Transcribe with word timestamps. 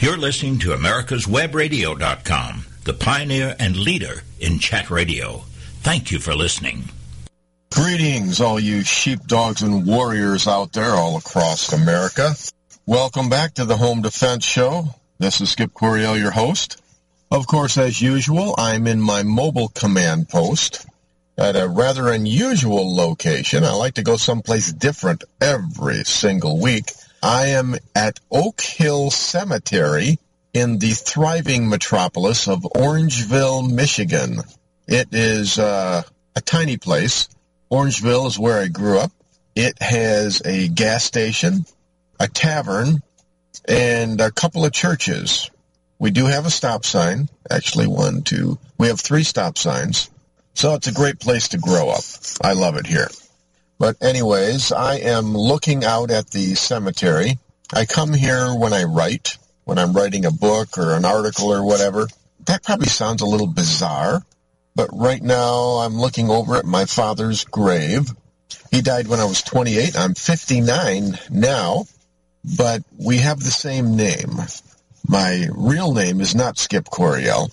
You're 0.00 0.16
listening 0.16 0.60
to 0.60 0.72
America's 0.74 1.26
Webradio.com, 1.26 2.66
the 2.84 2.94
pioneer 2.94 3.56
and 3.58 3.76
leader 3.76 4.22
in 4.38 4.60
chat 4.60 4.90
radio. 4.90 5.42
Thank 5.80 6.12
you 6.12 6.20
for 6.20 6.36
listening. 6.36 6.84
Greetings, 7.72 8.40
all 8.40 8.60
you 8.60 8.84
sheepdogs 8.84 9.62
and 9.62 9.84
warriors 9.88 10.46
out 10.46 10.72
there 10.72 10.92
all 10.92 11.16
across 11.16 11.72
America. 11.72 12.36
Welcome 12.86 13.28
back 13.28 13.54
to 13.54 13.64
the 13.64 13.76
Home 13.76 14.00
Defense 14.00 14.44
Show. 14.44 14.84
This 15.18 15.40
is 15.40 15.50
Skip 15.50 15.74
Coryell, 15.74 16.16
your 16.16 16.30
host. 16.30 16.80
Of 17.32 17.48
course, 17.48 17.76
as 17.76 18.00
usual, 18.00 18.54
I'm 18.56 18.86
in 18.86 19.00
my 19.00 19.24
mobile 19.24 19.68
command 19.70 20.28
post 20.28 20.86
at 21.36 21.56
a 21.56 21.66
rather 21.66 22.12
unusual 22.12 22.94
location. 22.94 23.64
I 23.64 23.72
like 23.72 23.94
to 23.94 24.04
go 24.04 24.16
someplace 24.16 24.72
different 24.72 25.24
every 25.40 26.04
single 26.04 26.60
week. 26.60 26.92
I 27.22 27.46
am 27.48 27.74
at 27.96 28.20
Oak 28.30 28.60
Hill 28.60 29.10
Cemetery 29.10 30.18
in 30.52 30.78
the 30.78 30.92
thriving 30.92 31.68
metropolis 31.68 32.46
of 32.46 32.60
Orangeville, 32.60 33.70
Michigan. 33.70 34.40
It 34.86 35.08
is 35.12 35.58
uh, 35.58 36.02
a 36.36 36.40
tiny 36.40 36.76
place. 36.76 37.28
Orangeville 37.70 38.26
is 38.28 38.38
where 38.38 38.60
I 38.60 38.68
grew 38.68 38.98
up. 38.98 39.12
It 39.56 39.82
has 39.82 40.42
a 40.44 40.68
gas 40.68 41.04
station, 41.04 41.66
a 42.20 42.28
tavern, 42.28 43.02
and 43.66 44.20
a 44.20 44.30
couple 44.30 44.64
of 44.64 44.72
churches. 44.72 45.50
We 45.98 46.12
do 46.12 46.26
have 46.26 46.46
a 46.46 46.50
stop 46.50 46.84
sign. 46.84 47.28
Actually, 47.50 47.88
one, 47.88 48.22
two. 48.22 48.58
We 48.78 48.86
have 48.86 49.00
three 49.00 49.24
stop 49.24 49.58
signs. 49.58 50.08
So 50.54 50.74
it's 50.74 50.86
a 50.86 50.92
great 50.92 51.18
place 51.18 51.48
to 51.48 51.58
grow 51.58 51.88
up. 51.88 52.04
I 52.40 52.52
love 52.52 52.76
it 52.76 52.86
here. 52.86 53.08
But 53.78 53.96
anyways, 54.02 54.72
I 54.72 54.96
am 54.96 55.36
looking 55.36 55.84
out 55.84 56.10
at 56.10 56.30
the 56.30 56.56
cemetery. 56.56 57.38
I 57.72 57.86
come 57.86 58.12
here 58.12 58.52
when 58.52 58.72
I 58.72 58.84
write, 58.84 59.38
when 59.64 59.78
I'm 59.78 59.92
writing 59.92 60.24
a 60.24 60.32
book 60.32 60.78
or 60.78 60.94
an 60.94 61.04
article 61.04 61.52
or 61.52 61.64
whatever. 61.64 62.08
That 62.46 62.64
probably 62.64 62.88
sounds 62.88 63.22
a 63.22 63.26
little 63.26 63.46
bizarre, 63.46 64.22
but 64.74 64.90
right 64.92 65.22
now 65.22 65.78
I'm 65.78 65.96
looking 65.96 66.28
over 66.28 66.56
at 66.56 66.64
my 66.64 66.86
father's 66.86 67.44
grave. 67.44 68.10
He 68.72 68.80
died 68.80 69.06
when 69.06 69.20
I 69.20 69.26
was 69.26 69.42
28. 69.42 69.96
I'm 69.96 70.14
59 70.14 71.18
now, 71.30 71.84
but 72.56 72.82
we 72.98 73.18
have 73.18 73.38
the 73.38 73.50
same 73.50 73.96
name. 73.96 74.40
My 75.06 75.46
real 75.54 75.94
name 75.94 76.20
is 76.20 76.34
not 76.34 76.58
Skip 76.58 76.86
Coryell. 76.86 77.50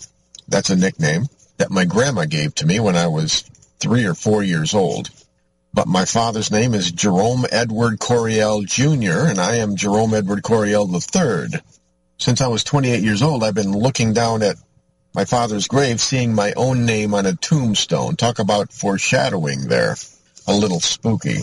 That's 0.48 0.72
a 0.72 0.76
nickname 0.76 1.26
that 1.58 1.72
my 1.72 1.86
grandma 1.86 2.26
gave 2.26 2.56
to 2.56 2.66
me 2.66 2.80
when 2.80 2.96
I 2.96 3.08
was 3.08 3.42
three 3.80 4.06
or 4.06 4.16
four 4.16 4.42
years 4.42 4.74
old 4.74 5.10
but 5.76 5.88
my 5.88 6.06
father's 6.06 6.52
name 6.52 6.74
is 6.74 6.90
Jerome 6.90 7.46
Edward 7.52 8.00
Coryell 8.00 8.64
Jr., 8.64 9.28
and 9.28 9.40
I 9.40 9.58
am 9.58 9.76
Jerome 9.76 10.14
Edward 10.14 10.42
Coryell 10.42 10.90
III. 10.90 11.60
Since 12.18 12.40
I 12.40 12.48
was 12.48 12.64
28 12.64 13.04
years 13.04 13.22
old, 13.22 13.44
I've 13.44 13.56
been 13.56 13.74
looking 13.74 14.14
down 14.14 14.42
at 14.42 14.56
my 15.14 15.26
father's 15.26 15.68
grave, 15.68 16.00
seeing 16.00 16.34
my 16.34 16.54
own 16.56 16.86
name 16.86 17.14
on 17.14 17.26
a 17.26 17.36
tombstone. 17.36 18.16
Talk 18.16 18.40
about 18.40 18.72
foreshadowing 18.72 19.68
there. 19.68 19.98
A 20.48 20.54
little 20.54 20.80
spooky. 20.80 21.42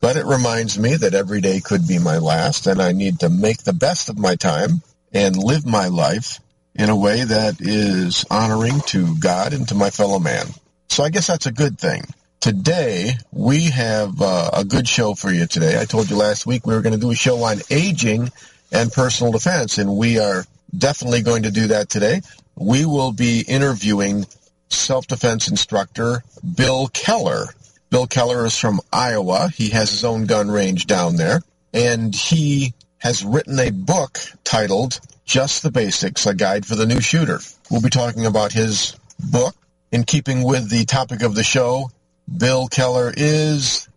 But 0.00 0.16
it 0.16 0.26
reminds 0.26 0.76
me 0.76 0.96
that 0.96 1.14
every 1.14 1.40
day 1.40 1.60
could 1.60 1.86
be 1.86 2.00
my 2.00 2.18
last, 2.18 2.66
and 2.66 2.82
I 2.82 2.90
need 2.90 3.20
to 3.20 3.28
make 3.28 3.62
the 3.62 3.72
best 3.72 4.08
of 4.08 4.18
my 4.18 4.34
time 4.34 4.82
and 5.12 5.36
live 5.36 5.64
my 5.64 5.86
life 5.86 6.40
in 6.74 6.90
a 6.90 6.96
way 6.96 7.22
that 7.22 7.60
is 7.60 8.24
honoring 8.28 8.80
to 8.86 9.16
God 9.18 9.52
and 9.52 9.68
to 9.68 9.76
my 9.76 9.90
fellow 9.90 10.18
man. 10.18 10.46
So 10.88 11.04
I 11.04 11.10
guess 11.10 11.28
that's 11.28 11.46
a 11.46 11.52
good 11.52 11.78
thing. 11.78 12.02
Today, 12.40 13.14
we 13.32 13.64
have 13.64 14.22
uh, 14.22 14.50
a 14.52 14.64
good 14.64 14.86
show 14.86 15.14
for 15.14 15.28
you 15.28 15.46
today. 15.46 15.80
I 15.80 15.84
told 15.84 16.08
you 16.08 16.16
last 16.16 16.46
week 16.46 16.64
we 16.64 16.72
were 16.72 16.82
going 16.82 16.94
to 16.94 17.00
do 17.00 17.10
a 17.10 17.16
show 17.16 17.42
on 17.42 17.58
aging 17.68 18.30
and 18.70 18.92
personal 18.92 19.32
defense, 19.32 19.78
and 19.78 19.96
we 19.96 20.20
are 20.20 20.44
definitely 20.76 21.22
going 21.22 21.42
to 21.42 21.50
do 21.50 21.66
that 21.68 21.88
today. 21.88 22.20
We 22.54 22.86
will 22.86 23.10
be 23.10 23.40
interviewing 23.40 24.24
self-defense 24.68 25.48
instructor 25.48 26.22
Bill 26.56 26.86
Keller. 26.88 27.46
Bill 27.90 28.06
Keller 28.06 28.46
is 28.46 28.56
from 28.56 28.82
Iowa. 28.92 29.48
He 29.48 29.70
has 29.70 29.90
his 29.90 30.04
own 30.04 30.26
gun 30.26 30.48
range 30.48 30.86
down 30.86 31.16
there, 31.16 31.42
and 31.74 32.14
he 32.14 32.72
has 32.98 33.24
written 33.24 33.58
a 33.58 33.70
book 33.70 34.16
titled 34.44 35.00
Just 35.24 35.64
the 35.64 35.72
Basics, 35.72 36.24
a 36.24 36.34
guide 36.34 36.66
for 36.66 36.76
the 36.76 36.86
new 36.86 37.00
shooter. 37.00 37.40
We'll 37.68 37.82
be 37.82 37.90
talking 37.90 38.26
about 38.26 38.52
his 38.52 38.94
book 39.18 39.56
in 39.90 40.04
keeping 40.04 40.44
with 40.44 40.70
the 40.70 40.84
topic 40.84 41.22
of 41.22 41.34
the 41.34 41.42
show, 41.42 41.90
Bill 42.36 42.68
Keller 42.68 43.12
is 43.16 43.88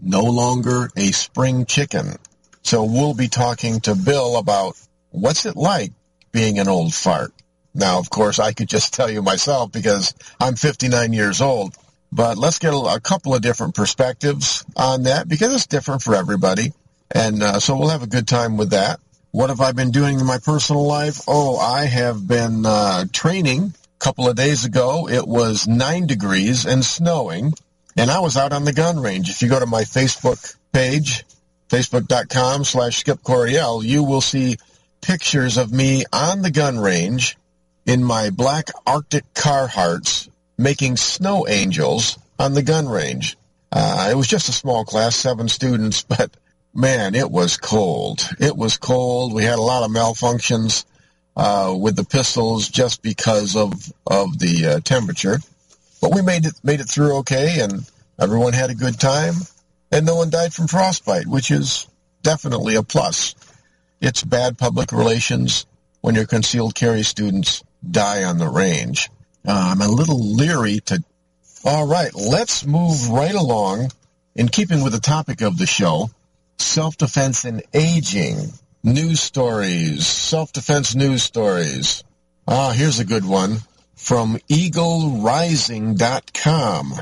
no 0.00 0.24
longer 0.24 0.90
a 0.96 1.12
spring 1.12 1.66
chicken. 1.66 2.16
So 2.62 2.84
we'll 2.84 3.14
be 3.14 3.28
talking 3.28 3.80
to 3.80 3.94
Bill 3.94 4.36
about 4.36 4.76
what's 5.10 5.46
it 5.46 5.56
like 5.56 5.92
being 6.32 6.58
an 6.58 6.68
old 6.68 6.94
fart. 6.94 7.32
Now, 7.74 7.98
of 7.98 8.08
course, 8.08 8.38
I 8.38 8.52
could 8.52 8.68
just 8.68 8.94
tell 8.94 9.10
you 9.10 9.22
myself 9.22 9.72
because 9.72 10.14
I'm 10.40 10.56
59 10.56 11.12
years 11.12 11.40
old. 11.40 11.76
But 12.10 12.38
let's 12.38 12.60
get 12.60 12.72
a, 12.72 13.00
couple 13.00 13.34
of 13.34 13.42
different 13.42 13.74
perspectives 13.74 14.64
on 14.76 15.02
that 15.02 15.28
because 15.28 15.52
it's 15.52 15.66
different 15.66 16.02
for 16.02 16.14
everybody. 16.14 16.72
And 17.10 17.42
uh, 17.42 17.58
so 17.58 17.76
we'll 17.76 17.88
have 17.88 18.04
a 18.04 18.08
good 18.08 18.28
time 18.28 18.56
with 18.56 18.70
that. 18.70 19.00
What 19.32 19.50
have 19.50 19.60
I 19.60 19.72
been 19.72 19.90
doing 19.90 20.20
in 20.20 20.26
my 20.26 20.38
personal 20.38 20.86
life? 20.86 21.22
Oh, 21.26 21.58
I 21.58 21.86
have 21.86 22.26
been 22.26 22.64
uh, 22.64 23.06
training. 23.12 23.74
A 24.00 24.04
couple 24.04 24.28
of 24.28 24.36
days 24.36 24.64
ago, 24.64 25.08
it 25.08 25.26
was 25.26 25.66
nine 25.66 26.06
degrees 26.06 26.64
and 26.64 26.84
snowing. 26.84 27.52
And 27.96 28.10
I 28.10 28.20
was 28.20 28.36
out 28.36 28.52
on 28.52 28.64
the 28.64 28.72
gun 28.72 29.00
range. 29.00 29.30
If 29.30 29.42
you 29.42 29.48
go 29.48 29.60
to 29.60 29.66
my 29.66 29.82
Facebook 29.82 30.56
page, 30.72 31.24
facebook.com 31.68 32.64
slash 32.64 32.98
Skip 32.98 33.22
Coryell, 33.22 33.84
you 33.84 34.02
will 34.02 34.20
see 34.20 34.56
pictures 35.00 35.56
of 35.56 35.72
me 35.72 36.04
on 36.12 36.42
the 36.42 36.50
gun 36.50 36.78
range 36.78 37.36
in 37.86 38.02
my 38.02 38.30
black 38.30 38.70
Arctic 38.86 39.32
Carhartts 39.34 40.28
making 40.56 40.96
snow 40.96 41.46
angels 41.46 42.18
on 42.38 42.54
the 42.54 42.62
gun 42.62 42.88
range. 42.88 43.36
Uh, 43.70 44.08
it 44.10 44.16
was 44.16 44.28
just 44.28 44.48
a 44.48 44.52
small 44.52 44.84
class, 44.84 45.16
seven 45.16 45.48
students, 45.48 46.02
but 46.08 46.36
man, 46.74 47.14
it 47.14 47.30
was 47.30 47.56
cold. 47.56 48.28
It 48.40 48.56
was 48.56 48.76
cold. 48.76 49.32
We 49.32 49.44
had 49.44 49.58
a 49.58 49.62
lot 49.62 49.84
of 49.84 49.90
malfunctions 49.90 50.84
uh, 51.36 51.74
with 51.78 51.96
the 51.96 52.04
pistols 52.04 52.68
just 52.68 53.02
because 53.02 53.56
of 53.56 53.72
of 54.06 54.38
the 54.38 54.66
uh, 54.66 54.80
temperature. 54.80 55.38
But 56.04 56.14
we 56.14 56.20
made 56.20 56.44
it 56.44 56.52
made 56.62 56.80
it 56.80 56.88
through 56.90 57.20
okay, 57.20 57.60
and 57.60 57.90
everyone 58.20 58.52
had 58.52 58.68
a 58.68 58.74
good 58.74 59.00
time, 59.00 59.32
and 59.90 60.04
no 60.04 60.16
one 60.16 60.28
died 60.28 60.52
from 60.52 60.68
frostbite, 60.68 61.26
which 61.26 61.50
is 61.50 61.86
definitely 62.22 62.74
a 62.74 62.82
plus. 62.82 63.34
It's 64.02 64.22
bad 64.22 64.58
public 64.58 64.92
relations 64.92 65.64
when 66.02 66.14
your 66.14 66.26
concealed 66.26 66.74
carry 66.74 67.04
students 67.04 67.64
die 67.90 68.24
on 68.24 68.36
the 68.36 68.50
range. 68.50 69.08
Uh, 69.48 69.70
I'm 69.72 69.80
a 69.80 69.88
little 69.88 70.34
leery 70.34 70.80
to. 70.80 71.02
All 71.64 71.86
right, 71.86 72.14
let's 72.14 72.66
move 72.66 73.08
right 73.08 73.34
along. 73.34 73.90
In 74.34 74.48
keeping 74.48 74.84
with 74.84 74.92
the 74.92 75.00
topic 75.00 75.40
of 75.40 75.56
the 75.56 75.66
show, 75.66 76.10
self-defense 76.58 77.46
and 77.46 77.62
aging, 77.72 78.52
news 78.82 79.22
stories, 79.22 80.06
self-defense 80.06 80.94
news 80.94 81.22
stories. 81.22 82.04
Ah, 82.46 82.72
here's 82.72 82.98
a 82.98 83.06
good 83.06 83.24
one 83.24 83.62
from 83.96 84.38
eaglerising.com. 84.48 86.94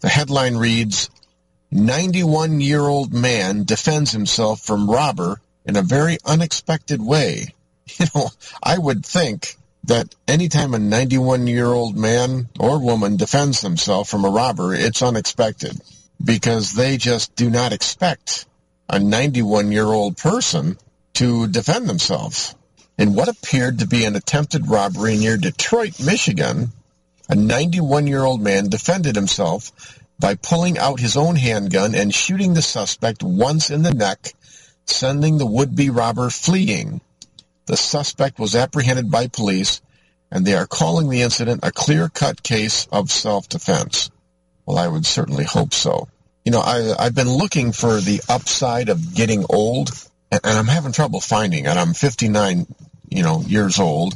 The 0.00 0.08
headline 0.08 0.56
reads, 0.56 1.10
91-year-old 1.72 3.14
man 3.14 3.64
defends 3.64 4.12
himself 4.12 4.60
from 4.60 4.90
robber 4.90 5.40
in 5.64 5.76
a 5.76 5.82
very 5.82 6.18
unexpected 6.24 7.02
way. 7.02 7.48
You 7.98 8.06
know, 8.14 8.30
I 8.62 8.78
would 8.78 9.04
think 9.04 9.56
that 9.84 10.14
anytime 10.26 10.72
a 10.72 10.78
91-year-old 10.78 11.96
man 11.96 12.48
or 12.58 12.80
woman 12.80 13.16
defends 13.16 13.60
themselves 13.60 14.08
from 14.08 14.24
a 14.24 14.30
robber, 14.30 14.72
it's 14.72 15.02
unexpected 15.02 15.78
because 16.24 16.72
they 16.72 16.96
just 16.96 17.34
do 17.34 17.50
not 17.50 17.72
expect 17.72 18.46
a 18.88 18.98
91-year-old 18.98 20.16
person 20.16 20.78
to 21.14 21.48
defend 21.48 21.88
themselves. 21.88 22.54
In 22.98 23.14
what 23.14 23.28
appeared 23.28 23.78
to 23.78 23.86
be 23.86 24.04
an 24.04 24.16
attempted 24.16 24.68
robbery 24.68 25.16
near 25.16 25.36
Detroit, 25.36 25.98
Michigan, 25.98 26.72
a 27.28 27.34
91-year-old 27.34 28.42
man 28.42 28.68
defended 28.68 29.16
himself 29.16 29.98
by 30.18 30.34
pulling 30.34 30.78
out 30.78 31.00
his 31.00 31.16
own 31.16 31.36
handgun 31.36 31.94
and 31.94 32.14
shooting 32.14 32.54
the 32.54 32.62
suspect 32.62 33.22
once 33.22 33.70
in 33.70 33.82
the 33.82 33.94
neck, 33.94 34.34
sending 34.86 35.38
the 35.38 35.46
would-be 35.46 35.90
robber 35.90 36.30
fleeing. 36.30 37.00
The 37.66 37.76
suspect 37.76 38.38
was 38.38 38.54
apprehended 38.54 39.10
by 39.10 39.28
police, 39.28 39.80
and 40.30 40.44
they 40.44 40.54
are 40.54 40.66
calling 40.66 41.08
the 41.08 41.22
incident 41.22 41.60
a 41.62 41.72
clear-cut 41.72 42.42
case 42.42 42.86
of 42.92 43.10
self-defense. 43.10 44.10
Well, 44.66 44.78
I 44.78 44.88
would 44.88 45.06
certainly 45.06 45.44
hope 45.44 45.72
so. 45.72 46.08
You 46.44 46.52
know, 46.52 46.60
I, 46.60 46.94
I've 46.98 47.14
been 47.14 47.30
looking 47.30 47.72
for 47.72 48.00
the 48.00 48.20
upside 48.28 48.88
of 48.88 49.14
getting 49.14 49.44
old, 49.48 49.90
and, 50.32 50.40
and 50.42 50.58
I'm 50.58 50.66
having 50.66 50.92
trouble 50.92 51.20
finding 51.20 51.66
it. 51.66 51.76
I'm 51.76 51.94
59, 51.94 52.66
you 53.10 53.22
know, 53.22 53.42
years 53.42 53.78
old, 53.78 54.14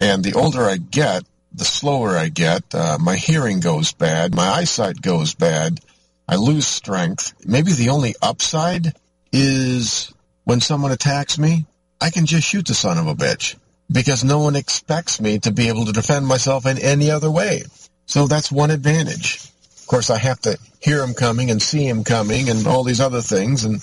and 0.00 0.24
the 0.24 0.34
older 0.34 0.64
I 0.64 0.78
get, 0.78 1.24
the 1.52 1.64
slower 1.66 2.16
I 2.16 2.28
get. 2.30 2.74
Uh, 2.74 2.98
my 3.00 3.16
hearing 3.16 3.60
goes 3.60 3.92
bad. 3.92 4.34
My 4.34 4.46
eyesight 4.46 5.02
goes 5.02 5.34
bad. 5.34 5.80
I 6.28 6.36
lose 6.36 6.66
strength. 6.66 7.34
Maybe 7.46 7.72
the 7.72 7.90
only 7.90 8.14
upside 8.22 8.94
is 9.32 10.12
when 10.44 10.60
someone 10.60 10.92
attacks 10.92 11.38
me, 11.38 11.66
I 12.00 12.10
can 12.10 12.26
just 12.26 12.46
shoot 12.48 12.66
the 12.66 12.74
son 12.74 12.98
of 12.98 13.08
a 13.08 13.14
bitch. 13.14 13.56
because 13.90 14.24
no 14.24 14.40
one 14.40 14.56
expects 14.56 15.20
me 15.20 15.38
to 15.40 15.52
be 15.52 15.68
able 15.68 15.86
to 15.86 15.92
defend 15.92 16.26
myself 16.26 16.66
in 16.66 16.78
any 16.78 17.10
other 17.10 17.30
way. 17.30 17.62
So 18.06 18.26
that's 18.26 18.50
one 18.50 18.70
advantage. 18.70 19.40
Of 19.80 19.86
course, 19.86 20.10
I 20.10 20.18
have 20.18 20.40
to 20.40 20.58
hear 20.80 21.02
him 21.02 21.14
coming 21.14 21.50
and 21.50 21.62
see 21.62 21.86
him 21.86 22.04
coming 22.04 22.48
and 22.48 22.66
all 22.66 22.82
these 22.84 23.00
other 23.00 23.20
things, 23.22 23.64
and 23.64 23.76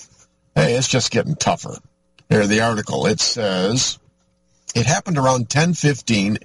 hey, 0.55 0.75
it's 0.75 0.87
just 0.87 1.11
getting 1.11 1.35
tougher. 1.35 1.77
Here, 2.29 2.47
the 2.47 2.61
article. 2.61 3.05
It 3.05 3.19
says, 3.19 3.99
it 4.75 4.85
happened 4.85 5.17
around 5.17 5.41
1015 5.41 6.37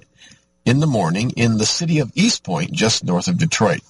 in 0.65 0.79
the 0.79 0.87
morning 0.87 1.31
in 1.31 1.57
the 1.57 1.65
city 1.65 1.99
of 1.99 2.13
Eastpointe, 2.13 2.71
just 2.71 3.03
north 3.03 3.27
of 3.27 3.37
Detroit, 3.37 3.81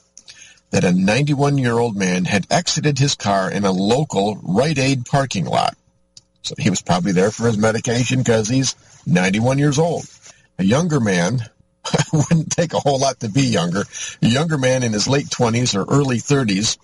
that 0.71 0.83
a 0.83 0.89
91-year-old 0.89 1.95
man 1.95 2.25
had 2.25 2.47
exited 2.49 2.99
his 2.99 3.15
car 3.15 3.51
in 3.51 3.65
a 3.65 3.71
local 3.71 4.37
Rite 4.43 4.79
Aid 4.79 5.05
parking 5.05 5.45
lot. 5.45 5.75
So 6.43 6.55
he 6.57 6.69
was 6.69 6.81
probably 6.81 7.11
there 7.11 7.31
for 7.31 7.47
his 7.47 7.57
medication 7.57 8.19
because 8.19 8.47
he's 8.47 8.75
91 9.05 9.57
years 9.57 9.77
old. 9.77 10.05
A 10.57 10.63
younger 10.63 10.99
man, 10.99 11.41
wouldn't 12.13 12.51
take 12.51 12.73
a 12.73 12.79
whole 12.79 12.99
lot 12.99 13.19
to 13.19 13.29
be 13.29 13.43
younger, 13.43 13.83
a 14.21 14.27
younger 14.27 14.57
man 14.57 14.83
in 14.83 14.93
his 14.93 15.07
late 15.07 15.27
20s 15.27 15.75
or 15.75 15.91
early 15.91 16.17
30s 16.17 16.77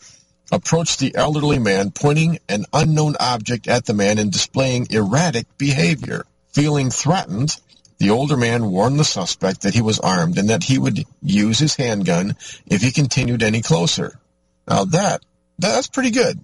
approached 0.52 1.00
the 1.00 1.16
elderly 1.16 1.60
man 1.60 1.92
pointing 1.92 2.40
an 2.48 2.66
unknown 2.74 3.16
object 3.20 3.68
at 3.68 3.86
the 3.86 3.94
man 3.94 4.20
and 4.20 4.32
displaying 4.32 4.88
erratic 4.90 5.48
behavior. 5.58 6.26
Feeling 6.54 6.90
threatened, 6.90 7.60
the 7.98 8.10
older 8.10 8.38
man 8.38 8.72
warned 8.72 9.00
the 9.00 9.06
suspect 9.06 9.62
that 9.62 9.74
he 9.74 9.82
was 9.82 10.00
armed 10.00 10.38
and 10.38 10.50
that 10.50 10.64
he 10.64 10.78
would 10.78 11.06
use 11.22 11.60
his 11.60 11.76
handgun 11.76 12.36
if 12.66 12.82
he 12.82 12.92
continued 12.92 13.44
any 13.44 13.62
closer. 13.62 14.20
Now 14.68 14.86
that, 14.86 15.22
that's 15.58 15.88
pretty 15.88 16.12
good. 16.12 16.40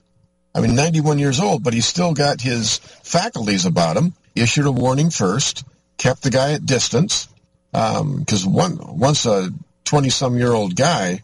I 0.53 0.61
mean, 0.61 0.75
91 0.75 1.19
years 1.19 1.39
old, 1.39 1.63
but 1.63 1.73
he's 1.73 1.85
still 1.85 2.13
got 2.13 2.41
his 2.41 2.77
faculties 2.77 3.65
about 3.65 3.97
him. 3.97 4.13
Issued 4.35 4.65
a 4.65 4.71
warning 4.71 5.09
first, 5.09 5.63
kept 5.97 6.23
the 6.23 6.29
guy 6.29 6.53
at 6.53 6.65
distance, 6.65 7.27
because 7.71 8.45
um, 8.45 8.53
one, 8.53 8.77
once 8.97 9.25
a 9.25 9.49
20-some-year-old 9.85 10.75
guy 10.75 11.21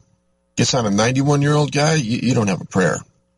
gets 0.58 0.74
on 0.74 0.88
a 0.88 0.90
91-year-old 0.90 1.72
guy, 1.72 1.94
you, 1.94 2.20
you 2.22 2.34
don't 2.34 2.50
have 2.50 2.62
a 2.62 2.66
prayer. 2.66 2.98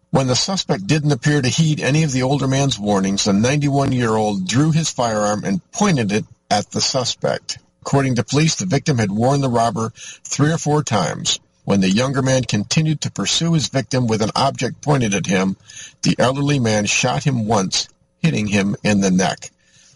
When 0.09 0.27
the 0.27 0.35
suspect 0.35 0.87
didn't 0.87 1.11
appear 1.11 1.41
to 1.41 1.49
heed 1.49 1.81
any 1.81 2.03
of 2.03 2.11
the 2.11 2.23
older 2.23 2.47
man's 2.47 2.79
warnings, 2.79 3.25
the 3.25 3.33
91-year-old 3.33 4.47
drew 4.47 4.71
his 4.71 4.89
firearm 4.89 5.43
and 5.43 5.61
pointed 5.71 6.11
it 6.11 6.25
at 6.49 6.71
the 6.71 6.81
suspect. 6.81 7.59
According 7.81 8.15
to 8.15 8.23
police, 8.23 8.55
the 8.55 8.65
victim 8.65 8.97
had 8.97 9.11
warned 9.11 9.43
the 9.43 9.49
robber 9.49 9.91
three 10.23 10.51
or 10.51 10.57
four 10.57 10.81
times. 10.81 11.39
When 11.65 11.81
the 11.81 11.89
younger 11.89 12.21
man 12.23 12.43
continued 12.43 13.01
to 13.01 13.11
pursue 13.11 13.53
his 13.53 13.67
victim 13.67 14.07
with 14.07 14.21
an 14.23 14.31
object 14.35 14.81
pointed 14.81 15.13
at 15.13 15.27
him, 15.27 15.57
the 16.01 16.15
elderly 16.17 16.59
man 16.59 16.85
shot 16.85 17.23
him 17.23 17.45
once, 17.45 17.89
hitting 18.19 18.47
him 18.47 18.75
in 18.83 19.01
the 19.01 19.11
neck. 19.11 19.51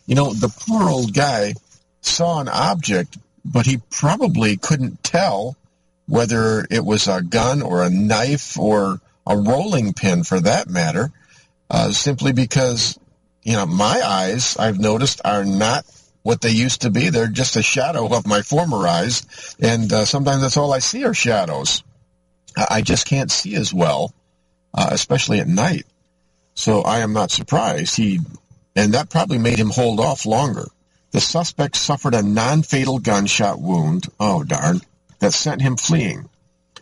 You 0.05 0.15
know, 0.15 0.33
the 0.33 0.49
poor 0.49 0.89
old 0.89 1.13
guy 1.13 1.55
saw 2.01 2.41
an 2.41 2.49
object, 2.49 3.17
but 3.43 3.65
he 3.65 3.81
probably 3.89 4.57
couldn't 4.57 5.03
tell 5.03 5.57
whether 6.13 6.63
it 6.69 6.85
was 6.85 7.07
a 7.07 7.23
gun 7.23 7.63
or 7.63 7.81
a 7.81 7.89
knife 7.89 8.59
or 8.59 9.01
a 9.25 9.35
rolling 9.35 9.93
pin 9.93 10.23
for 10.23 10.39
that 10.39 10.69
matter, 10.69 11.11
uh, 11.71 11.91
simply 11.91 12.31
because, 12.31 12.99
you 13.41 13.53
know, 13.53 13.65
my 13.65 13.99
eyes, 13.99 14.55
I've 14.55 14.79
noticed, 14.79 15.21
are 15.25 15.43
not 15.43 15.85
what 16.21 16.39
they 16.39 16.51
used 16.51 16.81
to 16.81 16.91
be. 16.91 17.09
They're 17.09 17.25
just 17.25 17.55
a 17.55 17.63
shadow 17.63 18.15
of 18.15 18.27
my 18.27 18.43
former 18.43 18.87
eyes, 18.87 19.25
and 19.59 19.91
uh, 19.91 20.05
sometimes 20.05 20.43
that's 20.43 20.55
all 20.55 20.71
I 20.71 20.77
see 20.77 21.03
are 21.03 21.15
shadows. 21.15 21.81
I 22.55 22.81
just 22.83 23.07
can't 23.07 23.31
see 23.31 23.55
as 23.55 23.73
well, 23.73 24.13
uh, 24.71 24.89
especially 24.91 25.39
at 25.39 25.47
night. 25.47 25.87
So 26.53 26.83
I 26.83 26.99
am 26.99 27.13
not 27.13 27.31
surprised. 27.31 27.95
He, 27.95 28.19
and 28.75 28.93
that 28.93 29.09
probably 29.09 29.39
made 29.39 29.57
him 29.57 29.71
hold 29.71 29.99
off 29.99 30.27
longer. 30.27 30.67
The 31.09 31.21
suspect 31.21 31.75
suffered 31.75 32.13
a 32.13 32.21
non-fatal 32.21 32.99
gunshot 32.99 33.59
wound. 33.59 34.05
Oh 34.19 34.43
darn 34.43 34.81
that 35.23 35.33
sent 35.33 35.61
him 35.61 35.77
fleeing. 35.77 36.27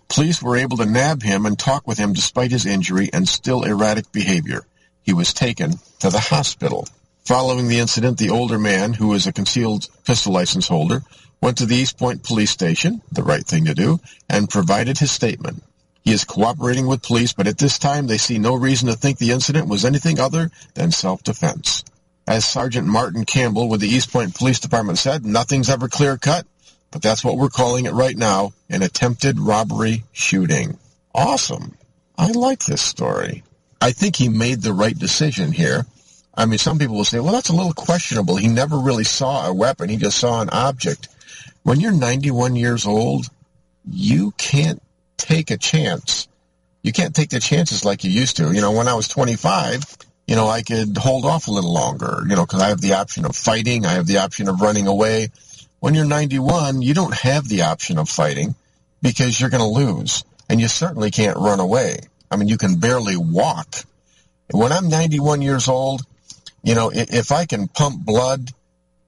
Police 0.09 0.41
were 0.41 0.57
able 0.57 0.77
to 0.77 0.85
nab 0.87 1.21
him 1.21 1.45
and 1.45 1.57
talk 1.57 1.85
with 1.85 1.99
him 1.99 2.11
despite 2.11 2.49
his 2.49 2.65
injury 2.65 3.07
and 3.13 3.29
still 3.29 3.61
erratic 3.61 4.11
behavior. 4.11 4.65
He 5.03 5.13
was 5.13 5.31
taken 5.31 5.73
to 5.99 6.09
the 6.09 6.19
hospital. 6.19 6.87
Following 7.23 7.67
the 7.67 7.77
incident, 7.77 8.17
the 8.17 8.31
older 8.31 8.57
man, 8.57 8.93
who 8.93 9.13
is 9.13 9.27
a 9.27 9.31
concealed 9.31 9.87
pistol 10.05 10.33
license 10.33 10.67
holder, 10.67 11.03
went 11.39 11.59
to 11.59 11.67
the 11.67 11.83
Eastpointe 11.83 12.23
police 12.23 12.49
station, 12.49 13.03
the 13.11 13.21
right 13.21 13.45
thing 13.45 13.65
to 13.65 13.75
do, 13.75 13.99
and 14.27 14.49
provided 14.49 14.97
his 14.97 15.11
statement. 15.11 15.61
He 16.03 16.11
is 16.11 16.23
cooperating 16.23 16.87
with 16.87 17.03
police, 17.03 17.33
but 17.33 17.45
at 17.45 17.59
this 17.59 17.77
time 17.77 18.07
they 18.07 18.17
see 18.17 18.39
no 18.39 18.55
reason 18.55 18.87
to 18.87 18.95
think 18.95 19.19
the 19.19 19.31
incident 19.33 19.67
was 19.67 19.85
anything 19.85 20.19
other 20.19 20.49
than 20.73 20.91
self-defense. 20.91 21.83
As 22.27 22.43
Sergeant 22.43 22.87
Martin 22.87 23.23
Campbell 23.23 23.69
with 23.69 23.81
the 23.81 23.91
Eastpointe 23.91 24.35
Police 24.35 24.59
Department 24.59 24.97
said, 24.97 25.25
nothing's 25.27 25.69
ever 25.69 25.87
clear 25.87 26.17
cut, 26.17 26.47
but 26.91 27.01
that's 27.01 27.23
what 27.23 27.37
we're 27.37 27.49
calling 27.49 27.85
it 27.85 27.93
right 27.93 28.15
now, 28.15 28.53
an 28.69 28.83
attempted 28.83 29.39
robbery 29.39 30.03
shooting. 30.11 30.77
Awesome. 31.15 31.75
I 32.17 32.31
like 32.31 32.65
this 32.65 32.81
story. 32.81 33.43
I 33.81 33.91
think 33.91 34.15
he 34.15 34.29
made 34.29 34.61
the 34.61 34.73
right 34.73 34.97
decision 34.97 35.51
here. 35.51 35.85
I 36.35 36.45
mean, 36.45 36.59
some 36.59 36.77
people 36.77 36.95
will 36.95 37.05
say, 37.05 37.19
well, 37.19 37.33
that's 37.33 37.49
a 37.49 37.55
little 37.55 37.73
questionable. 37.73 38.35
He 38.35 38.47
never 38.47 38.77
really 38.77 39.03
saw 39.03 39.47
a 39.47 39.53
weapon. 39.53 39.89
He 39.89 39.97
just 39.97 40.17
saw 40.17 40.41
an 40.41 40.49
object. 40.49 41.07
When 41.63 41.79
you're 41.79 41.91
91 41.91 42.55
years 42.55 42.85
old, 42.85 43.27
you 43.89 44.31
can't 44.37 44.81
take 45.17 45.51
a 45.51 45.57
chance. 45.57 46.27
You 46.83 46.91
can't 46.91 47.15
take 47.15 47.29
the 47.29 47.39
chances 47.39 47.85
like 47.85 48.03
you 48.03 48.11
used 48.11 48.37
to. 48.37 48.51
You 48.53 48.61
know, 48.61 48.71
when 48.71 48.87
I 48.87 48.93
was 48.93 49.07
25, 49.07 49.97
you 50.27 50.35
know, 50.35 50.47
I 50.47 50.61
could 50.61 50.97
hold 50.97 51.25
off 51.25 51.47
a 51.47 51.51
little 51.51 51.73
longer, 51.73 52.23
you 52.27 52.35
know, 52.35 52.45
because 52.45 52.61
I 52.61 52.69
have 52.69 52.81
the 52.81 52.93
option 52.93 53.25
of 53.25 53.35
fighting. 53.35 53.85
I 53.85 53.93
have 53.93 54.07
the 54.07 54.19
option 54.19 54.47
of 54.47 54.61
running 54.61 54.87
away. 54.87 55.29
When 55.81 55.95
you're 55.95 56.05
91, 56.05 56.83
you 56.83 56.93
don't 56.93 57.15
have 57.15 57.49
the 57.49 57.63
option 57.63 57.97
of 57.97 58.07
fighting 58.07 58.53
because 59.01 59.41
you're 59.41 59.49
going 59.49 59.63
to 59.63 59.67
lose. 59.67 60.23
And 60.47 60.61
you 60.61 60.67
certainly 60.67 61.09
can't 61.09 61.37
run 61.37 61.59
away. 61.59 62.01
I 62.29 62.35
mean, 62.35 62.49
you 62.49 62.59
can 62.59 62.75
barely 62.75 63.17
walk. 63.17 63.83
When 64.51 64.71
I'm 64.71 64.89
91 64.89 65.41
years 65.41 65.67
old, 65.67 66.03
you 66.61 66.75
know, 66.75 66.91
if 66.93 67.31
I 67.31 67.47
can 67.47 67.67
pump 67.67 68.05
blood 68.05 68.51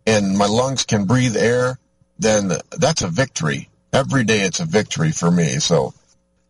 and 0.08 0.36
my 0.36 0.48
lungs 0.48 0.84
can 0.84 1.06
breathe 1.06 1.38
air, 1.38 1.78
then 2.18 2.52
that's 2.72 3.04
a 3.04 3.08
victory. 3.08 3.70
Every 3.94 4.24
day 4.24 4.40
it's 4.40 4.60
a 4.60 4.66
victory 4.66 5.12
for 5.12 5.30
me. 5.30 5.60
So, 5.60 5.94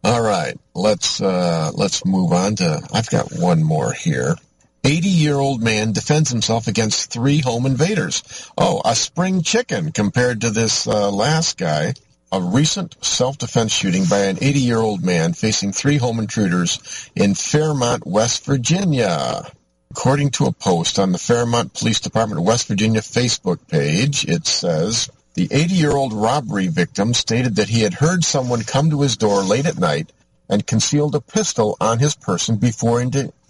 all 0.06 0.22
right, 0.22 0.58
let's, 0.74 1.22
uh, 1.22 1.72
let's 1.74 2.06
move 2.06 2.32
on 2.32 2.56
to, 2.56 2.82
I've 2.94 3.10
got 3.10 3.34
one 3.34 3.62
more 3.62 3.92
here. 3.92 4.38
80-year-old 4.84 5.64
man 5.64 5.94
defends 5.94 6.30
himself 6.30 6.68
against 6.68 7.10
three 7.10 7.40
home 7.40 7.66
invaders. 7.66 8.52
Oh, 8.58 8.82
a 8.84 8.96
spring 8.96 9.42
chicken 9.42 9.94
compared 9.94 10.42
to 10.42 10.50
this 10.50 10.88
uh, 10.88 11.10
last 11.10 11.58
guy. 11.58 11.94
A 12.34 12.42
recent 12.42 12.98
self-defense 13.04 13.72
shooting 13.72 14.04
by 14.06 14.24
an 14.24 14.38
80-year-old 14.38 15.04
man 15.04 15.34
facing 15.34 15.72
three 15.72 15.98
home 15.98 16.20
intruders 16.20 17.10
in 17.16 17.34
Fairmont, 17.34 18.06
West 18.06 18.44
Virginia. 18.46 19.50
According 19.92 20.32
to 20.32 20.48
a 20.48 20.52
post 20.52 21.00
on 21.00 21.14
the 21.14 21.18
Fairmont 21.18 21.74
Police 21.76 22.02
Department 22.02 22.42
West 22.42 22.68
Virginia 22.68 23.02
Facebook 23.02 23.66
page, 23.70 24.26
it 24.26 24.48
says, 24.48 25.10
the 25.36 25.48
80-year-old 25.48 26.12
robbery 26.12 26.68
victim 26.68 27.14
stated 27.14 27.56
that 27.56 27.70
he 27.70 27.82
had 27.82 27.94
heard 27.94 28.26
someone 28.26 28.64
come 28.64 28.90
to 28.90 29.02
his 29.02 29.16
door 29.16 29.44
late 29.44 29.66
at 29.66 29.78
night 29.78 30.12
and 30.50 30.68
concealed 30.68 31.16
a 31.16 31.22
pistol 31.22 31.78
on 31.80 32.00
his 32.00 32.16
person 32.16 32.58
before, 32.58 33.00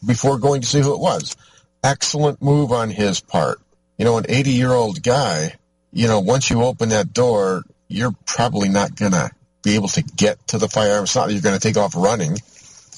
before 0.06 0.38
going 0.40 0.62
to 0.62 0.68
see 0.68 0.80
who 0.80 0.94
it 0.94 1.00
was. 1.00 1.36
Excellent 1.84 2.42
move 2.42 2.72
on 2.72 2.90
his 2.90 3.20
part. 3.20 3.60
You 3.98 4.06
know, 4.06 4.18
an 4.18 4.26
80 4.28 4.52
year 4.52 4.72
old 4.72 5.04
guy, 5.04 5.56
you 5.92 6.08
know, 6.08 6.20
once 6.20 6.50
you 6.50 6.64
open 6.64 6.90
that 6.90 7.14
door, 7.14 7.64
you're 7.88 8.16
probably 8.26 8.70
not 8.70 8.96
going 8.96 9.12
to 9.12 9.32
be 9.62 9.76
able 9.76 9.88
to 9.90 10.02
get 10.02 10.48
to 10.48 10.58
the 10.58 10.68
firearm. 10.68 11.04
It's 11.04 11.16
not 11.16 11.28
that 11.28 11.34
you're 11.34 11.42
going 11.42 11.60
to 11.60 11.62
take 11.62 11.78
off 11.78 11.96
running. 11.96 12.38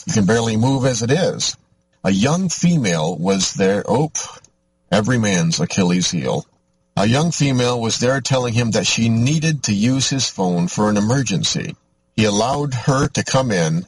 You 0.08 0.14
can 0.14 0.26
barely 0.26 0.58
move 0.58 0.86
as 0.86 1.02
it 1.02 1.12
is. 1.12 1.58
A 2.04 2.12
young 2.12 2.50
female 2.50 3.18
was 3.18 3.54
there. 3.54 3.84
Oh, 3.88 4.12
every 4.92 5.18
man's 5.18 5.60
Achilles 5.60 6.12
heel. 6.12 6.46
A 6.96 7.06
young 7.06 7.32
female 7.32 7.82
was 7.82 8.00
there 8.00 8.22
telling 8.22 8.54
him 8.54 8.72
that 8.72 8.88
she 8.88 9.10
needed 9.10 9.64
to 9.64 9.74
use 9.74 10.10
his 10.10 10.30
phone 10.30 10.68
for 10.68 10.90
an 10.90 10.98
emergency. 10.98 11.76
He 12.16 12.24
allowed 12.24 12.74
her 12.74 13.08
to 13.10 13.24
come 13.24 13.52
in 13.52 13.86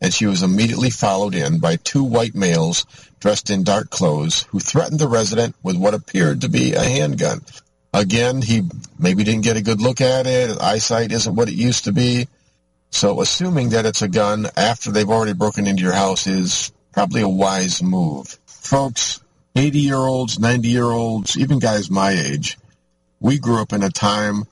and 0.00 0.12
she 0.12 0.26
was 0.26 0.42
immediately 0.42 0.90
followed 0.90 1.34
in 1.34 1.58
by 1.58 1.76
two 1.76 2.04
white 2.04 2.34
males 2.34 2.84
dressed 3.20 3.50
in 3.50 3.64
dark 3.64 3.90
clothes 3.90 4.42
who 4.50 4.60
threatened 4.60 5.00
the 5.00 5.08
resident 5.08 5.54
with 5.62 5.76
what 5.76 5.94
appeared 5.94 6.42
to 6.42 6.48
be 6.48 6.74
a 6.74 6.84
handgun. 6.84 7.40
Again, 7.92 8.42
he 8.42 8.62
maybe 8.98 9.24
didn't 9.24 9.44
get 9.44 9.56
a 9.56 9.62
good 9.62 9.80
look 9.80 10.00
at 10.00 10.26
it. 10.26 10.48
His 10.48 10.58
eyesight 10.58 11.12
isn't 11.12 11.34
what 11.34 11.48
it 11.48 11.54
used 11.54 11.84
to 11.84 11.92
be. 11.92 12.28
So 12.90 13.20
assuming 13.20 13.70
that 13.70 13.86
it's 13.86 14.02
a 14.02 14.08
gun 14.08 14.46
after 14.56 14.90
they've 14.90 15.08
already 15.08 15.32
broken 15.32 15.66
into 15.66 15.82
your 15.82 15.92
house 15.92 16.26
is 16.26 16.72
probably 16.92 17.22
a 17.22 17.28
wise 17.28 17.82
move. 17.82 18.38
Folks, 18.46 19.20
80-year-olds, 19.54 20.38
90-year-olds, 20.38 21.38
even 21.38 21.58
guys 21.58 21.90
my 21.90 22.10
age, 22.10 22.58
we 23.18 23.38
grew 23.38 23.60
up 23.62 23.72
in 23.72 23.82
a 23.82 23.90
time 23.90 24.44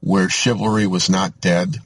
where 0.00 0.28
chivalry 0.28 0.86
was 0.86 1.10
not 1.10 1.40
dead. 1.40 1.76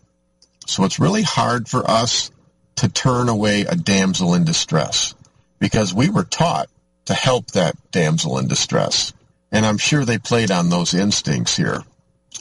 So 0.66 0.84
it's 0.84 1.00
really 1.00 1.22
hard 1.22 1.68
for 1.68 1.88
us 1.90 2.30
to 2.76 2.88
turn 2.88 3.28
away 3.28 3.62
a 3.62 3.74
damsel 3.74 4.34
in 4.34 4.44
distress 4.44 5.14
because 5.58 5.94
we 5.94 6.10
were 6.10 6.24
taught 6.24 6.68
to 7.06 7.14
help 7.14 7.52
that 7.52 7.74
damsel 7.90 8.38
in 8.38 8.48
distress. 8.48 9.12
And 9.50 9.64
I'm 9.64 9.78
sure 9.78 10.04
they 10.04 10.18
played 10.18 10.50
on 10.50 10.68
those 10.68 10.92
instincts 10.94 11.56
here. 11.56 11.82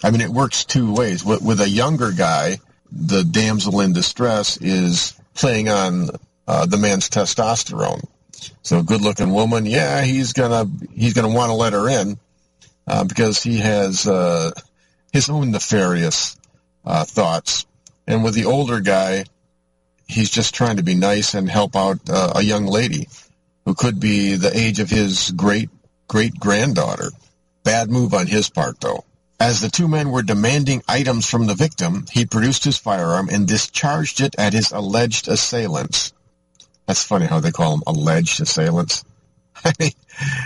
I 0.03 0.11
mean, 0.11 0.21
it 0.21 0.29
works 0.29 0.65
two 0.65 0.93
ways. 0.93 1.23
With, 1.23 1.41
with 1.41 1.61
a 1.61 1.69
younger 1.69 2.11
guy, 2.11 2.57
the 2.91 3.23
damsel 3.23 3.79
in 3.81 3.93
distress 3.93 4.57
is 4.57 5.13
playing 5.33 5.69
on 5.69 6.09
uh, 6.47 6.65
the 6.65 6.77
man's 6.77 7.09
testosterone. 7.09 8.03
So, 8.61 8.83
good-looking 8.83 9.31
woman, 9.31 9.65
yeah, 9.65 10.03
he's 10.03 10.33
gonna 10.33 10.69
he's 10.93 11.13
gonna 11.13 11.33
want 11.33 11.49
to 11.49 11.55
let 11.55 11.73
her 11.73 11.89
in 11.89 12.19
uh, 12.85 13.03
because 13.03 13.41
he 13.41 13.57
has 13.57 14.07
uh, 14.07 14.51
his 15.11 15.29
own 15.29 15.51
nefarious 15.51 16.37
uh, 16.85 17.05
thoughts. 17.05 17.65
And 18.07 18.23
with 18.23 18.35
the 18.35 18.45
older 18.45 18.81
guy, 18.81 19.25
he's 20.07 20.29
just 20.29 20.53
trying 20.53 20.77
to 20.77 20.83
be 20.83 20.95
nice 20.95 21.33
and 21.33 21.49
help 21.49 21.75
out 21.75 21.99
uh, 22.09 22.33
a 22.35 22.41
young 22.41 22.65
lady 22.65 23.07
who 23.65 23.73
could 23.73 23.99
be 23.99 24.35
the 24.35 24.55
age 24.57 24.79
of 24.79 24.89
his 24.89 25.31
great 25.31 25.69
great 26.07 26.39
granddaughter. 26.39 27.11
Bad 27.63 27.89
move 27.89 28.13
on 28.13 28.27
his 28.27 28.49
part, 28.49 28.79
though. 28.79 29.03
As 29.39 29.59
the 29.59 29.69
two 29.69 29.87
men 29.87 30.11
were 30.11 30.21
demanding 30.21 30.83
items 30.87 31.29
from 31.29 31.47
the 31.47 31.55
victim, 31.55 32.05
he 32.11 32.25
produced 32.25 32.63
his 32.63 32.77
firearm 32.77 33.27
and 33.29 33.47
discharged 33.47 34.21
it 34.21 34.35
at 34.37 34.53
his 34.53 34.71
alleged 34.71 35.27
assailants. 35.27 36.13
That's 36.85 37.03
funny 37.03 37.25
how 37.25 37.39
they 37.39 37.51
call 37.51 37.71
them 37.71 37.83
alleged 37.87 38.39
assailants. 38.39 39.03
I 39.63 39.73
mean, 39.79 39.91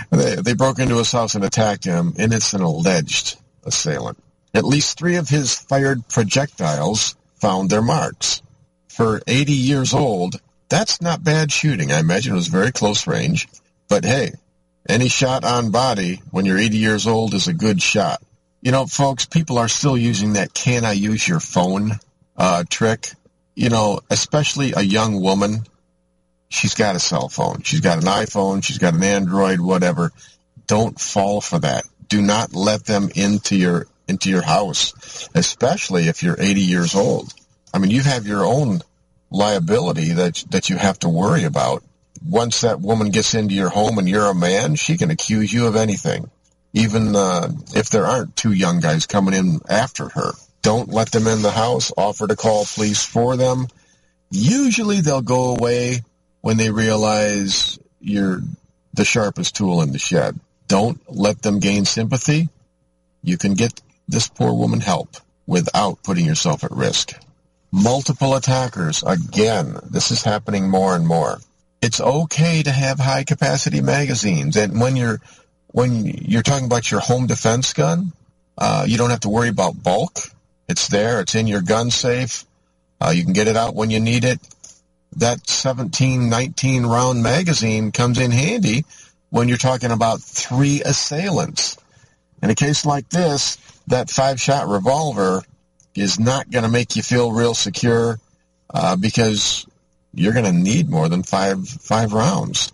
they, 0.10 0.36
they 0.36 0.54
broke 0.54 0.80
into 0.80 0.98
his 0.98 1.12
house 1.12 1.36
and 1.36 1.44
attacked 1.44 1.84
him, 1.84 2.14
and 2.18 2.34
it's 2.34 2.54
an 2.54 2.62
alleged 2.62 3.38
assailant. 3.64 4.18
At 4.54 4.64
least 4.64 4.98
three 4.98 5.18
of 5.18 5.30
his 5.30 5.54
fired 5.54 6.08
projectiles 6.08 7.16
found 7.36 7.70
their 7.70 7.82
marks. 7.82 8.42
For 9.00 9.22
80 9.28 9.54
years 9.54 9.94
old, 9.94 10.42
that's 10.68 11.02
not 11.02 11.24
bad 11.24 11.54
shooting. 11.54 11.90
I 11.90 12.00
imagine 12.00 12.34
it 12.34 12.36
was 12.36 12.50
very 12.50 12.74
close 12.74 13.08
range. 13.08 13.48
But 13.88 14.04
hey, 14.04 14.34
any 14.90 15.08
shot 15.08 15.46
on 15.46 15.72
body 15.72 16.22
when 16.32 16.44
you're 16.44 16.58
80 16.58 16.76
years 16.76 17.08
old 17.08 17.34
is 17.34 17.48
a 17.48 17.54
good 17.54 17.82
shot. 17.82 18.22
You 18.62 18.74
know, 18.74 18.88
folks, 18.88 19.26
people 19.26 19.58
are 19.58 19.70
still 19.70 19.98
using 19.98 20.34
that 20.34 20.54
can 20.54 20.84
I 20.84 20.92
use 20.92 21.26
your 21.26 21.40
phone 21.40 21.94
uh, 22.36 22.66
trick. 22.70 23.08
You 23.56 23.70
know, 23.70 24.02
especially 24.10 24.74
a 24.76 24.82
young 24.82 25.22
woman. 25.22 25.64
She's 26.50 26.76
got 26.76 26.98
a 26.98 27.00
cell 27.00 27.30
phone. 27.30 27.62
She's 27.62 27.80
got 27.80 28.00
an 28.00 28.04
iPhone. 28.04 28.62
She's 28.62 28.80
got 28.80 28.96
an 28.96 29.04
Android, 29.04 29.62
whatever. 29.62 30.12
Don't 30.68 31.00
fall 31.00 31.40
for 31.40 31.60
that. 31.60 31.86
Do 32.10 32.22
not 32.22 32.54
let 32.54 32.84
them 32.84 33.08
into 33.16 33.56
your 33.56 33.88
into 34.10 34.30
your 34.30 34.42
house, 34.42 35.30
especially 35.36 36.10
if 36.10 36.22
you're 36.22 36.36
80 36.38 36.60
years 36.60 36.96
old. 36.96 37.34
I 37.74 37.78
mean, 37.78 37.92
you 37.92 38.02
have 38.02 38.28
your 38.28 38.44
own 38.44 38.82
liability 39.32 40.14
that 40.14 40.44
that 40.50 40.70
you 40.70 40.78
have 40.78 41.00
to 41.00 41.10
worry 41.10 41.44
about. 41.44 41.84
Once 42.28 42.62
that 42.62 42.82
woman 42.82 43.12
gets 43.12 43.34
into 43.34 43.56
your 43.56 43.70
home 43.70 43.98
and 43.98 44.10
you're 44.10 44.30
a 44.30 44.36
man, 44.36 44.76
she 44.76 44.98
can 44.98 45.10
accuse 45.10 45.54
you 45.54 45.68
of 45.68 45.76
anything, 45.76 46.30
even 46.74 47.16
uh, 47.16 47.50
if 47.76 47.90
there 47.90 48.06
aren't 48.06 48.36
two 48.36 48.52
young 48.52 48.82
guys 48.82 49.06
coming 49.06 49.34
in 49.34 49.60
after 49.70 50.10
her. 50.10 50.34
Don't 50.62 50.90
let 50.90 51.12
them 51.12 51.28
in 51.28 51.42
the 51.42 51.52
house. 51.52 51.94
Offer 51.96 52.28
to 52.28 52.36
call 52.36 52.66
police 52.66 53.06
for 53.06 53.38
them. 53.38 53.68
Usually 54.30 55.00
they'll 55.00 55.22
go 55.22 55.56
away 55.56 56.02
when 56.42 56.58
they 56.58 56.70
realize 56.70 57.80
you're 58.02 58.42
the 58.94 59.06
sharpest 59.06 59.56
tool 59.56 59.82
in 59.82 59.94
the 59.94 60.00
shed. 60.00 60.38
Don't 60.68 61.00
let 61.10 61.42
them 61.42 61.60
gain 61.60 61.86
sympathy. 61.86 62.50
You 63.24 63.38
can 63.38 63.54
get 63.54 63.82
this 64.10 64.28
poor 64.28 64.54
woman 64.54 64.82
help 64.82 65.16
without 65.48 66.04
putting 66.04 66.26
yourself 66.26 66.66
at 66.66 66.72
risk 66.72 67.14
multiple 67.72 68.36
attackers. 68.36 69.04
Again, 69.04 69.78
this 69.90 70.12
is 70.12 70.24
happening 70.24 70.70
more 70.70 70.96
and 70.96 71.08
more. 71.08 71.40
It's 71.82 72.02
okay 72.02 72.64
to 72.64 72.72
have 72.72 73.00
high 73.00 73.24
capacity 73.24 73.82
magazines, 73.82 74.58
and 74.58 74.82
when 74.82 74.96
you're 74.96 75.22
when 75.68 76.06
you're 76.06 76.42
talking 76.42 76.66
about 76.66 76.90
your 76.90 77.00
home 77.00 77.28
defense 77.28 77.74
gun, 77.74 78.12
uh, 78.58 78.86
you 78.88 78.98
don't 78.98 79.12
have 79.12 79.22
to 79.22 79.30
worry 79.30 79.50
about 79.50 79.82
bulk. 79.82 80.20
It's 80.68 80.88
there. 80.88 81.22
It's 81.22 81.36
in 81.36 81.48
your 81.48 81.62
gun 81.62 81.92
safe. 81.92 82.44
Uh, 83.00 83.12
you 83.16 83.24
can 83.24 83.34
get 83.34 83.48
it 83.48 83.56
out 83.56 83.76
when 83.76 83.90
you 83.90 84.00
need 84.00 84.26
it. 84.26 84.40
That 85.18 85.48
17, 85.50 86.30
19 86.30 86.86
round 86.86 87.24
magazine 87.24 87.92
comes 87.92 88.20
in 88.20 88.32
handy 88.32 88.84
when 89.30 89.48
you're 89.48 89.58
talking 89.58 89.92
about 89.92 90.22
three 90.22 90.82
assailants. 90.82 91.78
In 92.44 92.50
a 92.50 92.56
case 92.56 92.86
like 92.86 93.10
this, 93.10 93.58
that 93.88 94.10
five 94.10 94.40
shot 94.40 94.68
revolver 94.68 95.44
is 96.00 96.20
not 96.20 96.50
going 96.50 96.64
to 96.64 96.72
make 96.72 96.96
you 96.96 97.04
feel 97.04 97.32
real 97.32 97.54
secure 97.54 98.20
uh, 98.74 98.96
because 98.96 99.66
you're 100.14 100.34
going 100.34 100.46
to 100.46 100.52
need 100.52 100.90
more 100.90 101.10
than 101.10 101.24
five 101.24 101.68
five 101.68 102.14
rounds. 102.14 102.72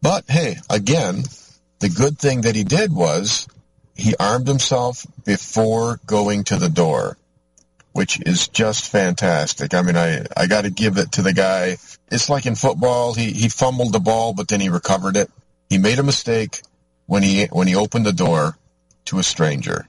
But 0.00 0.24
hey, 0.28 0.56
again, 0.70 1.24
the 1.80 1.88
good 1.88 2.18
thing 2.18 2.42
that 2.42 2.54
he 2.54 2.64
did 2.64 2.92
was 2.92 3.48
he 3.94 4.14
armed 4.18 4.46
himself 4.46 5.06
before 5.24 5.98
going 6.06 6.44
to 6.44 6.56
the 6.56 6.68
door, 6.68 7.18
which 7.92 8.20
is 8.20 8.48
just 8.48 8.90
fantastic. 8.90 9.74
I 9.74 9.82
mean, 9.82 9.96
I, 9.96 10.24
I 10.36 10.46
got 10.46 10.62
to 10.62 10.70
give 10.70 10.98
it 10.98 11.12
to 11.12 11.22
the 11.22 11.32
guy. 11.32 11.78
It's 12.10 12.28
like 12.28 12.46
in 12.46 12.54
football, 12.54 13.12
he, 13.14 13.32
he 13.32 13.48
fumbled 13.48 13.92
the 13.92 14.00
ball, 14.00 14.34
but 14.34 14.48
then 14.48 14.60
he 14.60 14.68
recovered 14.68 15.16
it. 15.16 15.30
He 15.68 15.78
made 15.78 15.98
a 15.98 16.04
mistake 16.04 16.62
when 17.06 17.22
he 17.22 17.46
when 17.46 17.66
he 17.66 17.74
opened 17.74 18.06
the 18.06 18.12
door 18.12 18.56
to 19.06 19.18
a 19.18 19.22
stranger. 19.22 19.88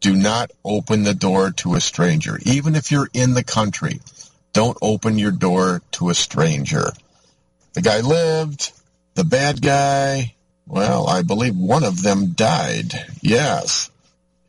Do 0.00 0.14
not 0.14 0.50
open 0.64 1.02
the 1.02 1.14
door 1.14 1.50
to 1.52 1.74
a 1.74 1.80
stranger. 1.80 2.38
Even 2.44 2.74
if 2.74 2.90
you're 2.90 3.08
in 3.12 3.34
the 3.34 3.44
country, 3.44 4.00
don't 4.52 4.78
open 4.80 5.18
your 5.18 5.32
door 5.32 5.82
to 5.92 6.10
a 6.10 6.14
stranger. 6.14 6.92
The 7.74 7.82
guy 7.82 8.00
lived. 8.00 8.72
The 9.14 9.24
bad 9.24 9.62
guy, 9.62 10.34
well, 10.66 11.06
I 11.06 11.22
believe 11.22 11.56
one 11.56 11.84
of 11.84 12.02
them 12.02 12.32
died. 12.32 12.92
Yes. 13.22 13.90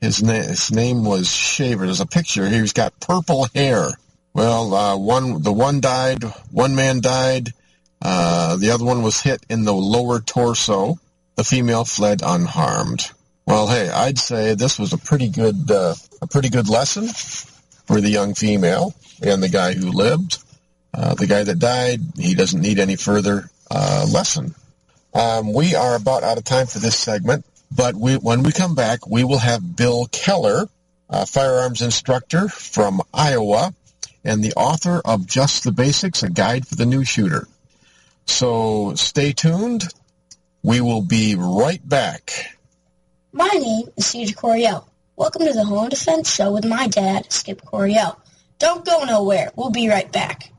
His, 0.02 0.22
na- 0.22 0.34
his 0.34 0.72
name 0.72 1.06
was 1.06 1.34
Shaver. 1.34 1.86
There's 1.86 2.02
a 2.02 2.06
picture. 2.06 2.48
He's 2.50 2.74
got 2.74 3.00
purple 3.00 3.48
hair. 3.56 3.92
Well, 4.34 4.74
uh, 4.74 4.98
one 4.98 5.42
the 5.42 5.52
one 5.52 5.82
died. 5.82 6.24
One 6.52 6.76
man 6.76 7.02
died. 7.02 7.54
Uh, 8.02 8.58
the 8.58 8.70
other 8.72 8.86
one 8.86 9.02
was 9.02 9.20
hit 9.20 9.44
in 9.50 9.64
the 9.64 9.74
lower 9.74 10.20
torso. 10.20 11.00
The 11.36 11.44
female 11.44 11.86
fled 11.86 12.22
unharmed. 12.24 13.10
Well, 13.48 13.68
hey, 13.68 13.88
I'd 13.88 14.20
say 14.20 14.56
this 14.56 14.78
was 14.78 14.92
a 14.92 14.98
pretty 14.98 15.30
good 15.30 15.72
uh, 15.72 15.96
a 16.22 16.28
pretty 16.28 16.50
good 16.50 16.68
lesson 16.68 17.08
for 17.08 18.02
the 18.02 18.10
young 18.10 18.34
female 18.34 18.94
and 19.22 19.42
the 19.42 19.48
guy 19.48 19.72
who 19.72 19.90
lived. 19.90 20.40
Uh, 20.94 21.14
the 21.14 21.28
guy 21.28 21.44
that 21.44 21.58
died, 21.58 22.02
he 22.18 22.36
doesn't 22.36 22.60
need 22.60 22.78
any 22.78 22.98
further 22.98 23.50
uh, 23.72 24.06
lesson. 24.12 24.54
Um, 25.14 25.54
we 25.54 25.76
are 25.76 25.96
about 25.96 26.24
out 26.24 26.38
of 26.38 26.44
time 26.44 26.68
for 26.68 26.80
this 26.80 26.98
segment, 26.98 27.46
but 27.74 27.96
we, 27.96 28.16
when 28.16 28.44
we 28.44 28.52
come 28.52 28.76
back, 28.76 29.08
we 29.08 29.24
will 29.24 29.38
have 29.38 29.78
Bill 29.78 30.08
Keller, 30.12 30.68
a 31.10 31.26
firearms 31.26 31.82
instructor 31.82 32.50
from 32.50 33.02
Iowa, 33.14 33.74
and 34.26 34.44
the 34.44 34.54
author 34.56 35.02
of 35.06 35.26
Just 35.26 35.64
the 35.64 35.72
Basics, 35.72 36.22
a 36.22 36.30
guide 36.30 36.68
for 36.68 36.76
the 36.76 36.86
new 36.86 37.06
shooter. 37.06 37.48
So 38.26 38.94
stay 38.96 39.32
tuned. 39.32 39.86
We 40.64 40.82
will 40.82 41.02
be 41.02 41.36
right 41.38 41.88
back. 41.88 42.57
My 43.34 43.50
name 43.54 43.88
is 43.98 44.06
Cedar 44.08 44.34
Coryell. 44.34 44.88
Welcome 45.18 45.46
to 45.46 45.54
the 45.54 45.66
Home 45.66 45.90
Defense 45.90 46.34
Show 46.34 46.54
with 46.54 46.66
my 46.66 46.88
dad, 46.88 47.32
Skip 47.32 47.62
Coryell. 47.62 48.18
Don't 48.58 48.86
go 48.86 49.04
nowhere. 49.04 49.52
We'll 49.56 49.70
be 49.70 49.90
right 49.90 50.10
back. 50.10 50.52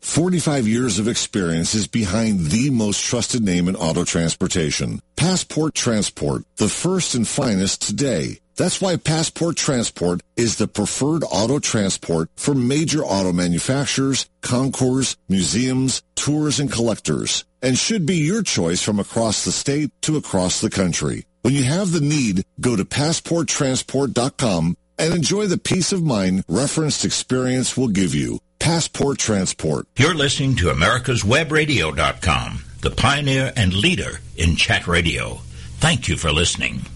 45 0.00 0.68
years 0.68 0.98
of 0.98 1.08
experience 1.08 1.74
is 1.74 1.86
behind 1.88 2.50
the 2.50 2.70
most 2.70 3.04
trusted 3.04 3.42
name 3.42 3.68
in 3.68 3.74
auto 3.74 4.04
transportation. 4.04 5.00
Passport 5.16 5.74
Transport, 5.74 6.44
the 6.56 6.68
first 6.68 7.14
and 7.16 7.26
finest 7.26 7.82
today. 7.82 8.38
That's 8.56 8.80
why 8.80 8.96
Passport 8.96 9.56
Transport 9.56 10.20
is 10.36 10.56
the 10.56 10.68
preferred 10.68 11.24
auto 11.28 11.58
transport 11.58 12.30
for 12.36 12.54
major 12.54 13.02
auto 13.02 13.32
manufacturers, 13.32 14.28
concours, 14.42 15.16
museums, 15.28 16.02
tours, 16.14 16.60
and 16.60 16.70
collectors, 16.70 17.44
and 17.60 17.76
should 17.76 18.06
be 18.06 18.16
your 18.16 18.44
choice 18.44 18.80
from 18.80 19.00
across 19.00 19.44
the 19.44 19.50
state 19.50 19.90
to 20.02 20.16
across 20.16 20.60
the 20.60 20.70
country. 20.70 21.24
When 21.44 21.52
you 21.52 21.64
have 21.64 21.92
the 21.92 22.00
need, 22.00 22.44
go 22.58 22.74
to 22.74 22.86
passporttransport.com 22.86 24.78
and 24.98 25.14
enjoy 25.14 25.46
the 25.46 25.58
peace 25.58 25.92
of 25.92 26.02
mind 26.02 26.42
referenced 26.48 27.04
experience 27.04 27.76
will 27.76 27.88
give 27.88 28.14
you. 28.14 28.40
Passport 28.58 29.18
Transport. 29.18 29.86
You're 29.98 30.14
listening 30.14 30.56
to 30.56 30.68
America'sWebRadio.com, 30.68 32.64
the 32.80 32.90
pioneer 32.90 33.52
and 33.54 33.74
leader 33.74 34.20
in 34.38 34.56
chat 34.56 34.86
radio. 34.86 35.40
Thank 35.80 36.08
you 36.08 36.16
for 36.16 36.32
listening. 36.32 36.86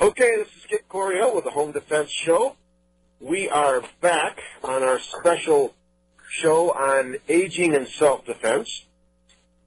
Okay, 0.00 0.36
this 0.36 0.46
is 0.54 0.62
Skip 0.62 0.88
Coryell 0.88 1.34
with 1.34 1.42
the 1.42 1.50
Home 1.50 1.72
Defense 1.72 2.10
Show. 2.12 2.54
We 3.18 3.48
are 3.48 3.82
back 4.00 4.38
on 4.62 4.84
our 4.84 5.00
special 5.00 5.74
show 6.30 6.70
on 6.70 7.16
aging 7.28 7.74
and 7.74 7.88
self-defense. 7.88 8.84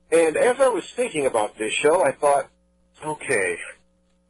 And 0.09 0.37
as 0.37 0.61
I 0.61 0.69
was 0.69 0.89
thinking 0.89 1.25
about 1.25 1.57
this 1.57 1.73
show, 1.73 2.01
I 2.01 2.13
thought, 2.13 2.47
okay, 3.03 3.57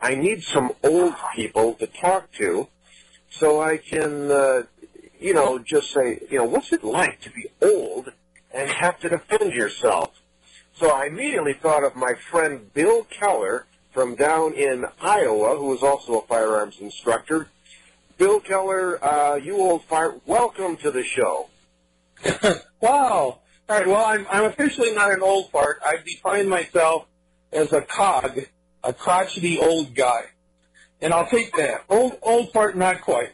I 0.02 0.16
need 0.16 0.44
some 0.44 0.72
old 0.84 1.16
people 1.36 1.74
to 1.76 1.88
talk 1.88 2.32
to 2.34 2.68
so 3.30 3.62
I 3.62 3.78
can, 3.78 4.32
uh, 4.32 4.64
you 5.20 5.34
know, 5.34 5.60
just 5.60 5.92
say, 5.92 6.20
you 6.30 6.38
know, 6.38 6.46
what's 6.46 6.72
it 6.72 6.84
like 6.84 7.22
to 7.22 7.30
be 7.30 7.48
old 7.62 8.12
and 8.54 8.70
have 8.70 9.00
to 9.02 9.10
defend 9.10 9.54
yourself? 9.54 10.12
So 10.76 10.90
I 10.90 11.06
immediately 11.06 11.54
thought 11.54 11.84
of 11.84 11.96
my 11.96 12.14
friend 12.14 12.74
Bill 12.74 13.04
Keller 13.06 13.66
from 13.92 14.16
down 14.16 14.54
in 14.54 14.86
Iowa, 15.02 15.56
who 15.58 15.74
is 15.74 15.82
also 15.82 16.20
a 16.20 16.28
firearms 16.28 16.80
instructor. 16.82 17.48
Bill 18.18 18.40
Keller, 18.40 19.04
uh, 19.04 19.36
you 19.36 19.58
old 19.58 19.84
fire, 19.86 20.16
welcome 20.26 20.78
to 20.78 20.92
the 20.92 21.04
show. 21.04 21.50
wow. 22.82 23.40
All 23.68 23.78
right. 23.78 23.88
Well, 23.88 24.06
I'm, 24.06 24.28
I'm 24.30 24.46
officially 24.46 24.94
not 24.94 25.12
an 25.12 25.22
old 25.22 25.50
fart. 25.50 25.80
I 25.84 25.98
define 26.06 26.48
myself 26.48 27.08
as 27.52 27.74
a 27.74 27.82
cog, 27.82 28.40
a 28.86 28.94
crotchety 28.94 29.60
old 29.60 29.96
guy, 29.96 30.22
and 31.02 31.14
I'll 31.14 31.28
take 31.28 31.56
that. 31.58 31.84
Old 31.90 32.18
old 32.22 32.52
fart, 32.54 32.78
not 32.78 33.02
quite. 33.02 33.34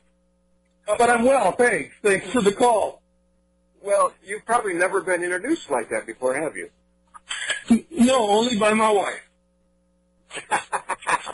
But 0.86 1.10
I'm 1.10 1.24
well. 1.24 1.52
Thanks. 1.52 1.94
Thanks 2.02 2.30
for 2.32 2.42
the 2.42 2.52
call. 2.52 3.02
Well, 3.82 4.14
you've 4.24 4.46
probably 4.46 4.74
never 4.74 5.02
been 5.02 5.24
introduced 5.24 5.70
like 5.70 5.90
that 5.90 6.06
before, 6.06 6.36
have 6.36 6.56
you? 6.56 6.70
No, 7.90 8.30
only 8.30 8.58
by 8.58 8.74
my 8.74 8.92
wife. 8.92 9.30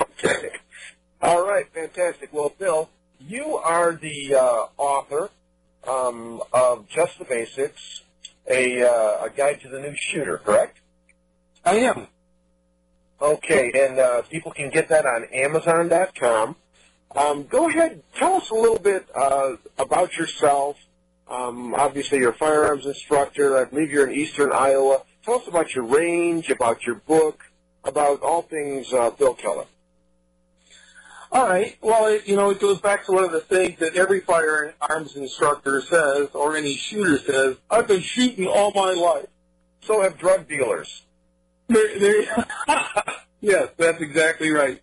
okay. 0.01 0.51
All 1.21 1.45
right, 1.45 1.65
fantastic. 1.73 2.29
Well, 2.31 2.53
Bill, 2.57 2.89
you 3.19 3.57
are 3.57 3.93
the 3.93 4.35
uh, 4.35 4.67
author 4.77 5.29
um, 5.87 6.41
of 6.53 6.87
Just 6.87 7.19
the 7.19 7.25
Basics, 7.25 8.03
a, 8.49 8.83
uh, 8.83 9.25
a 9.25 9.29
guide 9.35 9.61
to 9.61 9.69
the 9.69 9.79
new 9.79 9.95
shooter, 9.95 10.37
correct? 10.37 10.79
I 11.65 11.77
am. 11.77 12.07
Okay, 13.19 13.71
and 13.73 13.99
uh, 13.99 14.21
people 14.23 14.51
can 14.51 14.69
get 14.69 14.89
that 14.89 15.05
on 15.05 15.25
Amazon.com. 15.33 16.55
Um, 17.15 17.43
go 17.45 17.67
ahead, 17.67 18.03
tell 18.15 18.35
us 18.35 18.49
a 18.51 18.53
little 18.53 18.77
bit 18.77 19.07
uh, 19.15 19.53
about 19.79 20.17
yourself. 20.17 20.77
Um, 21.27 21.73
obviously, 21.73 22.19
you're 22.19 22.31
a 22.31 22.35
firearms 22.35 22.85
instructor. 22.85 23.57
I 23.57 23.65
believe 23.65 23.91
you're 23.91 24.07
in 24.07 24.15
eastern 24.15 24.51
Iowa. 24.51 25.01
Tell 25.23 25.35
us 25.35 25.47
about 25.47 25.73
your 25.73 25.85
range, 25.85 26.49
about 26.49 26.85
your 26.85 26.95
book, 26.95 27.43
about 27.83 28.21
all 28.21 28.43
things 28.43 28.93
uh, 28.93 29.09
Bill 29.09 29.33
Keller. 29.33 29.65
All 31.31 31.47
right. 31.47 31.75
Well, 31.81 32.07
it, 32.07 32.27
you 32.27 32.35
know, 32.35 32.51
it 32.51 32.59
goes 32.59 32.79
back 32.79 33.05
to 33.05 33.11
one 33.11 33.23
of 33.23 33.31
the 33.31 33.41
things 33.41 33.79
that 33.79 33.95
every 33.95 34.21
firearms 34.21 35.15
instructor 35.15 35.81
says, 35.81 36.29
or 36.33 36.55
any 36.55 36.75
shooter 36.75 37.17
says. 37.17 37.57
I've 37.69 37.87
been 37.87 38.01
shooting 38.01 38.47
all 38.47 38.71
my 38.73 38.93
life. 38.93 39.27
So 39.81 40.01
have 40.01 40.17
drug 40.17 40.47
dealers. 40.47 41.03
They're, 41.67 41.99
they're 41.99 42.45
yes, 43.41 43.69
that's 43.77 44.01
exactly 44.01 44.51
right. 44.51 44.81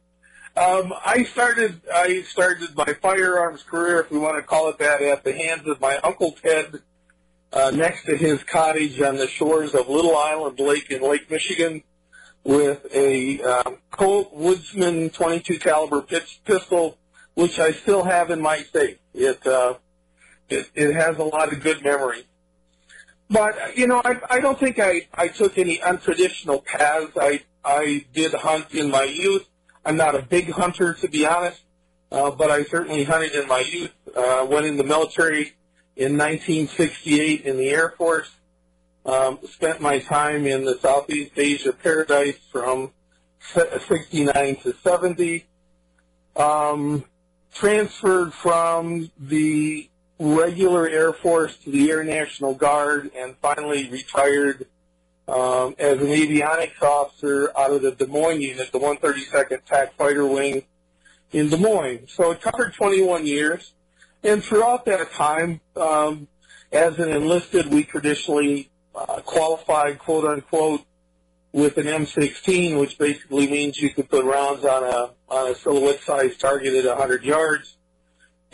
Um, 0.57 0.93
I 1.05 1.25
started 1.25 1.81
I 1.93 2.23
started 2.23 2.77
my 2.77 2.95
firearms 3.03 3.63
career, 3.65 4.01
if 4.01 4.11
we 4.11 4.19
want 4.19 4.37
to 4.37 4.43
call 4.43 4.69
it 4.69 4.79
that, 4.79 5.03
at 5.03 5.25
the 5.25 5.33
hands 5.33 5.67
of 5.67 5.81
my 5.81 5.97
uncle 5.99 6.33
Ted, 6.33 6.81
uh, 7.53 7.73
next 7.75 8.05
to 8.05 8.17
his 8.17 8.43
cottage 8.45 9.01
on 9.01 9.17
the 9.17 9.27
shores 9.27 9.75
of 9.75 9.89
Little 9.89 10.17
Island 10.17 10.61
Lake 10.61 10.91
in 10.91 11.03
Lake 11.03 11.29
Michigan, 11.29 11.83
with 12.45 12.87
a 12.95 13.43
um, 13.43 13.79
Colt 13.91 14.33
Woodsman 14.33 15.11
22 15.11 15.59
caliber 15.59 16.03
pistol, 16.03 16.99
which 17.35 17.59
I 17.59 17.73
still 17.73 18.05
have 18.05 18.31
in 18.31 18.41
my 18.41 18.59
safe. 18.59 18.99
It 19.13 19.45
uh, 19.47 19.75
it, 20.49 20.71
it 20.75 20.95
has 20.95 21.19
a 21.19 21.25
lot 21.25 21.53
of 21.53 21.61
good 21.63 21.83
memory. 21.83 22.25
But 23.31 23.77
you 23.77 23.87
know, 23.87 24.01
I, 24.05 24.21
I 24.31 24.41
don't 24.41 24.59
think 24.59 24.79
I, 24.79 25.09
I 25.15 25.29
took 25.29 25.59
any 25.59 25.79
untraditional 25.79 26.65
paths. 26.65 27.13
I 27.21 27.43
I 27.65 28.05
did 28.13 28.35
hunt 28.35 28.75
in 28.75 28.91
my 28.91 29.05
youth. 29.05 29.47
I'm 29.85 29.97
not 29.97 30.15
a 30.15 30.23
big 30.23 30.51
hunter, 30.51 30.95
to 30.95 31.09
be 31.09 31.27
honest, 31.27 31.61
uh, 32.13 32.31
but 32.31 32.51
I 32.51 32.65
certainly 32.65 33.05
hunted 33.05 33.35
in 33.35 33.49
my 33.49 33.61
youth. 33.61 33.93
Uh, 34.15 34.47
went 34.49 34.67
in 34.67 34.77
the 34.77 34.85
military 34.85 35.55
in 35.97 36.17
1968 36.19 37.43
in 37.43 37.57
the 37.57 37.71
Air 37.71 37.95
Force. 37.97 38.31
Um, 39.07 39.39
spent 39.51 39.81
my 39.81 39.99
time 39.99 40.47
in 40.47 40.65
the 40.65 40.79
Southeast 40.79 41.33
Asia 41.37 41.73
Paradise 41.73 42.39
from 42.51 42.93
69 43.41 44.57
to 44.63 44.75
70. 44.83 45.47
Um, 46.37 47.05
transferred 47.53 48.33
from 48.33 49.11
the 49.19 49.89
regular 50.19 50.89
Air 50.89 51.13
Force 51.13 51.57
to 51.59 51.71
the 51.71 51.91
Air 51.91 52.05
National 52.05 52.55
Guard 52.55 53.11
and 53.17 53.37
finally 53.43 53.89
retired 53.91 54.67
um, 55.27 55.75
as 55.79 56.01
an 56.01 56.09
avionics 56.09 56.83
officer 56.83 57.51
out 57.57 57.71
of 57.71 57.83
the 57.83 57.93
Des 57.93 58.07
Moines 58.07 58.41
unit, 58.41 58.71
the 58.73 58.79
132nd 58.79 59.65
TAC 59.65 59.95
Fighter 59.95 60.27
Wing 60.27 60.65
in 61.33 61.49
Des 61.49 61.57
Moines. 61.57 62.07
So 62.09 62.31
it 62.31 62.41
covered 62.41 62.75
21 62.75 63.27
years. 63.27 63.73
And 64.23 64.43
throughout 64.43 64.85
that 64.87 65.13
time, 65.13 65.61
um, 65.77 66.29
as 66.73 66.99
an 66.99 67.11
enlisted, 67.11 67.67
we 67.67 67.85
traditionally 67.85 68.71
uh, 68.95 69.21
qualified, 69.21 69.99
quote 69.99 70.25
unquote, 70.25 70.83
with 71.53 71.79
an 71.79 71.87
M16, 71.87 72.81
which 72.81 72.99
basically 72.99 73.47
means 73.47 73.79
you 73.79 73.91
could 73.91 74.09
put 74.09 74.25
rounds 74.25 74.65
on 74.65 74.83
a 74.83 75.11
on 75.29 75.51
a 75.51 75.55
silhouette-sized 75.55 76.41
target 76.41 76.75
at 76.75 76.85
100 76.85 77.23
yards. 77.23 77.74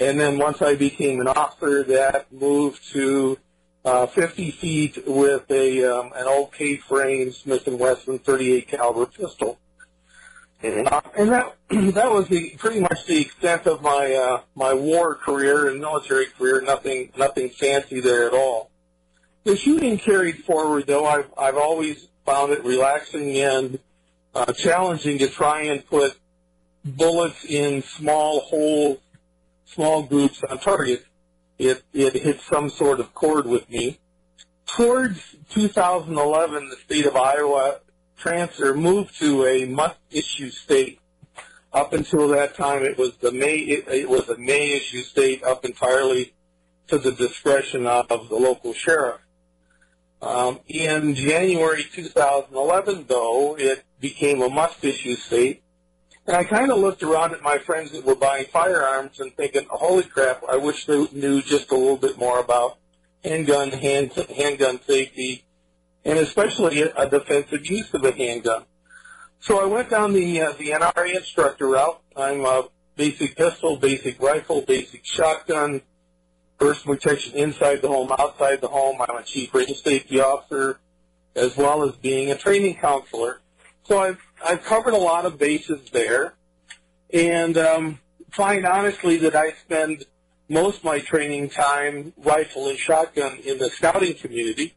And 0.00 0.18
then 0.18 0.38
once 0.38 0.62
I 0.62 0.74
became 0.74 1.20
an 1.20 1.28
officer, 1.28 1.84
that 1.84 2.32
moved 2.32 2.90
to 2.92 3.38
uh, 3.84 4.06
50 4.06 4.50
feet 4.50 5.04
with 5.06 5.50
a 5.50 5.84
um, 5.84 6.12
an 6.16 6.26
old 6.26 6.52
K-frame 6.52 7.32
Smith 7.32 7.66
and 7.66 7.78
Wesson 7.78 8.18
38 8.18 8.68
caliber 8.68 9.06
pistol. 9.06 9.58
Mm-hmm. 10.62 10.92
Uh, 10.92 11.00
and 11.16 11.30
that 11.30 11.56
that 11.94 12.10
was 12.10 12.28
the 12.28 12.56
pretty 12.58 12.80
much 12.80 13.04
the 13.06 13.20
extent 13.20 13.66
of 13.66 13.82
my 13.82 14.14
uh, 14.14 14.40
my 14.54 14.74
war 14.74 15.14
career 15.14 15.68
and 15.68 15.80
military 15.80 16.26
career. 16.26 16.60
Nothing 16.60 17.12
nothing 17.16 17.50
fancy 17.50 18.00
there 18.00 18.26
at 18.26 18.34
all. 18.34 18.70
The 19.44 19.56
shooting 19.56 19.98
carried 19.98 20.44
forward, 20.44 20.86
though. 20.86 21.06
I've 21.06 21.30
I've 21.36 21.56
always 21.56 22.08
found 22.26 22.52
it 22.52 22.64
relaxing 22.64 23.38
and 23.38 23.78
uh, 24.34 24.52
challenging 24.52 25.18
to 25.18 25.28
try 25.28 25.62
and 25.62 25.84
put 25.86 26.16
bullets 26.84 27.44
in 27.44 27.82
small 27.82 28.40
holes, 28.40 28.98
small 29.74 30.02
groups 30.02 30.42
on 30.44 30.58
target 30.58 31.06
it, 31.60 31.82
it 31.92 32.14
hit 32.14 32.40
some 32.40 32.70
sort 32.70 33.00
of 33.00 33.14
chord 33.14 33.46
with 33.46 33.68
me. 33.68 33.98
Towards 34.66 35.36
2011, 35.50 36.70
the 36.70 36.76
state 36.76 37.06
of 37.06 37.16
Iowa 37.16 37.80
transfer 38.16 38.74
moved 38.74 39.18
to 39.18 39.46
a 39.46 39.66
must-issue 39.66 40.50
state. 40.50 41.00
Up 41.72 41.92
until 41.92 42.28
that 42.28 42.56
time, 42.56 42.82
it 42.82 42.98
was 42.98 43.16
the 43.18 43.30
may 43.30 43.56
it, 43.58 43.86
it 43.88 44.08
was 44.08 44.28
a 44.28 44.38
may 44.38 44.72
issue 44.72 45.02
state, 45.02 45.44
up 45.44 45.64
entirely 45.64 46.32
to 46.88 46.98
the 46.98 47.12
discretion 47.12 47.86
of 47.86 48.28
the 48.28 48.34
local 48.34 48.72
sheriff. 48.72 49.20
Um, 50.22 50.60
in 50.66 51.14
January 51.14 51.84
2011, 51.92 53.04
though, 53.06 53.56
it 53.56 53.84
became 54.00 54.42
a 54.42 54.48
must-issue 54.48 55.16
state, 55.16 55.62
and 56.30 56.36
I 56.36 56.44
kind 56.44 56.70
of 56.70 56.78
looked 56.78 57.02
around 57.02 57.32
at 57.32 57.42
my 57.42 57.58
friends 57.58 57.90
that 57.90 58.04
were 58.04 58.14
buying 58.14 58.44
firearms 58.44 59.18
and 59.18 59.34
thinking, 59.36 59.66
holy 59.68 60.04
crap, 60.04 60.44
I 60.48 60.58
wish 60.58 60.86
they 60.86 61.08
knew 61.10 61.42
just 61.42 61.72
a 61.72 61.74
little 61.74 61.96
bit 61.96 62.18
more 62.18 62.38
about 62.38 62.78
handgun, 63.24 63.72
hand, 63.72 64.12
handgun 64.12 64.78
safety, 64.86 65.44
and 66.04 66.20
especially 66.20 66.82
a, 66.82 67.10
defensive 67.10 67.66
use 67.66 67.92
of 67.94 68.04
a 68.04 68.12
handgun. 68.12 68.62
So 69.40 69.60
I 69.60 69.66
went 69.66 69.90
down 69.90 70.12
the, 70.12 70.40
uh, 70.40 70.52
the 70.52 70.68
NRA 70.68 71.16
instructor 71.16 71.66
route. 71.66 72.00
I'm 72.16 72.44
a 72.44 72.68
basic 72.94 73.34
pistol, 73.34 73.76
basic 73.76 74.22
rifle, 74.22 74.60
basic 74.60 75.04
shotgun, 75.04 75.82
personal 76.60 76.94
protection 76.94 77.34
inside 77.34 77.82
the 77.82 77.88
home, 77.88 78.12
outside 78.16 78.60
the 78.60 78.68
home. 78.68 79.02
I'm 79.02 79.16
a 79.16 79.24
chief 79.24 79.52
range 79.52 79.82
safety 79.82 80.20
officer, 80.20 80.78
as 81.34 81.56
well 81.56 81.82
as 81.82 81.96
being 81.96 82.30
a 82.30 82.36
training 82.36 82.76
counselor. 82.76 83.40
So 83.82 83.98
I've 83.98 84.20
I've 84.44 84.64
covered 84.64 84.94
a 84.94 84.98
lot 84.98 85.26
of 85.26 85.38
bases 85.38 85.90
there, 85.90 86.34
and 87.12 87.56
um, 87.58 87.98
find 88.30 88.66
honestly 88.66 89.18
that 89.18 89.34
I 89.34 89.52
spend 89.52 90.04
most 90.48 90.78
of 90.78 90.84
my 90.84 90.98
training 90.98 91.50
time 91.50 92.12
rifle 92.16 92.68
and 92.68 92.78
shotgun 92.78 93.38
in 93.44 93.58
the 93.58 93.70
scouting 93.70 94.14
community. 94.14 94.74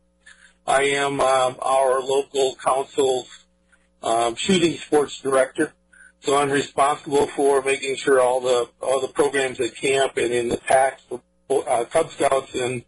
I 0.67 0.83
am 0.83 1.19
um, 1.19 1.57
our 1.61 2.01
local 2.01 2.55
council's 2.55 3.27
um, 4.01 4.35
shooting 4.35 4.77
sports 4.77 5.19
director, 5.19 5.73
so 6.21 6.37
I'm 6.37 6.51
responsible 6.51 7.27
for 7.27 7.61
making 7.61 7.95
sure 7.95 8.21
all 8.21 8.39
the 8.41 8.69
all 8.81 9.01
the 9.01 9.07
programs 9.07 9.59
at 9.59 9.75
camp 9.75 10.17
and 10.17 10.33
in 10.33 10.49
the 10.49 10.57
packs 10.57 11.03
for 11.09 11.21
uh, 11.69 11.85
Cub 11.85 12.11
Scouts 12.11 12.53
and 12.55 12.83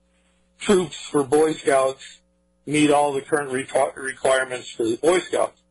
troops 0.59 1.01
for 1.01 1.23
Boy 1.23 1.53
Scouts 1.53 2.19
meet 2.65 2.91
all 2.91 3.13
the 3.13 3.21
current 3.21 3.51
requirements 3.51 4.69
for 4.69 4.83
the 4.83 4.97
Boy 4.97 5.19
Scouts. 5.19 5.61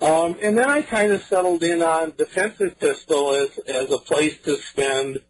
Um, 0.00 0.36
and 0.40 0.56
then 0.56 0.70
I 0.70 0.82
kind 0.82 1.12
of 1.12 1.22
settled 1.24 1.62
in 1.62 1.82
on 1.82 2.12
defensive 2.16 2.78
pistol 2.78 3.34
as, 3.34 3.58
as 3.66 3.90
a 3.90 3.98
place 3.98 4.38
to 4.42 4.56
spend 4.56 5.20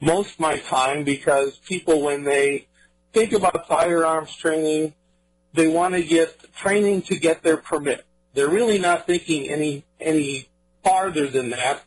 most 0.00 0.34
of 0.34 0.40
my 0.40 0.58
time 0.58 1.04
because 1.04 1.56
people, 1.58 2.02
when 2.02 2.24
they 2.24 2.66
think 3.12 3.32
about 3.32 3.66
firearms 3.66 4.34
training, 4.36 4.92
they 5.54 5.68
want 5.68 5.94
to 5.94 6.02
get 6.02 6.52
training 6.54 7.02
to 7.02 7.16
get 7.16 7.42
their 7.42 7.56
permit. 7.56 8.04
They're 8.34 8.48
really 8.48 8.78
not 8.78 9.06
thinking 9.06 9.48
any 9.48 9.84
any 10.00 10.48
farther 10.82 11.28
than 11.28 11.50
that. 11.50 11.84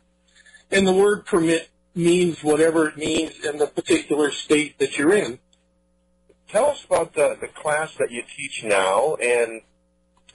And 0.70 0.86
the 0.86 0.92
word 0.92 1.26
permit 1.26 1.68
means 1.94 2.42
whatever 2.42 2.88
it 2.88 2.96
means 2.96 3.44
in 3.44 3.58
the 3.58 3.66
particular 3.66 4.30
state 4.30 4.78
that 4.78 4.98
you're 4.98 5.14
in. 5.14 5.38
Tell 6.48 6.70
us 6.70 6.84
about 6.84 7.14
the, 7.14 7.36
the 7.40 7.48
class 7.48 7.94
that 7.98 8.10
you 8.10 8.22
teach 8.36 8.64
now 8.64 9.16
and 9.16 9.60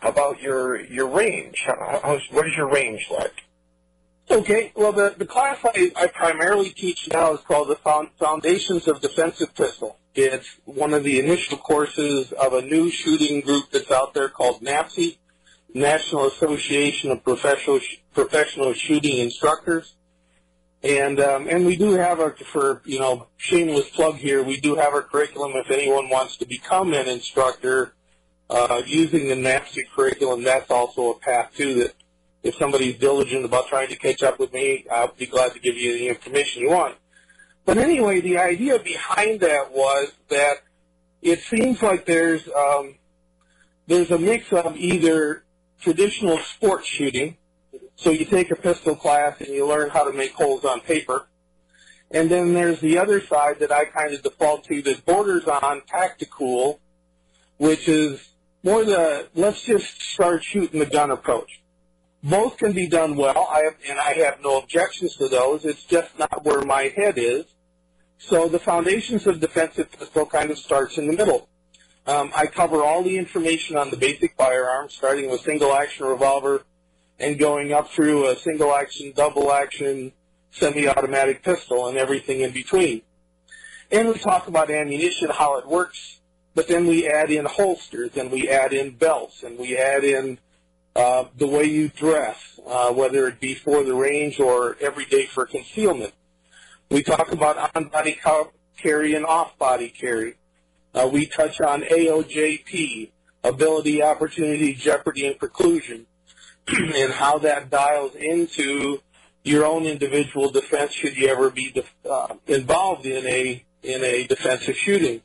about 0.03 0.41
your 0.41 0.79
your 0.79 1.07
range. 1.07 1.63
How, 1.65 2.19
what 2.31 2.47
is 2.47 2.55
your 2.55 2.69
range 2.69 3.07
like? 3.11 3.43
Okay, 4.31 4.71
well, 4.75 4.93
the, 4.93 5.13
the 5.17 5.25
class 5.25 5.59
I, 5.65 5.91
I 5.95 6.07
primarily 6.07 6.69
teach 6.69 7.09
now 7.11 7.33
is 7.33 7.41
called 7.41 7.67
the 7.67 8.07
Foundations 8.17 8.87
of 8.87 9.01
Defensive 9.01 9.53
Pistol. 9.53 9.99
It's 10.15 10.47
one 10.65 10.93
of 10.93 11.03
the 11.03 11.19
initial 11.19 11.57
courses 11.57 12.31
of 12.31 12.53
a 12.53 12.61
new 12.61 12.89
shooting 12.89 13.41
group 13.41 13.71
that's 13.71 13.91
out 13.91 14.13
there 14.13 14.29
called 14.29 14.61
NAPSI, 14.61 15.17
National 15.73 16.27
Association 16.27 17.11
of 17.11 17.23
Professional 17.23 17.79
Professional 18.13 18.73
Shooting 18.73 19.17
Instructors. 19.17 19.95
And 20.83 21.19
um, 21.19 21.47
and 21.47 21.65
we 21.65 21.75
do 21.75 21.91
have 21.91 22.19
our 22.19 22.31
for 22.31 22.81
you 22.85 22.99
know 22.99 23.27
shameless 23.37 23.89
plug 23.89 24.15
here. 24.15 24.43
We 24.43 24.59
do 24.59 24.75
have 24.75 24.93
our 24.93 25.01
curriculum 25.01 25.53
if 25.55 25.71
anyone 25.71 26.09
wants 26.09 26.37
to 26.37 26.45
become 26.45 26.93
an 26.93 27.07
instructor 27.07 27.93
uh, 28.49 28.81
using 28.85 29.27
the 29.27 29.35
NAPSI 29.35 29.89
curriculum. 29.95 30.43
That's 30.43 30.69
also 30.69 31.11
a 31.11 31.19
path 31.19 31.51
too. 31.55 31.75
That 31.75 31.93
if 32.43 32.55
somebody's 32.55 32.97
diligent 32.97 33.45
about 33.45 33.67
trying 33.67 33.87
to 33.89 33.95
catch 33.95 34.21
up 34.21 34.39
with 34.39 34.53
me, 34.53 34.85
I'll 34.91 35.13
be 35.13 35.25
glad 35.25 35.53
to 35.53 35.59
give 35.59 35.75
you 35.75 35.93
the 35.93 36.09
information 36.09 36.61
you 36.61 36.69
want. 36.69 36.95
But 37.65 37.77
anyway, 37.77 38.19
the 38.19 38.37
idea 38.37 38.77
behind 38.79 39.39
that 39.39 39.71
was 39.71 40.11
that 40.29 40.57
it 41.21 41.39
seems 41.39 41.81
like 41.81 42.05
there's 42.05 42.47
um, 42.49 42.95
there's 43.87 44.11
a 44.11 44.17
mix 44.17 44.51
of 44.51 44.75
either 44.75 45.43
traditional 45.79 46.37
sports 46.39 46.87
shooting, 46.87 47.37
so 47.95 48.11
you 48.11 48.25
take 48.25 48.51
a 48.51 48.55
pistol 48.55 48.95
class 48.95 49.39
and 49.39 49.49
you 49.49 49.65
learn 49.65 49.89
how 49.89 50.03
to 50.09 50.15
make 50.15 50.33
holes 50.33 50.65
on 50.65 50.81
paper, 50.81 51.27
and 52.11 52.29
then 52.29 52.53
there's 52.53 52.81
the 52.81 52.97
other 52.97 53.21
side 53.21 53.59
that 53.59 53.71
I 53.71 53.85
kind 53.85 54.13
of 54.13 54.21
default 54.21 54.65
to 54.65 54.81
that 54.81 55.05
borders 55.05 55.45
on 55.47 55.81
tactical, 55.87 56.81
which 57.57 57.87
is 57.87 58.32
more 58.63 58.83
the 58.83 59.27
let's 59.35 59.61
just 59.61 60.01
start 60.01 60.43
shooting 60.43 60.79
the 60.79 60.85
gun 60.85 61.11
approach. 61.11 61.61
Both 62.23 62.57
can 62.57 62.71
be 62.71 62.87
done 62.87 63.17
well, 63.17 63.49
I 63.51 63.63
have, 63.63 63.75
and 63.89 63.99
I 63.99 64.13
have 64.25 64.41
no 64.41 64.57
objections 64.57 65.17
to 65.17 65.27
those. 65.27 65.65
It's 65.65 65.83
just 65.83 66.17
not 66.17 66.45
where 66.45 66.61
my 66.61 66.83
head 66.95 67.17
is. 67.17 67.45
So 68.17 68.47
the 68.47 68.59
foundations 68.59 69.27
of 69.27 69.41
defensive 69.41 69.91
pistol 69.91 70.25
kind 70.25 70.49
of 70.49 70.57
starts 70.57 70.97
in 70.97 71.07
the 71.07 71.13
middle. 71.13 71.49
Um, 72.07 72.31
I 72.33 72.45
cover 72.45 72.81
all 72.81 73.03
the 73.03 73.17
information 73.17 73.75
on 73.75 73.89
the 73.89 73.97
basic 73.97 74.35
firearm, 74.37 74.89
starting 74.89 75.29
with 75.29 75.41
single 75.41 75.73
action 75.73 76.05
revolver 76.05 76.63
and 77.19 77.37
going 77.37 77.73
up 77.73 77.89
through 77.89 78.27
a 78.27 78.37
single 78.37 78.73
action, 78.73 79.11
double 79.15 79.51
action, 79.51 80.13
semi-automatic 80.51 81.43
pistol 81.43 81.87
and 81.87 81.97
everything 81.97 82.41
in 82.41 82.51
between. 82.51 83.01
And 83.91 84.09
we 84.09 84.15
talk 84.15 84.47
about 84.47 84.69
ammunition, 84.69 85.29
how 85.29 85.57
it 85.57 85.67
works, 85.67 86.19
but 86.55 86.67
then 86.67 86.87
we 86.87 87.07
add 87.07 87.31
in 87.31 87.45
holsters 87.45 88.15
and 88.15 88.31
we 88.31 88.49
add 88.49 88.73
in 88.73 88.91
belts 88.91 89.43
and 89.43 89.57
we 89.57 89.77
add 89.77 90.03
in 90.03 90.37
uh, 90.95 91.25
the 91.37 91.47
way 91.47 91.63
you 91.63 91.89
dress, 91.89 92.59
uh, 92.67 92.91
whether 92.91 93.27
it 93.27 93.39
be 93.39 93.55
for 93.55 93.83
the 93.83 93.93
range 93.93 94.39
or 94.39 94.77
every 94.79 95.05
day 95.05 95.25
for 95.25 95.45
concealment. 95.45 96.13
We 96.89 97.01
talk 97.01 97.31
about 97.31 97.75
on-body 97.75 98.19
carry 98.77 99.15
and 99.15 99.25
off-body 99.25 99.89
carry. 99.89 100.35
Uh, 100.93 101.09
we 101.11 101.25
touch 101.25 101.59
on 101.59 101.81
AOJP, 101.81 103.09
ability, 103.43 104.03
opportunity, 104.03 104.73
jeopardy, 104.73 105.25
and 105.25 105.39
preclusion, 105.39 106.05
and 106.67 107.13
how 107.13 107.39
that 107.39 107.71
dials 107.71 108.13
into 108.13 109.01
your 109.43 109.65
own 109.65 109.85
individual 109.85 110.51
defense 110.51 110.91
should 110.91 111.17
you 111.17 111.27
ever 111.27 111.49
be 111.49 111.71
def- 111.71 111.95
uh, 112.09 112.35
involved 112.47 113.05
in 113.05 113.25
a 113.25 113.63
in 113.81 114.03
a 114.03 114.25
defensive 114.27 114.77
shooting. 114.77 115.21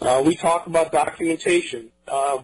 Uh, 0.00 0.22
we 0.24 0.36
talk 0.36 0.66
about 0.66 0.92
documentation. 0.92 1.90
Uh, 2.06 2.42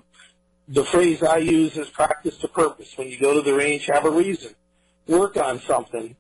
the 0.69 0.85
phrase 0.85 1.23
I 1.23 1.39
use 1.39 1.77
is 1.77 1.89
practice 1.89 2.37
to 2.39 2.49
purpose. 2.49 2.97
When 2.97 3.09
you 3.09 3.19
go 3.19 3.35
to 3.35 3.43
the 3.43 3.55
range, 3.55 3.87
have 3.87 4.05
a 4.05 4.11
reason. 4.11 4.55
Work 5.07 5.37
on 5.37 5.61
something, 5.61 6.15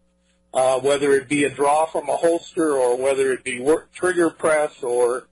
uh, 0.52 0.80
whether 0.80 1.12
it 1.12 1.28
be 1.28 1.44
a 1.44 1.50
draw 1.50 1.86
from 1.86 2.08
a 2.08 2.16
holster 2.16 2.72
or 2.76 2.96
whether 2.96 3.32
it 3.32 3.44
be 3.44 3.60
work, 3.60 3.92
trigger 3.92 4.30
press 4.30 4.82
or 4.82 5.28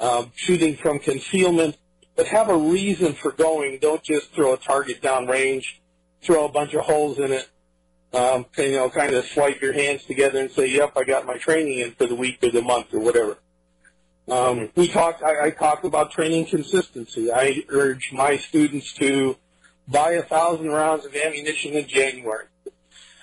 um, 0.00 0.30
shooting 0.36 0.76
from 0.76 1.00
concealment. 1.00 1.76
But 2.16 2.26
have 2.28 2.48
a 2.48 2.56
reason 2.56 3.14
for 3.14 3.32
going. 3.32 3.78
Don't 3.80 4.02
just 4.02 4.32
throw 4.32 4.52
a 4.52 4.56
target 4.56 5.02
down 5.02 5.26
range, 5.26 5.80
throw 6.22 6.44
a 6.44 6.48
bunch 6.52 6.74
of 6.74 6.82
holes 6.82 7.18
in 7.18 7.32
it, 7.32 7.48
um, 8.12 8.46
you 8.58 8.72
know, 8.72 8.90
kind 8.90 9.14
of 9.14 9.24
swipe 9.24 9.60
your 9.60 9.72
hands 9.72 10.04
together 10.04 10.40
and 10.40 10.50
say, 10.50 10.66
"Yep, 10.66 10.96
I 10.96 11.04
got 11.04 11.26
my 11.26 11.38
training 11.38 11.78
in 11.78 11.92
for 11.92 12.06
the 12.06 12.14
week 12.14 12.38
or 12.42 12.50
the 12.50 12.62
month 12.62 12.92
or 12.92 13.00
whatever." 13.00 13.38
Um, 14.30 14.70
we 14.76 14.86
talked. 14.86 15.22
I, 15.24 15.46
I 15.46 15.50
talked 15.50 15.84
about 15.84 16.12
training 16.12 16.46
consistency. 16.46 17.32
I 17.32 17.64
urge 17.68 18.12
my 18.12 18.36
students 18.36 18.92
to 18.94 19.36
buy 19.88 20.12
a 20.12 20.22
thousand 20.22 20.68
rounds 20.68 21.04
of 21.04 21.16
ammunition 21.16 21.72
in 21.72 21.88
January, 21.88 22.46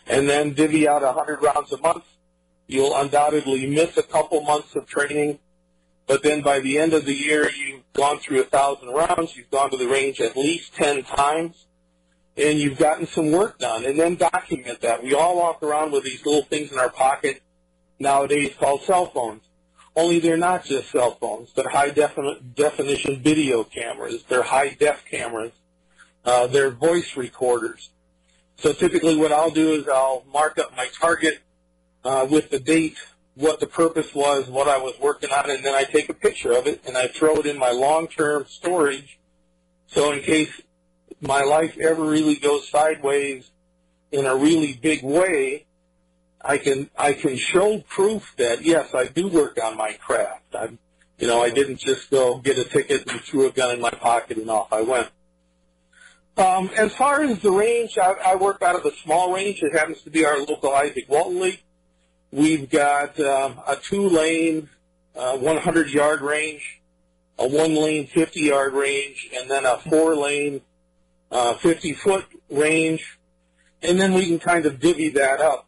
and 0.05 0.27
then 0.27 0.53
divvy 0.53 0.85
out 0.85 1.03
a 1.03 1.13
hundred 1.13 1.41
rounds 1.41 1.71
a 1.71 1.77
month. 1.77 2.03
You'll 2.67 2.93
undoubtedly 2.93 3.67
miss 3.67 3.95
a 3.95 4.03
couple 4.03 4.41
months 4.41 4.75
of 4.75 4.85
training, 4.85 5.39
but 6.07 6.23
then 6.23 6.41
by 6.41 6.59
the 6.59 6.77
end 6.77 6.93
of 6.93 7.05
the 7.05 7.13
year, 7.13 7.49
you've 7.49 7.83
gone 7.93 8.19
through 8.19 8.41
a 8.41 8.45
thousand 8.45 8.89
rounds. 8.89 9.37
You've 9.37 9.49
gone 9.49 9.71
to 9.71 9.77
the 9.77 9.87
range 9.87 10.19
at 10.19 10.35
least 10.35 10.75
ten 10.75 11.03
times, 11.03 11.67
and 12.35 12.59
you've 12.59 12.77
gotten 12.77 13.07
some 13.07 13.31
work 13.31 13.59
done. 13.59 13.85
And 13.85 13.97
then 13.97 14.15
document 14.15 14.81
that. 14.81 15.03
We 15.03 15.13
all 15.13 15.37
walk 15.37 15.63
around 15.63 15.93
with 15.93 16.03
these 16.03 16.25
little 16.25 16.43
things 16.43 16.73
in 16.73 16.77
our 16.77 16.89
pocket 16.89 17.41
nowadays 17.97 18.53
called 18.59 18.81
cell 18.81 19.05
phones 19.05 19.46
only 19.97 20.19
they're 20.19 20.37
not 20.37 20.63
just 20.63 20.91
cell 20.91 21.17
phones. 21.19 21.51
They're 21.53 21.67
high 21.67 21.89
defini- 21.89 22.55
definition 22.55 23.19
video 23.19 23.63
cameras. 23.63 24.23
They're 24.23 24.43
high 24.43 24.77
def 24.79 25.03
cameras. 25.09 25.51
Uh, 26.23 26.45
they're 26.47 26.69
voice 26.69 27.17
recorders. 27.17 27.89
So 28.57 28.73
typically 28.73 29.17
what 29.17 29.31
I'll 29.31 29.49
do 29.51 29.73
is 29.73 29.87
I'll 29.87 30.23
mark 30.31 30.59
up 30.59 30.75
my 30.77 30.87
target 30.99 31.39
uh, 32.05 32.27
with 32.29 32.51
the 32.51 32.59
date, 32.59 32.97
what 33.35 33.59
the 33.59 33.67
purpose 33.67 34.13
was, 34.13 34.47
what 34.47 34.67
I 34.67 34.77
was 34.77 34.93
working 34.99 35.31
on, 35.31 35.49
and 35.49 35.65
then 35.65 35.73
I 35.73 35.83
take 35.83 36.09
a 36.09 36.13
picture 36.13 36.51
of 36.51 36.67
it 36.67 36.81
and 36.85 36.95
I 36.95 37.07
throw 37.07 37.37
it 37.37 37.45
in 37.45 37.57
my 37.57 37.71
long-term 37.71 38.45
storage. 38.47 39.19
So 39.87 40.11
in 40.11 40.21
case 40.21 40.61
my 41.21 41.41
life 41.41 41.77
ever 41.79 42.03
really 42.03 42.35
goes 42.35 42.69
sideways 42.69 43.49
in 44.11 44.25
a 44.25 44.35
really 44.35 44.73
big 44.73 45.03
way, 45.03 45.66
I 46.47 46.57
can 46.57 46.89
I 46.97 47.11
can 47.11 47.35
show 47.35 47.79
proof 47.79 48.33
that 48.37 48.63
yes, 48.63 48.95
I 48.95 49.07
do 49.07 49.27
work 49.27 49.61
on 49.61 49.75
my 49.75 49.91
craft. 49.93 50.55
I, 50.55 50.69
you 51.19 51.27
know, 51.27 51.43
I 51.43 51.49
didn't 51.49 51.77
just 51.77 52.09
go 52.09 52.37
get 52.37 52.57
a 52.57 52.63
ticket 52.63 53.11
and 53.11 53.19
threw 53.19 53.47
a 53.47 53.51
gun 53.51 53.75
in 53.75 53.81
my 53.81 53.89
pocket 53.89 54.37
and 54.37 54.49
off 54.49 54.71
I 54.71 54.81
went. 54.81 55.09
Um, 56.37 56.69
as 56.77 56.95
far 56.95 57.21
as 57.23 57.41
the 57.41 57.51
range, 57.51 57.97
I, 57.97 58.13
I 58.23 58.35
work 58.35 58.61
out 58.61 58.75
of 58.75 58.85
a 58.85 58.95
small 59.03 59.33
range. 59.33 59.61
It 59.61 59.73
happens 59.73 60.03
to 60.03 60.09
be 60.09 60.23
our 60.23 60.37
local 60.37 60.69
Izaak 60.69 61.09
Walton 61.09 61.41
League. 61.41 61.63
We've 62.31 62.69
got 62.69 63.19
um, 63.19 63.59
a 63.67 63.75
two-lane, 63.75 64.69
uh, 65.15 65.37
100-yard 65.37 66.21
range, 66.21 66.79
a 67.39 67.47
one-lane, 67.47 68.07
50-yard 68.07 68.73
range, 68.73 69.29
and 69.35 69.49
then 69.49 69.65
a 69.65 69.79
four-lane, 69.79 70.61
uh, 71.31 71.55
50-foot 71.55 72.25
range, 72.51 73.17
and 73.81 73.99
then 73.99 74.13
we 74.13 74.27
can 74.27 74.37
kind 74.37 74.67
of 74.67 74.79
divvy 74.79 75.09
that 75.09 75.41
up. 75.41 75.66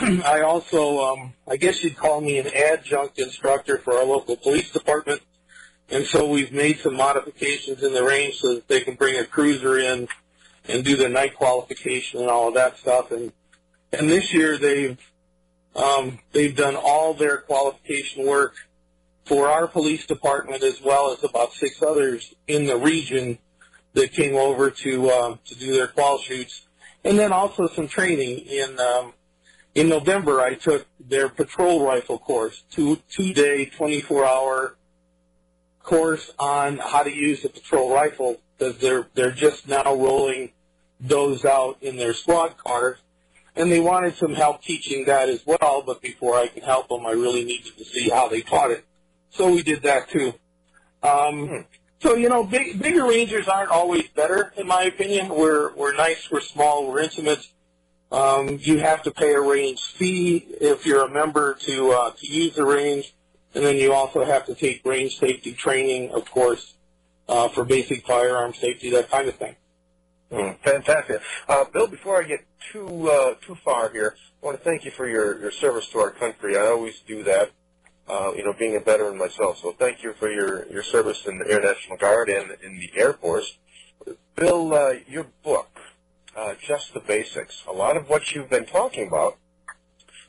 I 0.24 0.40
also, 0.40 1.00
um, 1.00 1.34
I 1.46 1.56
guess 1.56 1.84
you'd 1.84 1.96
call 1.96 2.22
me 2.22 2.38
an 2.38 2.46
adjunct 2.46 3.18
instructor 3.18 3.76
for 3.76 3.94
our 3.94 4.04
local 4.04 4.34
police 4.36 4.72
department. 4.72 5.20
And 5.90 6.06
so 6.06 6.26
we've 6.26 6.52
made 6.52 6.78
some 6.78 6.96
modifications 6.96 7.82
in 7.82 7.92
the 7.92 8.02
range 8.02 8.36
so 8.36 8.54
that 8.54 8.68
they 8.68 8.80
can 8.80 8.94
bring 8.94 9.18
a 9.18 9.26
cruiser 9.26 9.78
in 9.78 10.08
and 10.68 10.84
do 10.84 10.96
their 10.96 11.10
night 11.10 11.34
qualification 11.34 12.20
and 12.20 12.30
all 12.30 12.48
of 12.48 12.54
that 12.54 12.78
stuff. 12.78 13.10
And 13.10 13.32
and 13.92 14.08
this 14.08 14.32
year 14.32 14.56
they've 14.56 14.98
um, 15.76 16.18
they've 16.32 16.56
done 16.56 16.76
all 16.76 17.12
their 17.12 17.38
qualification 17.38 18.26
work 18.26 18.54
for 19.26 19.48
our 19.48 19.66
police 19.66 20.06
department 20.06 20.62
as 20.62 20.80
well 20.80 21.12
as 21.12 21.22
about 21.24 21.52
six 21.52 21.82
others 21.82 22.34
in 22.46 22.64
the 22.64 22.76
region 22.76 23.38
that 23.92 24.12
came 24.12 24.36
over 24.36 24.70
to 24.70 25.10
um, 25.10 25.38
to 25.44 25.54
do 25.56 25.74
their 25.74 25.88
qual 25.88 26.18
shoots, 26.18 26.66
and 27.04 27.18
then 27.18 27.32
also 27.32 27.68
some 27.68 27.88
training 27.88 28.38
in 28.46 28.78
um, 28.80 29.12
in 29.74 29.88
November, 29.88 30.40
I 30.40 30.54
took 30.54 30.86
their 30.98 31.28
patrol 31.28 31.84
rifle 31.84 32.18
course, 32.18 32.62
two 32.70 32.98
two 33.08 33.32
day, 33.32 33.66
24 33.66 34.26
hour 34.26 34.76
course 35.82 36.30
on 36.38 36.78
how 36.78 37.02
to 37.02 37.10
use 37.10 37.44
a 37.44 37.48
patrol 37.48 37.92
rifle 37.92 38.40
because 38.58 38.78
they're 38.78 39.06
they're 39.14 39.30
just 39.30 39.68
now 39.68 39.94
rolling 39.94 40.52
those 41.00 41.44
out 41.44 41.78
in 41.82 41.96
their 41.96 42.12
squad 42.12 42.56
cars, 42.58 42.98
and 43.56 43.70
they 43.70 43.80
wanted 43.80 44.14
some 44.16 44.34
help 44.34 44.62
teaching 44.62 45.04
that 45.06 45.28
as 45.28 45.44
well. 45.46 45.82
But 45.86 46.02
before 46.02 46.36
I 46.36 46.48
could 46.48 46.64
help 46.64 46.88
them, 46.88 47.06
I 47.06 47.12
really 47.12 47.44
needed 47.44 47.76
to 47.78 47.84
see 47.84 48.08
how 48.08 48.28
they 48.28 48.40
taught 48.40 48.72
it, 48.72 48.84
so 49.30 49.50
we 49.50 49.62
did 49.62 49.82
that 49.82 50.10
too. 50.10 50.34
Um, 51.02 51.48
hmm. 51.48 51.56
so 52.00 52.16
you 52.16 52.28
know, 52.28 52.44
big, 52.44 52.82
bigger 52.82 53.06
rangers 53.06 53.46
aren't 53.46 53.70
always 53.70 54.08
better, 54.08 54.52
in 54.56 54.66
my 54.66 54.82
opinion. 54.82 55.28
We're 55.28 55.72
we're 55.74 55.94
nice, 55.94 56.28
we're 56.30 56.40
small, 56.40 56.88
we're 56.88 57.00
intimate 57.00 57.46
um, 58.12 58.58
you 58.60 58.78
have 58.78 59.02
to 59.04 59.10
pay 59.10 59.34
a 59.34 59.40
range 59.40 59.80
fee 59.94 60.44
if 60.60 60.84
you're 60.84 61.06
a 61.06 61.10
member 61.10 61.54
to 61.54 61.92
uh, 61.92 62.10
to 62.10 62.26
use 62.26 62.54
the 62.54 62.64
range, 62.64 63.14
and 63.54 63.64
then 63.64 63.76
you 63.76 63.92
also 63.92 64.24
have 64.24 64.46
to 64.46 64.54
take 64.54 64.84
range 64.84 65.18
safety 65.18 65.52
training, 65.52 66.10
of 66.10 66.30
course, 66.30 66.74
uh, 67.28 67.48
for 67.48 67.64
basic 67.64 68.06
firearm 68.06 68.52
safety, 68.54 68.90
that 68.90 69.10
kind 69.10 69.28
of 69.28 69.36
thing. 69.36 69.56
Mm, 70.32 70.58
fantastic. 70.60 71.20
Uh, 71.48 71.64
Bill, 71.72 71.88
before 71.88 72.22
I 72.22 72.26
get 72.26 72.44
too 72.72 73.10
uh, 73.10 73.34
too 73.40 73.56
far 73.64 73.90
here, 73.90 74.14
I 74.42 74.46
want 74.46 74.58
to 74.58 74.64
thank 74.64 74.84
you 74.84 74.90
for 74.90 75.08
your, 75.08 75.40
your 75.40 75.50
service 75.50 75.88
to 75.88 75.98
our 75.98 76.10
country. 76.10 76.56
I 76.56 76.66
always 76.66 77.00
do 77.00 77.24
that, 77.24 77.50
uh, 78.08 78.32
you 78.36 78.44
know, 78.44 78.52
being 78.52 78.76
a 78.76 78.80
veteran 78.80 79.18
myself. 79.18 79.58
So 79.58 79.72
thank 79.72 80.02
you 80.02 80.12
for 80.12 80.30
your, 80.30 80.70
your 80.70 80.82
service 80.82 81.26
in 81.26 81.38
the 81.38 81.50
Air 81.50 81.60
National 81.60 81.96
Guard 81.96 82.28
and 82.28 82.56
in 82.62 82.78
the 82.78 82.90
Air 82.94 83.14
Force. 83.14 83.58
Bill, 84.36 84.72
uh, 84.72 84.94
your 85.08 85.26
book, 85.42 85.69
uh, 86.40 86.54
Just 86.60 86.94
the 86.94 87.00
Basics, 87.00 87.62
a 87.68 87.72
lot 87.72 87.96
of 87.96 88.08
what 88.08 88.34
you've 88.34 88.48
been 88.48 88.64
talking 88.64 89.06
about, 89.06 89.36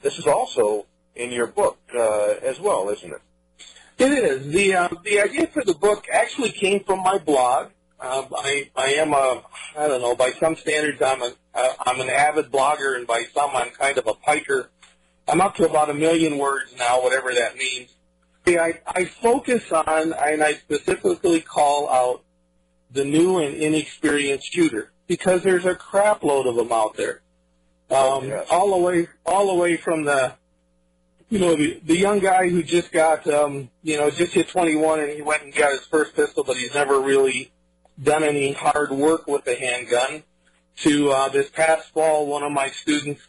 this 0.01 0.17
is 0.19 0.27
also 0.27 0.85
in 1.15 1.31
your 1.31 1.47
book 1.47 1.77
uh, 1.95 2.33
as 2.43 2.59
well, 2.59 2.89
isn't 2.89 3.11
it? 3.11 3.21
It 3.97 4.11
is. 4.11 4.51
The, 4.51 4.73
uh, 4.75 4.89
the 5.03 5.21
idea 5.21 5.47
for 5.47 5.63
the 5.63 5.73
book 5.73 6.07
actually 6.11 6.51
came 6.51 6.83
from 6.83 7.01
my 7.01 7.17
blog. 7.17 7.69
Uh, 7.99 8.25
I, 8.35 8.69
I 8.75 8.93
am 8.95 9.13
a, 9.13 9.43
I 9.77 9.87
don't 9.87 10.01
know, 10.01 10.15
by 10.15 10.31
some 10.31 10.55
standards 10.55 11.01
I'm 11.01 11.21
a, 11.21 11.33
uh, 11.53 11.73
I'm 11.85 12.01
an 12.01 12.09
avid 12.09 12.51
blogger 12.51 12.97
and 12.97 13.07
by 13.07 13.23
some 13.33 13.51
I'm 13.53 13.69
kind 13.69 13.97
of 13.97 14.07
a 14.07 14.13
piker. 14.13 14.69
I'm 15.27 15.39
up 15.39 15.55
to 15.55 15.69
about 15.69 15.89
a 15.89 15.93
million 15.93 16.37
words 16.37 16.73
now, 16.77 17.01
whatever 17.01 17.33
that 17.33 17.55
means. 17.55 17.89
I, 18.47 18.79
I 18.87 19.05
focus 19.05 19.71
on, 19.71 20.13
and 20.13 20.43
I 20.43 20.55
specifically 20.55 21.41
call 21.41 21.87
out 21.89 22.23
the 22.91 23.05
new 23.05 23.37
and 23.37 23.55
inexperienced 23.55 24.51
shooter 24.51 24.90
because 25.11 25.43
there's 25.43 25.65
a 25.65 25.75
crap 25.75 26.23
load 26.23 26.47
of 26.47 26.55
them 26.55 26.71
out 26.71 26.95
there. 26.95 27.19
Um, 27.89 28.29
Yes. 28.29 28.47
all 28.49 28.71
the 28.71 28.77
way, 28.77 29.09
all 29.25 29.47
the 29.47 29.61
way 29.61 29.75
from 29.75 30.05
the, 30.05 30.35
you 31.29 31.37
know, 31.37 31.53
the, 31.53 31.81
the 31.83 31.97
young 31.97 32.19
guy 32.19 32.47
who 32.47 32.63
just 32.63 32.93
got, 32.93 33.27
um, 33.27 33.69
you 33.83 33.97
know, 33.97 34.09
just 34.09 34.31
hit 34.31 34.47
21 34.47 35.01
and 35.01 35.09
he 35.11 35.21
went 35.21 35.43
and 35.43 35.53
got 35.53 35.73
his 35.73 35.85
first 35.85 36.15
pistol, 36.15 36.45
but 36.45 36.55
he's 36.55 36.73
never 36.73 36.97
really 37.01 37.51
done 38.01 38.23
any 38.23 38.53
hard 38.53 38.91
work 38.91 39.27
with 39.27 39.43
the 39.43 39.53
handgun. 39.55 40.23
To 40.83 41.11
uh, 41.11 41.27
this 41.27 41.49
past 41.49 41.89
fall, 41.93 42.25
one 42.25 42.43
of 42.43 42.53
my 42.53 42.69
students 42.69 43.21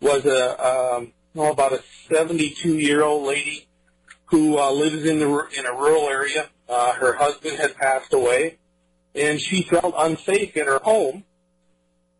was 0.00 0.24
a, 0.24 0.40
um, 0.66 1.12
oh, 1.36 1.52
about 1.52 1.74
a 1.74 1.82
72 2.08 2.78
year 2.78 3.02
old 3.04 3.26
lady 3.26 3.68
who 4.24 4.58
uh, 4.58 4.70
lives 4.70 5.04
in 5.04 5.18
the 5.18 5.28
in 5.58 5.66
a 5.66 5.72
rural 5.72 6.08
area. 6.08 6.48
Uh, 6.66 6.94
her 6.94 7.12
husband 7.12 7.58
had 7.58 7.76
passed 7.76 8.14
away, 8.14 8.56
and 9.16 9.40
she 9.40 9.62
felt 9.62 9.94
unsafe 9.96 10.56
in 10.56 10.66
her 10.66 10.78
home. 10.78 11.24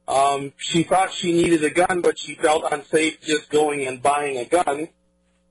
Um, 0.08 0.52
she 0.56 0.82
thought 0.82 1.12
she 1.12 1.32
needed 1.32 1.64
a 1.64 1.70
gun, 1.70 2.00
but 2.00 2.18
she 2.18 2.34
felt 2.34 2.70
unsafe 2.70 3.20
just 3.20 3.50
going 3.50 3.86
and 3.86 4.02
buying 4.02 4.36
a 4.38 4.44
gun. 4.44 4.88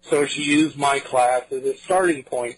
So 0.01 0.25
she 0.25 0.43
used 0.43 0.77
my 0.77 0.99
class 0.99 1.43
as 1.51 1.63
a 1.63 1.75
starting 1.77 2.23
point. 2.23 2.57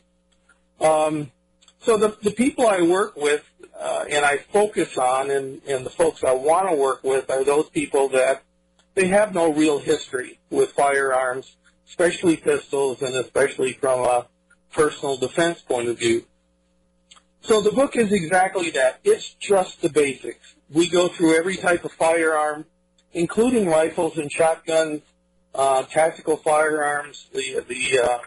Um, 0.79 1.31
so 1.79 1.97
the, 1.97 2.17
the 2.21 2.31
people 2.31 2.67
I 2.67 2.81
work 2.81 3.15
with 3.15 3.43
uh, 3.79 4.05
and 4.09 4.25
I 4.25 4.37
focus 4.37 4.97
on 4.97 5.31
and, 5.31 5.61
and 5.67 5.85
the 5.85 5.89
folks 5.89 6.23
I 6.23 6.33
want 6.33 6.69
to 6.69 6.75
work 6.75 7.03
with 7.03 7.29
are 7.29 7.43
those 7.43 7.69
people 7.69 8.09
that 8.09 8.43
they 8.95 9.07
have 9.07 9.33
no 9.33 9.53
real 9.53 9.79
history 9.79 10.39
with 10.49 10.71
firearms, 10.71 11.55
especially 11.87 12.37
pistols 12.37 13.01
and 13.01 13.15
especially 13.15 13.73
from 13.73 13.99
a 13.99 14.27
personal 14.71 15.17
defense 15.17 15.61
point 15.61 15.87
of 15.87 15.99
view. 15.99 16.25
So 17.47 17.61
the 17.61 17.71
book 17.71 17.95
is 17.95 18.11
exactly 18.11 18.71
that. 18.71 18.99
It's 19.05 19.33
just 19.35 19.81
the 19.81 19.87
basics. 19.87 20.55
We 20.69 20.89
go 20.89 21.07
through 21.07 21.37
every 21.37 21.55
type 21.55 21.85
of 21.85 21.93
firearm, 21.93 22.65
including 23.13 23.69
rifles 23.69 24.17
and 24.17 24.29
shotguns, 24.29 25.01
uh, 25.55 25.83
tactical 25.83 26.35
firearms, 26.35 27.27
the 27.33 27.63
the 27.65 27.99
uh, 28.03 28.17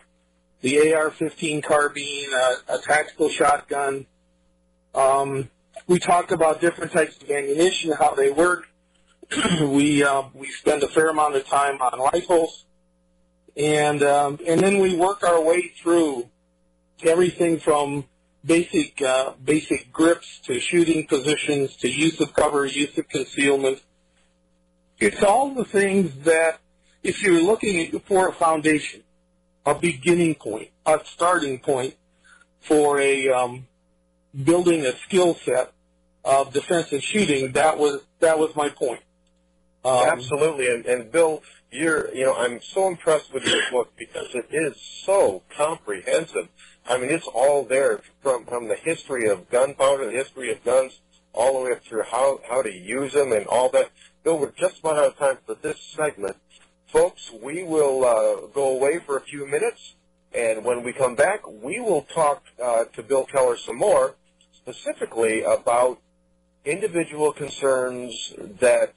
the 0.62 0.94
AR-15 0.94 1.62
carbine, 1.62 2.32
uh, 2.34 2.54
a 2.70 2.78
tactical 2.78 3.28
shotgun. 3.28 4.06
Um, 4.94 5.50
we 5.86 5.98
talk 5.98 6.30
about 6.30 6.62
different 6.62 6.92
types 6.92 7.20
of 7.20 7.30
ammunition, 7.30 7.92
how 7.92 8.14
they 8.14 8.30
work. 8.30 8.70
we 9.60 10.02
uh, 10.02 10.22
we 10.32 10.48
spend 10.50 10.82
a 10.82 10.88
fair 10.88 11.10
amount 11.10 11.36
of 11.36 11.46
time 11.46 11.78
on 11.82 12.00
rifles, 12.10 12.64
and 13.54 14.02
um, 14.02 14.38
and 14.46 14.62
then 14.62 14.78
we 14.78 14.96
work 14.96 15.22
our 15.24 15.42
way 15.44 15.68
through 15.68 16.26
everything 17.04 17.58
from 17.58 18.06
basic 18.44 19.00
uh, 19.02 19.32
basic 19.44 19.92
grips 19.92 20.40
to 20.40 20.60
shooting 20.60 21.06
positions 21.06 21.76
to 21.76 21.88
use 21.90 22.20
of 22.20 22.32
cover, 22.34 22.64
use 22.66 22.96
of 22.98 23.08
concealment. 23.08 23.80
It's 24.98 25.22
all 25.22 25.54
the 25.54 25.64
things 25.64 26.12
that 26.24 26.60
if 27.02 27.22
you're 27.22 27.42
looking 27.42 27.98
for 28.00 28.28
a 28.28 28.32
foundation, 28.32 29.02
a 29.64 29.74
beginning 29.74 30.34
point, 30.34 30.68
a 30.86 31.00
starting 31.04 31.58
point 31.58 31.94
for 32.60 33.00
a 33.00 33.28
um, 33.28 33.66
building 34.44 34.84
a 34.84 34.92
skill 34.98 35.34
set 35.34 35.72
of 36.24 36.52
defensive 36.52 37.02
shooting, 37.02 37.52
that 37.52 37.78
was 37.78 38.02
that 38.20 38.38
was 38.38 38.54
my 38.54 38.68
point. 38.68 39.00
Um, 39.84 40.08
Absolutely, 40.08 40.68
and, 40.68 40.84
and 40.84 41.10
Bill, 41.10 41.42
you're, 41.70 42.12
you 42.14 42.26
know, 42.26 42.34
I'm 42.34 42.60
so 42.60 42.86
impressed 42.86 43.32
with 43.32 43.46
your 43.46 43.62
book 43.70 43.92
because 43.96 44.34
it 44.34 44.46
is 44.50 44.76
so 44.78 45.42
comprehensive. 45.56 46.48
I 46.90 46.98
mean, 46.98 47.10
it's 47.10 47.28
all 47.28 47.62
there 47.62 48.00
from 48.20 48.44
from 48.46 48.66
the 48.66 48.74
history 48.74 49.28
of 49.28 49.48
gunpowder, 49.48 50.06
the 50.06 50.10
history 50.10 50.50
of 50.50 50.64
guns, 50.64 50.98
all 51.32 51.52
the 51.52 51.64
way 51.66 51.72
up 51.72 51.84
through 51.84 52.02
how 52.02 52.40
how 52.48 52.62
to 52.62 52.72
use 52.72 53.12
them 53.12 53.30
and 53.30 53.46
all 53.46 53.68
that. 53.68 53.90
Bill, 54.24 54.36
we're 54.36 54.50
just 54.50 54.80
about 54.80 54.96
out 54.96 55.04
of 55.04 55.16
time 55.16 55.38
for 55.46 55.54
this 55.54 55.80
segment, 55.80 56.36
folks. 56.88 57.30
We 57.30 57.62
will 57.62 58.04
uh, 58.04 58.48
go 58.48 58.70
away 58.76 58.98
for 58.98 59.16
a 59.16 59.20
few 59.20 59.46
minutes, 59.46 59.94
and 60.34 60.64
when 60.64 60.82
we 60.82 60.92
come 60.92 61.14
back, 61.14 61.46
we 61.46 61.78
will 61.78 62.02
talk 62.02 62.42
uh, 62.60 62.86
to 62.96 63.04
Bill 63.04 63.24
Keller 63.24 63.56
some 63.56 63.78
more, 63.78 64.16
specifically 64.52 65.44
about 65.44 66.00
individual 66.64 67.32
concerns 67.32 68.34
that 68.58 68.94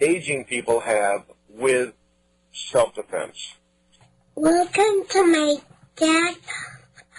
aging 0.00 0.46
people 0.46 0.80
have 0.80 1.24
with 1.50 1.92
self-defense. 2.52 3.52
Welcome 4.34 5.04
to 5.10 5.26
my 5.26 5.56
dad's 5.94 6.38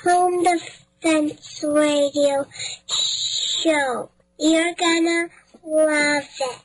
home 0.05 0.43
defense 0.43 1.63
radio 1.67 2.45
show. 2.87 4.09
You're 4.37 4.73
gonna 4.75 5.29
love 5.63 6.23
it. 6.39 6.64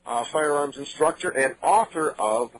uh, 0.05 0.25
firearms 0.25 0.75
instructor 0.75 1.29
and 1.29 1.55
author 1.61 2.13
of 2.19 2.51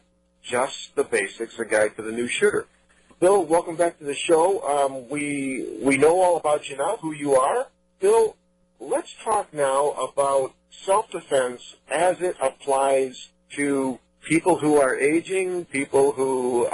Just 0.41 0.95
the 0.95 1.04
Basics, 1.04 1.60
a 1.60 1.65
guide 1.65 1.97
to 1.97 2.01
the 2.01 2.13
new 2.13 2.30
shooter. 2.30 2.65
Bill, 3.17 3.45
welcome 3.45 3.78
back 3.78 3.97
to 3.99 4.04
the 4.04 4.13
show. 4.13 4.62
Um, 4.67 5.08
we 5.08 5.80
we 5.82 5.95
know 5.95 6.21
all 6.21 6.36
about 6.36 6.69
you 6.69 6.75
now, 6.75 6.97
who 6.97 7.13
you 7.13 7.36
are. 7.36 7.67
Bill, 8.01 8.36
let's 8.78 9.15
talk 9.23 9.54
now 9.54 9.91
about 9.91 10.54
self-defense 10.69 11.78
as 11.89 12.19
it 12.19 12.36
applies 12.41 13.30
to 13.51 13.99
people 14.21 14.58
who 14.58 14.82
are 14.82 14.93
aging, 14.97 15.63
people 15.63 16.12
who, 16.12 16.69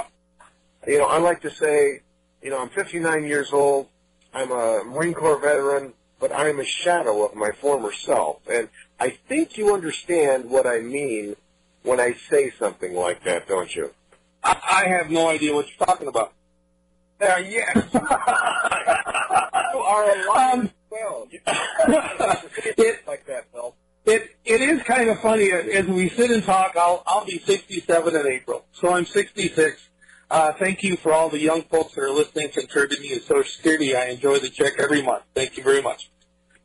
you 0.84 0.98
know, 0.98 1.06
I 1.06 1.18
like 1.18 1.42
to 1.42 1.50
say, 1.50 2.00
you 2.42 2.50
know, 2.50 2.58
I'm 2.60 2.70
59 2.70 3.24
years 3.24 3.52
old. 3.52 3.86
I'm 4.34 4.50
a 4.50 4.82
Marine 4.84 5.14
Corps 5.14 5.40
veteran, 5.40 5.92
but 6.18 6.32
I 6.32 6.48
am 6.48 6.58
a 6.58 6.64
shadow 6.64 7.24
of 7.24 7.36
my 7.36 7.52
former 7.52 7.92
self. 7.92 8.40
And 8.50 8.68
I 8.98 9.10
think 9.28 9.56
you 9.56 9.72
understand 9.72 10.50
what 10.50 10.66
I 10.66 10.80
mean 10.80 11.36
when 11.84 12.00
I 12.00 12.14
say 12.14 12.50
something 12.50 12.94
like 12.94 13.22
that, 13.22 13.46
don't 13.46 13.72
you? 13.76 13.92
I, 14.42 14.84
I 14.84 14.88
have 14.88 15.10
no 15.10 15.28
idea 15.28 15.54
what 15.54 15.66
you're 15.68 15.86
talking 15.86 16.08
about. 16.08 16.32
Uh, 17.20 17.36
yes. 17.36 17.76
you 17.94 18.00
are 19.80 20.04
alive. 20.04 20.54
Um, 20.54 20.70
well, 20.90 21.28
it, 22.76 23.06
like 23.06 23.26
that, 23.26 23.52
Bill. 23.52 23.74
It 24.04 24.36
it 24.44 24.60
is 24.60 24.82
kind 24.82 25.08
of 25.08 25.20
funny 25.20 25.52
as 25.52 25.86
we 25.86 26.08
sit 26.08 26.30
and 26.32 26.42
talk. 26.42 26.76
I'll 26.76 27.02
I'll 27.06 27.24
be 27.24 27.38
67 27.38 28.16
in 28.16 28.26
April, 28.26 28.66
so 28.72 28.92
I'm 28.92 29.06
66. 29.06 29.88
Uh, 30.28 30.52
thank 30.54 30.82
you 30.82 30.96
for 30.96 31.12
all 31.12 31.28
the 31.28 31.38
young 31.38 31.62
folks 31.62 31.94
that 31.94 32.02
are 32.02 32.10
listening, 32.10 32.48
contributing 32.48 33.10
to 33.10 33.20
Social 33.20 33.44
Security. 33.44 33.94
I 33.94 34.06
enjoy 34.06 34.38
the 34.38 34.48
check 34.48 34.74
every 34.78 35.02
month. 35.02 35.22
Thank 35.34 35.56
you 35.56 35.62
very 35.62 35.82
much. 35.82 36.10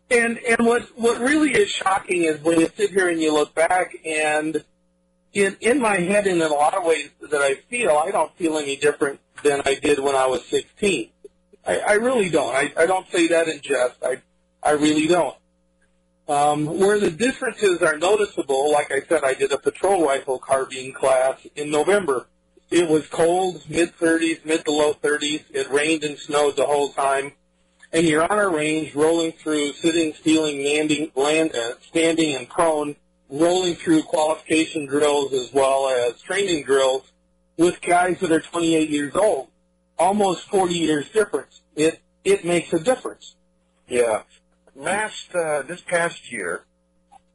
And 0.10 0.40
and 0.40 0.66
what 0.66 0.84
what 0.96 1.20
really 1.20 1.52
is 1.52 1.70
shocking 1.70 2.24
is 2.24 2.42
when 2.42 2.60
you 2.60 2.70
sit 2.76 2.92
here 2.92 3.10
and 3.10 3.22
you 3.22 3.34
look 3.34 3.54
back 3.54 3.96
and 4.06 4.64
in 5.38 5.56
in 5.62 5.80
my 5.80 5.98
head 5.98 6.26
and 6.28 6.42
in 6.42 6.48
a 6.48 6.54
lot 6.54 6.74
of 6.74 6.84
ways 6.84 7.10
that 7.22 7.42
I 7.42 7.56
feel, 7.70 7.92
I 7.92 8.12
don't 8.12 8.36
feel 8.38 8.58
any 8.58 8.76
different 8.76 9.20
than 9.44 9.62
I 9.66 9.76
did 9.76 10.00
when 10.00 10.16
I 10.16 10.26
was 10.26 10.44
16. 10.46 11.10
I, 11.66 11.80
I 11.80 11.94
really 11.94 12.30
don't. 12.30 12.56
I, 12.56 12.74
I 12.76 12.86
don't 12.86 13.08
say 13.12 13.28
that 13.28 13.48
in 13.48 13.62
jest. 13.62 13.98
I 14.04 14.18
I 14.64 14.72
really 14.72 15.08
don't. 15.08 15.36
Um, 16.28 16.66
where 16.66 17.00
the 17.00 17.12
differences 17.12 17.82
are 17.82 17.98
noticeable, 17.98 18.72
like 18.72 18.92
I 18.92 19.02
said, 19.08 19.24
I 19.24 19.34
did 19.34 19.52
a 19.52 19.58
patrol 19.58 20.06
rifle 20.06 20.40
carbine 20.40 20.92
class 20.92 21.46
in 21.56 21.72
November. 21.72 22.28
It 22.70 22.90
was 22.90 23.08
cold, 23.08 23.64
mid 23.70 23.96
30s, 23.98 24.44
mid 24.44 24.66
to 24.66 24.72
low 24.72 24.94
30s. 24.94 25.44
It 25.54 25.70
rained 25.70 26.04
and 26.04 26.18
snowed 26.18 26.58
the 26.58 26.66
whole 26.66 26.90
time. 26.90 27.32
And 27.94 28.06
you're 28.06 28.30
on 28.30 28.40
a 28.40 28.50
range, 28.50 28.94
rolling 28.94 29.32
through, 29.32 29.72
sitting, 29.74 30.14
stealing, 30.14 30.66
landing, 30.66 31.12
land, 31.16 31.56
uh, 31.56 31.76
standing, 31.88 32.36
and 32.36 32.50
prone, 32.50 32.98
rolling 33.30 33.76
through 33.76 34.04
qualification 34.04 34.86
drills 34.86 35.34
as 35.34 35.52
well 35.54 35.90
as 35.90 36.22
training 36.22 36.64
drills 36.64 37.12
with 37.58 37.82
guys 37.82 38.20
that 38.20 38.32
are 38.32 38.40
28 38.40 38.90
years 38.90 39.16
old. 39.16 39.48
Almost 40.00 40.48
40 40.50 40.76
years 40.76 41.10
difference. 41.10 41.62
It 41.76 42.00
it 42.24 42.46
makes 42.46 42.72
a 42.74 42.80
difference. 42.80 43.36
Yeah 43.88 44.22
last 44.78 45.34
uh, 45.36 45.64
this 45.64 45.82
past 45.82 46.32
year, 46.32 46.64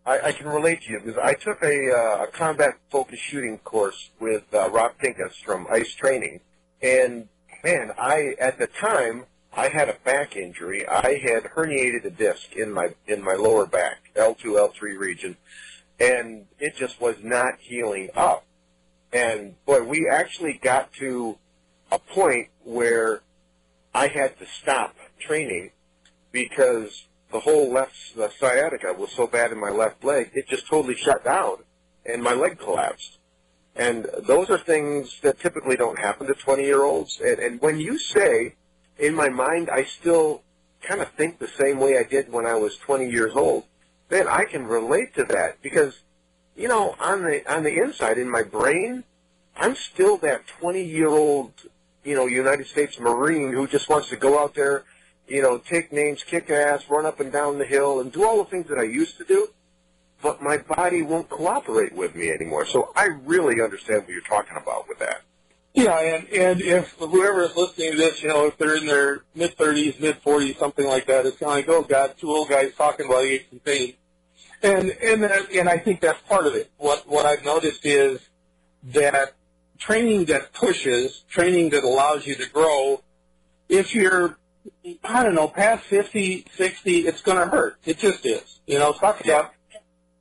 I, 0.06 0.20
I 0.20 0.32
can 0.32 0.48
relate 0.48 0.82
to 0.82 0.92
you 0.92 1.00
because 1.00 1.18
I 1.22 1.34
took 1.34 1.62
a, 1.62 1.92
uh, 1.92 2.24
a 2.24 2.26
combat 2.28 2.74
focused 2.90 3.22
shooting 3.22 3.58
course 3.58 4.10
with 4.20 4.44
uh, 4.54 4.70
Rob 4.70 4.96
Pincus 4.98 5.36
from 5.36 5.66
Ice 5.70 5.92
Training, 5.92 6.40
and 6.80 7.28
man, 7.62 7.92
I 7.98 8.34
at 8.40 8.58
the 8.58 8.66
time 8.66 9.26
I 9.54 9.68
had 9.68 9.88
a 9.88 9.96
back 10.04 10.36
injury. 10.36 10.88
I 10.88 11.20
had 11.22 11.44
herniated 11.44 12.04
a 12.04 12.10
disc 12.10 12.52
in 12.56 12.72
my 12.72 12.94
in 13.06 13.22
my 13.22 13.34
lower 13.34 13.66
back, 13.66 14.12
L2 14.16 14.44
L3 14.44 14.98
region, 14.98 15.36
and 16.00 16.46
it 16.58 16.76
just 16.76 17.00
was 17.00 17.16
not 17.22 17.54
healing 17.58 18.10
up. 18.14 18.44
And 19.12 19.54
boy, 19.66 19.82
we 19.82 20.08
actually 20.10 20.54
got 20.54 20.92
to 20.94 21.38
a 21.90 21.98
point 21.98 22.48
where 22.64 23.20
I 23.94 24.06
had 24.06 24.38
to 24.38 24.46
stop 24.46 24.96
training 25.18 25.70
because 26.30 27.06
the 27.30 27.40
whole 27.40 27.70
left 27.70 28.16
the 28.16 28.30
sciatica 28.38 28.92
was 28.92 29.10
so 29.10 29.26
bad 29.26 29.52
in 29.52 29.60
my 29.60 29.70
left 29.70 30.04
leg, 30.04 30.30
it 30.34 30.48
just 30.48 30.66
totally 30.66 30.94
shut 30.94 31.24
down, 31.24 31.56
and 32.06 32.22
my 32.22 32.34
leg 32.34 32.58
collapsed. 32.58 33.18
And 33.74 34.06
those 34.26 34.50
are 34.50 34.58
things 34.58 35.18
that 35.22 35.40
typically 35.40 35.76
don't 35.76 35.98
happen 35.98 36.26
to 36.26 36.34
20 36.34 36.62
year 36.62 36.82
olds. 36.82 37.20
And, 37.20 37.38
and 37.38 37.60
when 37.60 37.78
you 37.80 37.98
say, 37.98 38.54
in 38.98 39.14
my 39.14 39.30
mind, 39.30 39.70
I 39.70 39.84
still 39.84 40.42
kind 40.82 41.00
of 41.00 41.08
think 41.12 41.38
the 41.38 41.48
same 41.58 41.78
way 41.78 41.96
I 41.96 42.02
did 42.02 42.30
when 42.30 42.44
I 42.44 42.54
was 42.54 42.76
20 42.76 43.08
years 43.08 43.32
old, 43.34 43.64
then 44.12 44.28
I 44.28 44.44
can 44.44 44.66
relate 44.66 45.14
to 45.14 45.24
that 45.24 45.62
because, 45.62 46.00
you 46.56 46.68
know, 46.68 46.94
on 47.00 47.22
the 47.22 47.52
on 47.52 47.62
the 47.62 47.78
inside 47.80 48.18
in 48.18 48.30
my 48.30 48.42
brain, 48.42 49.04
I'm 49.56 49.74
still 49.74 50.16
that 50.18 50.46
20 50.46 50.82
year 50.82 51.08
old, 51.08 51.52
you 52.04 52.14
know, 52.14 52.26
United 52.26 52.66
States 52.66 52.98
Marine 52.98 53.52
who 53.52 53.66
just 53.66 53.88
wants 53.88 54.08
to 54.10 54.16
go 54.16 54.42
out 54.42 54.54
there 54.54 54.84
you 55.32 55.42
know, 55.42 55.58
take 55.58 55.92
names, 55.92 56.22
kick 56.22 56.50
ass, 56.50 56.84
run 56.90 57.06
up 57.06 57.20
and 57.20 57.32
down 57.32 57.58
the 57.58 57.64
hill, 57.64 58.00
and 58.00 58.12
do 58.12 58.24
all 58.26 58.44
the 58.44 58.50
things 58.50 58.68
that 58.68 58.78
I 58.78 58.82
used 58.82 59.18
to 59.18 59.24
do. 59.24 59.48
But 60.22 60.42
my 60.42 60.58
body 60.58 61.02
won't 61.02 61.28
cooperate 61.28 61.94
with 61.94 62.14
me 62.14 62.30
anymore. 62.30 62.66
So 62.66 62.92
I 62.94 63.06
really 63.24 63.60
understand 63.60 64.02
what 64.02 64.10
you're 64.10 64.20
talking 64.20 64.56
about 64.60 64.88
with 64.88 64.98
that. 64.98 65.22
Yeah, 65.74 65.98
and 65.98 66.28
and 66.28 66.60
if 66.60 66.92
whoever 66.98 67.42
is 67.42 67.56
listening 67.56 67.92
to 67.92 67.96
this, 67.96 68.22
you 68.22 68.28
know, 68.28 68.46
if 68.46 68.58
they're 68.58 68.76
in 68.76 68.84
their 68.84 69.22
mid 69.34 69.56
thirties, 69.56 69.98
mid 69.98 70.18
forties, 70.18 70.58
something 70.58 70.86
like 70.86 71.06
that, 71.06 71.24
it's 71.24 71.38
kind 71.38 71.50
of 71.50 71.56
like, 71.56 71.68
oh 71.68 71.82
God, 71.82 72.14
two 72.18 72.30
old 72.30 72.50
guys 72.50 72.74
talking 72.76 73.06
about 73.06 73.24
aches 73.24 73.50
and 73.50 73.64
pain, 73.64 73.94
and 74.62 74.90
and 74.90 75.24
and 75.24 75.68
I 75.68 75.78
think 75.78 76.00
that's 76.00 76.20
part 76.22 76.46
of 76.46 76.54
it. 76.54 76.70
What 76.78 77.08
what 77.08 77.26
I've 77.26 77.44
noticed 77.44 77.84
is 77.84 78.20
that 78.84 79.34
training 79.78 80.26
that 80.26 80.52
pushes, 80.52 81.24
training 81.28 81.70
that 81.70 81.84
allows 81.84 82.26
you 82.26 82.34
to 82.36 82.48
grow. 82.48 83.02
If 83.68 83.94
you're 83.94 84.38
I 85.04 85.22
don't 85.22 85.34
know, 85.34 85.48
past 85.48 85.84
50, 85.84 86.46
60, 86.56 86.98
it's 87.00 87.22
going 87.22 87.38
to 87.38 87.46
hurt. 87.46 87.78
It 87.84 87.98
just 87.98 88.24
is. 88.24 88.60
You 88.66 88.78
know, 88.78 88.94
it 89.02 89.28
up. 89.28 89.54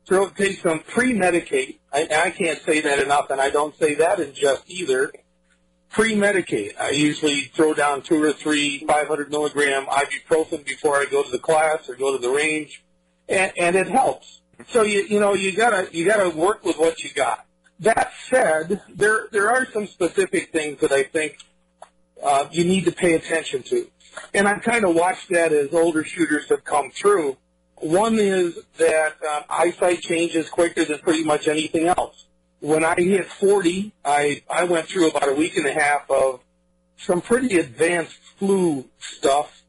Throw, 0.08 0.30
take 0.30 0.60
some 0.60 0.80
pre-medicate. 0.80 1.78
I, 1.94 2.08
I 2.26 2.30
can't 2.32 2.60
say 2.60 2.82
that 2.82 3.00
enough, 3.00 3.30
and 3.30 3.40
I 3.40 3.50
don't 3.50 3.78
say 3.78 3.96
that 3.96 4.20
in 4.20 4.34
jest 4.34 4.64
either. 4.68 5.12
Pre-medicate. 5.90 6.80
I 6.80 6.90
usually 6.90 7.42
throw 7.54 7.74
down 7.74 8.02
two 8.02 8.22
or 8.24 8.34
three 8.34 8.80
500 8.88 9.30
milligram 9.30 9.86
ibuprofen 9.86 10.66
before 10.66 10.96
I 10.96 11.06
go 11.06 11.22
to 11.22 11.30
the 11.30 11.40
class 11.40 11.88
or 11.88 11.96
go 11.96 12.16
to 12.16 12.22
the 12.22 12.32
range, 12.32 12.84
and, 13.32 13.52
and 13.58 13.76
it 13.76 13.88
helps. 13.88 14.42
So 14.68 14.84
you 14.84 15.02
you 15.02 15.20
know 15.20 15.34
you 15.34 15.56
gotta 15.56 15.88
you 15.92 16.06
gotta 16.06 16.30
work 16.30 16.64
with 16.64 16.78
what 16.78 17.04
you 17.04 17.10
got. 17.12 17.46
That 17.80 18.12
said, 18.30 18.82
there 18.94 19.28
there 19.32 19.50
are 19.50 19.66
some 19.66 19.88
specific 19.88 20.52
things 20.52 20.80
that 20.82 20.92
I 20.92 21.04
think 21.04 21.38
uh, 22.22 22.48
you 22.52 22.64
need 22.64 22.86
to 22.86 22.92
pay 22.92 23.14
attention 23.14 23.64
to. 23.64 23.88
And 24.34 24.48
I've 24.48 24.62
kind 24.62 24.86
of 24.86 24.94
watched 24.94 25.30
that 25.30 25.52
as 25.52 25.74
older 25.74 26.04
shooters 26.04 26.50
have 26.50 26.64
come 26.64 26.92
through. 26.92 27.38
One 27.78 28.20
is 28.20 28.60
that 28.78 29.16
uh, 29.28 29.42
eyesight 29.50 30.02
changes 30.02 30.50
quicker 30.50 30.86
than 30.86 31.00
pretty 31.00 31.24
much 31.24 31.48
anything 31.48 31.88
else. 31.88 32.26
When 32.60 32.84
I 32.84 32.94
hit 32.96 33.26
40, 33.26 33.92
I, 34.06 34.44
I 34.48 34.66
went 34.66 34.88
through 34.88 35.10
about 35.10 35.30
a 35.30 35.34
week 35.34 35.58
and 35.58 35.66
a 35.66 35.74
half 35.74 36.12
of 36.12 36.42
some 36.98 37.22
pretty 37.22 37.58
advanced 37.58 38.18
flu 38.38 38.86
stuff. 39.00 39.61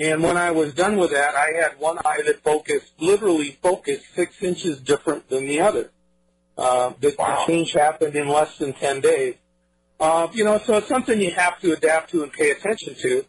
And 0.00 0.22
when 0.22 0.38
I 0.38 0.50
was 0.50 0.72
done 0.72 0.96
with 0.96 1.10
that, 1.10 1.34
I 1.34 1.60
had 1.60 1.78
one 1.78 1.98
eye 1.98 2.22
that 2.24 2.42
focused, 2.42 2.92
literally 2.98 3.58
focused 3.62 4.06
six 4.14 4.42
inches 4.42 4.80
different 4.80 5.28
than 5.28 5.46
the 5.46 5.60
other. 5.60 5.90
Uh, 6.56 6.94
the, 7.00 7.14
wow. 7.18 7.44
change 7.46 7.72
happened 7.74 8.16
in 8.16 8.26
less 8.26 8.56
than 8.56 8.72
10 8.72 9.02
days. 9.02 9.34
Uh, 10.00 10.28
you 10.32 10.42
know, 10.42 10.56
so 10.56 10.78
it's 10.78 10.88
something 10.88 11.20
you 11.20 11.30
have 11.30 11.60
to 11.60 11.72
adapt 11.72 12.10
to 12.12 12.22
and 12.22 12.32
pay 12.32 12.50
attention 12.50 12.94
to. 12.94 13.26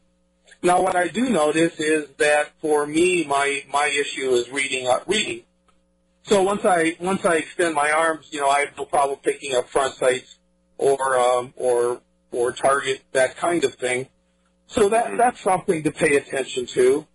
Now, 0.63 0.81
what 0.81 0.95
I 0.95 1.09
do 1.09 1.29
notice 1.29 1.77
is 1.81 2.07
that 2.17 2.51
for 2.61 2.87
me, 2.87 3.25
my 3.25 3.63
my 3.73 3.87
issue 3.87 4.29
is 4.29 4.49
reading 4.49 4.87
uh, 4.87 4.99
reading. 5.07 5.43
So 6.23 6.43
once 6.43 6.63
I 6.63 6.95
once 6.99 7.25
I 7.25 7.37
extend 7.37 7.73
my 7.73 7.91
arms, 7.91 8.29
you 8.31 8.39
know, 8.39 8.47
I 8.47 8.61
have 8.61 8.77
no 8.77 8.85
problem 8.85 9.19
picking 9.23 9.55
up 9.55 9.67
front 9.67 9.95
sights 9.95 10.35
or 10.77 11.19
um, 11.19 11.53
or 11.57 11.99
or 12.31 12.51
target 12.51 13.01
that 13.11 13.35
kind 13.37 13.63
of 13.63 13.73
thing. 13.73 14.07
So 14.71 14.89
that 14.89 15.05
mm-hmm. 15.05 15.17
that's 15.17 15.39
something 15.39 15.83
to 15.83 15.91
pay 15.91 16.17
attention 16.17 16.65
to. 16.67 17.05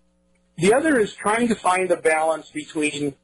The 0.57 0.72
other 0.72 0.98
is 0.98 1.14
trying 1.14 1.48
to 1.48 1.54
find 1.54 1.90
a 1.90 1.96
balance 1.96 2.50
between 2.50 3.14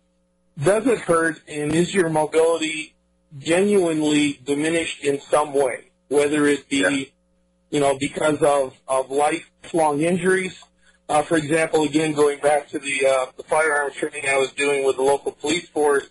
does 0.62 0.86
it 0.86 0.98
hurt 0.98 1.40
and 1.48 1.74
is 1.74 1.94
your 1.94 2.10
mobility 2.10 2.94
genuinely 3.38 4.38
diminished 4.44 5.02
in 5.02 5.18
some 5.20 5.54
way, 5.54 5.92
whether 6.08 6.46
it 6.46 6.68
be 6.68 6.78
yeah 6.78 7.04
you 7.72 7.80
know, 7.80 7.96
because 7.98 8.40
of, 8.42 8.78
of 8.86 9.10
lifelong 9.10 10.02
injuries. 10.02 10.62
Uh, 11.08 11.22
for 11.22 11.36
example, 11.36 11.82
again, 11.82 12.12
going 12.12 12.38
back 12.38 12.68
to 12.68 12.78
the, 12.78 13.06
uh, 13.06 13.26
the 13.36 13.42
firearms 13.42 13.96
training 13.96 14.28
I 14.28 14.36
was 14.36 14.52
doing 14.52 14.84
with 14.84 14.96
the 14.96 15.02
local 15.02 15.32
police 15.32 15.68
force, 15.68 16.08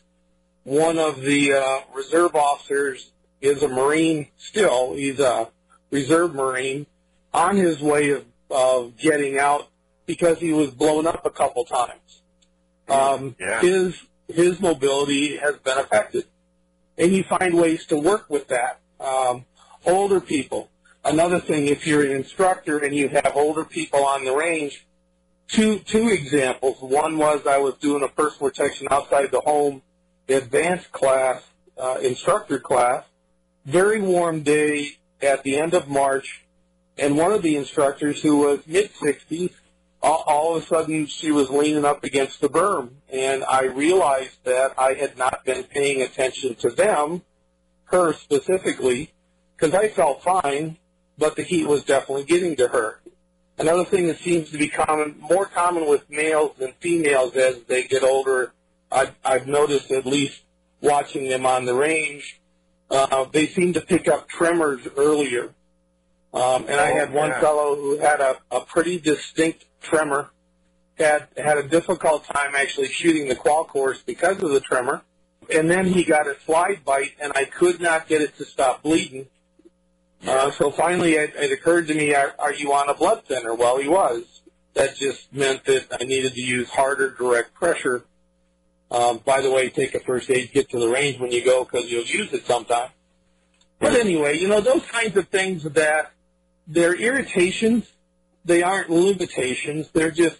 one 0.64 0.98
of 0.98 1.22
the 1.22 1.54
uh, 1.54 1.82
reserve 1.94 2.36
officers 2.36 3.12
is 3.40 3.64
a 3.64 3.68
Marine 3.68 4.28
still. 4.38 4.94
He's 4.94 5.20
a 5.20 5.50
reserve 5.92 6.34
Marine 6.34 6.88
on 7.34 7.58
his 7.58 7.80
way 7.80 8.12
of, 8.12 8.26
of 8.50 8.98
getting 8.98 9.38
out 9.38 9.70
because 10.06 10.40
he 10.40 10.54
was 10.54 10.72
blown 10.72 11.08
up 11.08 11.26
a 11.26 11.30
couple 11.30 11.64
times. 11.66 12.22
Um, 12.90 13.36
yeah. 13.40 13.62
His 13.62 13.96
his 14.28 14.60
mobility 14.60 15.38
has 15.38 15.58
been 15.58 15.78
affected. 15.78 16.26
And 16.98 17.14
you 17.14 17.24
find 17.24 17.54
ways 17.56 17.86
to 17.88 17.98
work 17.98 18.30
with 18.30 18.48
that. 18.50 18.80
Um, 19.00 19.46
older 19.86 20.20
people. 20.20 20.70
Another 21.04 21.40
thing, 21.40 21.68
if 21.68 21.88
you're 21.88 22.04
an 22.06 22.12
instructor 22.12 22.78
and 22.78 22.96
you 22.96 23.10
have 23.10 23.32
older 23.36 23.66
people 23.66 24.06
on 24.06 24.24
the 24.24 24.34
range, 24.34 24.86
two 25.48 25.80
two 25.80 26.10
examples. 26.10 26.78
One 26.80 27.18
was 27.18 27.46
I 27.48 27.58
was 27.58 27.76
doing 27.76 28.04
a 28.04 28.08
personal 28.08 28.50
protection 28.50 28.88
outside 28.92 29.32
the 29.32 29.42
home 29.42 29.82
advanced 30.30 30.92
class, 30.92 31.44
uh, 31.78 31.98
instructor 32.02 32.60
class, 32.60 33.04
very 33.66 34.02
warm 34.02 34.42
day 34.42 34.92
at 35.22 35.44
the 35.44 35.58
end 35.58 35.74
of 35.74 35.88
March, 35.88 36.41
and 37.02 37.18
one 37.18 37.34
of 37.34 37.42
the 37.42 37.56
instructors 37.56 38.22
who 38.22 38.38
was 38.38 38.60
mid 38.68 38.94
60s, 38.94 39.52
all, 40.04 40.24
all 40.28 40.56
of 40.56 40.64
a 40.64 40.66
sudden 40.68 41.08
she 41.08 41.32
was 41.32 41.50
leaning 41.50 41.84
up 41.84 42.04
against 42.04 42.40
the 42.40 42.48
berm, 42.48 42.92
and 43.12 43.44
I 43.44 43.64
realized 43.64 44.38
that 44.44 44.76
I 44.78 44.94
had 44.94 45.18
not 45.18 45.44
been 45.44 45.64
paying 45.64 46.04
attention 46.04 46.54
to 46.56 46.70
them, 46.70 47.24
her 47.86 48.14
specifically, 48.14 49.12
because 49.58 49.74
I 49.74 49.90
felt 49.90 50.24
fine, 50.24 50.78
but 51.18 51.36
the 51.36 51.42
heat 51.42 51.68
was 51.68 51.84
definitely 51.84 52.26
getting 52.26 52.56
to 52.58 52.68
her. 52.68 53.00
Another 53.58 53.84
thing 53.84 54.06
that 54.08 54.20
seems 54.20 54.52
to 54.52 54.60
be 54.60 54.70
common, 54.70 55.16
more 55.20 55.48
common 55.48 55.88
with 55.88 56.08
males 56.08 56.56
than 56.58 56.74
females 56.80 57.36
as 57.36 57.64
they 57.64 57.84
get 57.84 58.04
older, 58.04 58.54
I've, 58.92 59.16
I've 59.26 59.48
noticed 59.48 59.92
at 59.92 60.06
least 60.06 60.42
watching 60.82 61.30
them 61.30 61.48
on 61.48 61.66
the 61.66 61.74
range, 61.74 62.40
uh, 62.92 63.26
they 63.26 63.48
seem 63.48 63.74
to 63.74 63.82
pick 63.82 64.08
up 64.08 64.30
tremors 64.30 64.88
earlier. 64.96 65.54
Um, 66.34 66.66
and 66.70 66.80
I 66.80 66.92
had 66.92 67.14
one 67.14 67.30
yeah. 67.30 67.42
fellow 67.42 67.76
who 67.76 67.98
had 67.98 68.22
a, 68.22 68.38
a 68.52 68.62
pretty 68.62 69.00
distinct 69.00 69.66
tremor, 69.82 70.30
had 70.98 71.28
had 71.36 71.58
a 71.58 71.64
difficult 71.64 72.26
time 72.26 72.54
actually 72.56 72.88
shooting 72.88 73.28
the 73.28 73.36
qual 73.36 73.66
course 73.66 74.02
because 74.02 74.42
of 74.42 74.52
the 74.52 74.62
tremor, 74.62 75.02
and 75.54 75.70
then 75.70 75.86
he 75.86 76.04
got 76.04 76.28
a 76.28 76.40
slide 76.46 76.86
bite, 76.86 77.12
and 77.22 77.34
I 77.36 77.46
could 77.46 77.82
not 77.82 78.08
get 78.08 78.22
it 78.22 78.38
to 78.38 78.46
stop 78.46 78.84
bleeding. 78.84 79.28
Uh, 80.26 80.52
so 80.52 80.72
finally, 80.72 81.14
it, 81.14 81.34
it 81.36 81.52
occurred 81.52 81.88
to 81.88 81.96
me, 81.96 82.14
are, 82.14 82.34
are 82.38 82.54
you 82.54 82.72
on 82.74 82.88
a 82.90 82.94
blood 82.94 83.26
thinner? 83.26 83.54
Well, 83.54 83.80
he 83.80 83.88
was. 83.88 84.42
That 84.74 84.96
just 84.96 85.34
meant 85.34 85.66
that 85.66 85.88
I 86.00 86.06
needed 86.06 86.34
to 86.36 86.42
use 86.42 86.70
harder 86.70 87.10
direct 87.10 87.54
pressure. 87.54 88.06
Um, 88.90 89.20
by 89.26 89.42
the 89.42 89.52
way, 89.52 89.70
take 89.70 89.96
a 89.96 90.00
first 90.00 90.30
aid 90.30 90.52
kit 90.54 90.70
to 90.70 90.80
the 90.80 90.88
range 90.88 91.20
when 91.20 91.32
you 91.32 91.44
go 91.44 91.66
because 91.66 91.92
you'll 91.92 92.06
use 92.06 92.32
it 92.32 92.46
sometime. 92.46 92.90
But 93.80 93.96
anyway, 93.96 94.38
you 94.38 94.48
know, 94.48 94.62
those 94.62 94.86
kinds 94.86 95.18
of 95.18 95.28
things 95.30 95.64
that 95.64 96.12
they're 96.72 96.96
irritations, 96.96 97.92
they 98.46 98.64
aren't 98.64 98.90
limitations, 98.90 99.90
they're 99.94 100.12
just, 100.12 100.38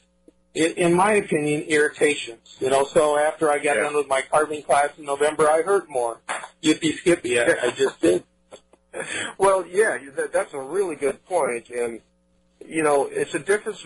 in 0.54 0.94
my 0.94 1.14
opinion, 1.14 1.62
irritations. 1.64 2.56
You 2.60 2.70
know, 2.70 2.86
so 2.86 3.18
after 3.18 3.52
I 3.52 3.58
got 3.58 3.76
Yeah. 3.76 3.84
done 3.84 3.96
with 3.96 4.08
my 4.08 4.22
carbine 4.22 4.64
class 4.64 4.90
in 4.98 5.06
November, 5.06 5.50
I 5.50 5.62
hurt 5.62 5.90
more. 5.90 6.20
Yippee 6.64 6.98
skippy, 6.98 7.40
I, 7.40 7.56
I 7.62 7.72
just 7.72 8.00
did. 8.02 8.24
Well, 9.38 9.66
yeah, 9.68 9.98
that, 10.16 10.34
that's 10.34 10.54
a 10.54 10.60
really 10.60 10.96
good 10.96 11.24
point, 11.26 11.70
and 11.70 12.02
you 12.66 12.84
know, 12.84 13.08
it's 13.12 13.34
a 13.34 13.40
difference 13.40 13.84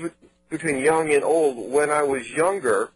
between 0.49 0.77
young 0.79 1.11
and 1.13 1.23
old. 1.23 1.71
When 1.71 1.89
I 1.89 2.03
was 2.03 2.29
younger, 2.29 2.91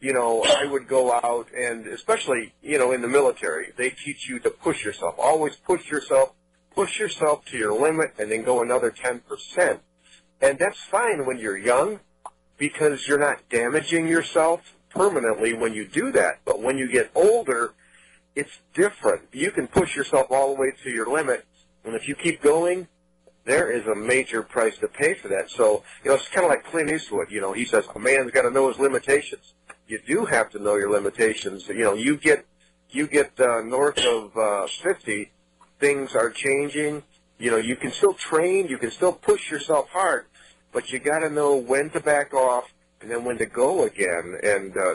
you 0.00 0.12
know, 0.12 0.42
I 0.44 0.64
would 0.66 0.86
go 0.88 1.12
out 1.12 1.48
and, 1.54 1.86
especially, 1.86 2.52
you 2.62 2.78
know, 2.78 2.92
in 2.92 3.02
the 3.02 3.08
military, 3.08 3.72
they 3.76 3.90
teach 3.90 4.28
you 4.28 4.38
to 4.40 4.50
push 4.50 4.84
yourself. 4.84 5.14
Always 5.18 5.56
push 5.56 5.90
yourself, 5.90 6.32
push 6.74 6.98
yourself 6.98 7.44
to 7.46 7.56
your 7.56 7.72
limit, 7.72 8.14
and 8.18 8.30
then 8.30 8.42
go 8.42 8.62
another 8.62 8.90
ten 8.90 9.20
percent. 9.20 9.80
And 10.40 10.58
that's 10.58 10.78
fine 10.78 11.26
when 11.26 11.38
you're 11.38 11.58
young, 11.58 12.00
because 12.56 13.06
you're 13.06 13.18
not 13.18 13.48
damaging 13.50 14.06
yourself 14.08 14.74
permanently 14.88 15.54
when 15.54 15.74
you 15.74 15.86
do 15.86 16.12
that. 16.12 16.40
But 16.44 16.60
when 16.60 16.78
you 16.78 16.90
get 16.90 17.10
older, 17.14 17.74
it's 18.34 18.58
different. 18.74 19.22
You 19.32 19.50
can 19.50 19.66
push 19.66 19.96
yourself 19.96 20.28
all 20.30 20.54
the 20.54 20.60
way 20.60 20.72
to 20.82 20.90
your 20.90 21.06
limit, 21.06 21.44
and 21.84 21.94
if 21.94 22.08
you 22.08 22.14
keep 22.14 22.42
going, 22.42 22.88
there 23.44 23.70
is 23.70 23.86
a 23.86 23.94
major 23.94 24.42
price 24.42 24.76
to 24.78 24.88
pay 24.88 25.14
for 25.14 25.28
that. 25.28 25.50
So, 25.50 25.82
you 26.04 26.10
know, 26.10 26.16
it's 26.16 26.28
kind 26.28 26.44
of 26.44 26.50
like 26.50 26.64
Clint 26.64 26.90
Eastwood. 26.90 27.30
You 27.30 27.40
know, 27.40 27.52
he 27.52 27.64
says 27.64 27.84
a 27.94 27.98
man's 27.98 28.30
got 28.30 28.42
to 28.42 28.50
know 28.50 28.68
his 28.68 28.78
limitations. 28.78 29.54
You 29.88 29.98
do 30.06 30.24
have 30.26 30.50
to 30.50 30.58
know 30.58 30.76
your 30.76 30.90
limitations. 30.90 31.66
You 31.66 31.84
know, 31.84 31.94
you 31.94 32.16
get 32.16 32.46
you 32.90 33.06
get 33.06 33.38
uh, 33.40 33.62
north 33.62 33.98
of 33.98 34.36
uh, 34.36 34.66
50, 34.82 35.30
things 35.80 36.14
are 36.14 36.30
changing. 36.30 37.02
You 37.38 37.50
know, 37.50 37.56
you 37.56 37.74
can 37.74 37.90
still 37.90 38.14
train, 38.14 38.68
you 38.68 38.78
can 38.78 38.90
still 38.90 39.12
push 39.12 39.50
yourself 39.50 39.88
hard, 39.90 40.26
but 40.72 40.92
you 40.92 40.98
got 40.98 41.20
to 41.20 41.30
know 41.30 41.56
when 41.56 41.90
to 41.90 42.00
back 42.00 42.34
off 42.34 42.72
and 43.00 43.10
then 43.10 43.24
when 43.24 43.38
to 43.38 43.46
go 43.46 43.84
again. 43.84 44.38
And 44.42 44.76
uh, 44.76 44.94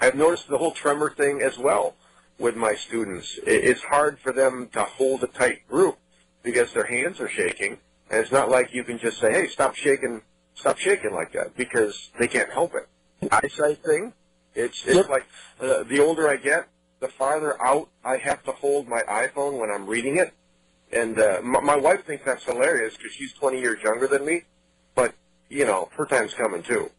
I've 0.00 0.14
noticed 0.14 0.48
the 0.48 0.58
whole 0.58 0.70
tremor 0.72 1.10
thing 1.10 1.42
as 1.42 1.58
well 1.58 1.96
with 2.38 2.56
my 2.56 2.74
students. 2.76 3.36
It- 3.46 3.64
It's 3.64 3.82
hard 3.82 4.18
for 4.20 4.32
them 4.32 4.68
to 4.72 4.84
hold 4.84 5.22
a 5.24 5.26
tight 5.26 5.68
group 5.68 5.98
because 6.42 6.72
their 6.72 6.84
hands 6.86 7.20
are 7.20 7.28
shaking, 7.28 7.78
and 8.10 8.20
it's 8.20 8.32
not 8.32 8.48
like 8.50 8.72
you 8.72 8.84
can 8.84 8.98
just 8.98 9.18
say, 9.20 9.32
"Hey, 9.32 9.46
stop 9.48 9.74
shaking, 9.76 10.22
stop 10.54 10.78
shaking 10.78 11.12
like 11.12 11.32
that," 11.32 11.56
because 11.56 12.10
they 12.18 12.26
can't 12.28 12.50
help 12.50 12.74
it. 12.74 12.88
Eyesight 13.30 13.78
thing. 13.84 14.12
It's 14.54 14.84
it's 14.86 14.96
Yep. 14.96 15.08
like 15.08 15.26
uh, 15.60 15.82
the 15.84 16.00
older 16.00 16.28
I 16.28 16.36
get, 16.36 16.66
the 17.02 17.08
farther 17.08 17.60
out 17.62 17.90
I 18.02 18.16
have 18.16 18.42
to 18.44 18.52
hold 18.52 18.88
my 18.88 19.02
iPhone 19.02 19.58
when 19.58 19.70
I'm 19.70 19.86
reading 19.86 20.16
it. 20.16 20.32
And 20.90 21.18
uh, 21.18 21.40
my, 21.42 21.60
my 21.60 21.76
wife 21.76 22.06
thinks 22.06 22.24
that's 22.24 22.44
hilarious 22.44 22.96
because 22.96 23.12
she's 23.12 23.32
20 23.34 23.60
years 23.60 23.82
younger 23.82 24.06
than 24.06 24.24
me, 24.24 24.44
but 24.94 25.14
you 25.50 25.66
know 25.66 25.90
her 25.96 26.06
time's 26.06 26.32
coming 26.32 26.62
too. 26.62 26.90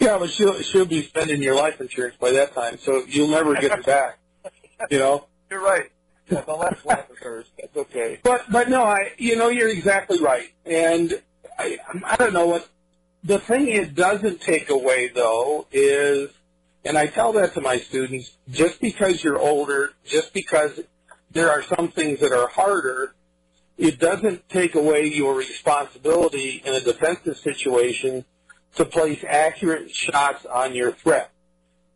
Yeah, 0.00 0.18
but 0.18 0.30
she'll 0.30 0.60
she'll 0.60 0.86
be 0.86 1.02
spending 1.02 1.42
your 1.42 1.54
life 1.54 1.80
insurance 1.80 2.16
by 2.20 2.32
that 2.32 2.54
time, 2.54 2.78
so 2.78 3.02
you'll 3.06 3.28
never 3.28 3.54
get 3.54 3.78
it 3.78 3.86
back. 3.86 4.18
You 4.90 4.98
know. 4.98 5.26
You're 5.50 5.62
right. 5.62 5.88
The 6.28 6.42
last 6.48 6.84
laugh 6.84 7.08
of 7.08 7.18
hers. 7.18 7.46
That's 7.58 7.76
okay. 7.76 8.18
But 8.22 8.50
but 8.50 8.68
no, 8.68 8.82
I 8.82 9.12
you 9.18 9.36
know 9.36 9.48
you're 9.48 9.68
exactly 9.68 10.20
right, 10.20 10.52
and 10.66 11.22
I 11.58 11.78
I 12.04 12.16
don't 12.16 12.32
know 12.32 12.46
what 12.46 12.68
the 13.22 13.38
thing 13.38 13.68
it 13.68 13.94
doesn't 13.94 14.40
take 14.40 14.68
away 14.68 15.08
though 15.14 15.66
is, 15.70 16.30
and 16.84 16.98
I 16.98 17.06
tell 17.06 17.32
that 17.34 17.54
to 17.54 17.60
my 17.60 17.78
students, 17.78 18.36
just 18.50 18.80
because 18.80 19.24
you're 19.24 19.38
older, 19.38 19.92
just 20.04 20.34
because 20.34 20.80
there 21.30 21.50
are 21.50 21.62
some 21.62 21.88
things 21.88 22.20
that 22.20 22.32
are 22.32 22.48
harder, 22.48 23.14
it 23.78 23.98
doesn't 23.98 24.48
take 24.48 24.74
away 24.74 25.06
your 25.06 25.34
responsibility 25.34 26.62
in 26.64 26.74
a 26.74 26.80
defensive 26.80 27.36
situation 27.36 28.24
to 28.76 28.84
place 28.84 29.24
accurate 29.26 29.90
shots 29.90 30.46
on 30.46 30.74
your 30.74 30.92
threat. 30.92 31.30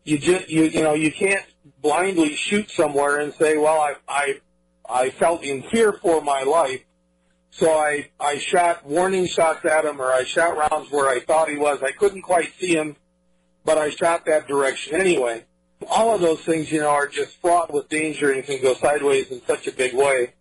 You 0.03 0.17
just 0.17 0.49
you 0.49 0.63
you 0.63 0.81
know 0.81 0.93
you 0.93 1.11
can't 1.11 1.45
blindly 1.81 2.35
shoot 2.35 2.71
somewhere 2.71 3.19
and 3.19 3.33
say, 3.33 3.57
well, 3.57 3.79
I 3.79 3.95
I 4.07 4.39
I 4.89 5.09
felt 5.11 5.43
in 5.43 5.61
fear 5.63 5.93
for 5.93 6.21
my 6.21 6.43
life, 6.43 6.81
so 7.51 7.71
I 7.71 8.09
I 8.19 8.37
shot 8.37 8.85
warning 8.85 9.27
shots 9.27 9.65
at 9.65 9.85
him, 9.85 10.01
or 10.01 10.11
I 10.11 10.23
shot 10.23 10.57
rounds 10.57 10.91
where 10.91 11.09
I 11.09 11.19
thought 11.19 11.49
he 11.49 11.57
was. 11.57 11.83
I 11.83 11.91
couldn't 11.91 12.23
quite 12.23 12.51
see 12.59 12.75
him, 12.75 12.95
but 13.65 13.77
I 13.77 13.89
shot 13.89 14.25
that 14.25 14.47
direction 14.47 14.95
anyway. 14.99 15.45
All 15.89 16.13
of 16.13 16.21
those 16.21 16.41
things, 16.41 16.71
you 16.71 16.81
know, 16.81 16.89
are 16.89 17.07
just 17.07 17.37
fraught 17.37 17.73
with 17.73 17.89
danger 17.89 18.31
and 18.31 18.43
can 18.43 18.61
go 18.61 18.73
sideways 18.73 19.31
in 19.31 19.41
such 19.45 19.67
a 19.67 19.71
big 19.71 19.93
way 19.93 20.33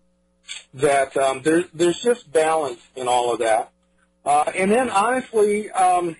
that 0.75 1.17
um, 1.17 1.43
there's 1.43 1.67
there's 1.75 2.01
just 2.01 2.31
balance 2.33 2.81
in 2.97 3.07
all 3.07 3.33
of 3.33 3.39
that. 3.41 3.71
Uh, 4.25 4.51
and 4.55 4.71
then 4.71 4.91
honestly, 4.91 5.71
um, 5.71 6.17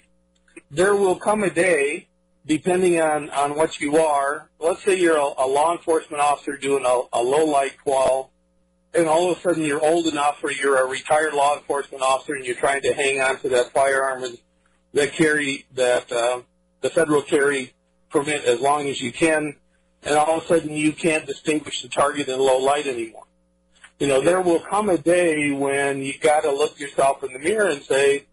there 0.71 0.95
will 0.95 1.17
come 1.17 1.43
a 1.43 1.51
day, 1.51 2.07
depending 2.47 3.01
on, 3.01 3.31
on 3.31 3.55
what 3.55 3.81
you 3.81 3.99
are. 3.99 4.49
Let's 4.59 4.83
say 4.83 4.99
you're 4.99 5.17
a, 5.17 5.33
a 5.39 5.47
law 5.47 5.73
enforcement 5.73 6.23
officer 6.23 6.57
doing 6.57 6.85
a, 6.87 7.03
a 7.13 7.23
low 7.23 7.45
light 7.45 7.77
qual, 7.83 8.31
and 8.95 9.07
all 9.07 9.31
of 9.31 9.39
a 9.39 9.41
sudden 9.41 9.65
you're 9.65 9.85
old 9.85 10.07
enough 10.07 10.43
or 10.43 10.51
you're 10.51 10.83
a 10.83 10.87
retired 10.87 11.35
law 11.35 11.57
enforcement 11.57 12.03
officer 12.03 12.35
and 12.35 12.45
you're 12.47 12.57
trying 12.57 12.83
to 12.83 12.93
hang 12.93 13.21
on 13.21 13.39
to 13.41 13.49
that 13.51 13.73
firearm 13.73 14.25
and 14.25 14.39
that 14.95 15.13
carry 15.13 15.67
that 15.75 16.11
uh, 16.11 16.41
the 16.81 16.91
federal 16.91 17.23
carry 17.23 17.75
permit 18.11 18.45
as 18.45 18.61
long 18.61 18.89
as 18.89 19.01
you 19.01 19.13
can, 19.13 19.57
and 20.03 20.17
all 20.17 20.39
of 20.39 20.45
a 20.45 20.47
sudden 20.47 20.71
you 20.71 20.93
can't 20.93 21.27
distinguish 21.27 21.83
the 21.83 21.89
target 21.89 22.29
in 22.29 22.39
low 22.39 22.59
light 22.59 22.87
anymore. 22.87 23.25
You 23.99 24.07
know, 24.07 24.21
there 24.21 24.41
will 24.41 24.61
come 24.61 24.89
a 24.89 24.99
day 24.99 25.51
when 25.51 26.03
you 26.03 26.17
got 26.19 26.43
to 26.43 26.53
look 26.53 26.79
yourself 26.79 27.25
in 27.25 27.33
the 27.33 27.39
mirror 27.39 27.69
and 27.69 27.83
say, 27.83 28.27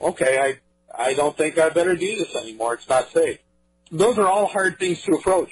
okay, 0.00 0.38
I 0.38 0.58
I 0.94 1.14
don't 1.14 1.36
think 1.36 1.58
I 1.58 1.68
better 1.70 1.96
do 1.96 2.16
this 2.16 2.34
anymore. 2.34 2.74
It's 2.74 2.88
not 2.88 3.10
safe. 3.10 3.38
Those 3.90 4.18
are 4.18 4.26
all 4.26 4.46
hard 4.46 4.78
things 4.78 5.02
to 5.02 5.12
approach. 5.12 5.50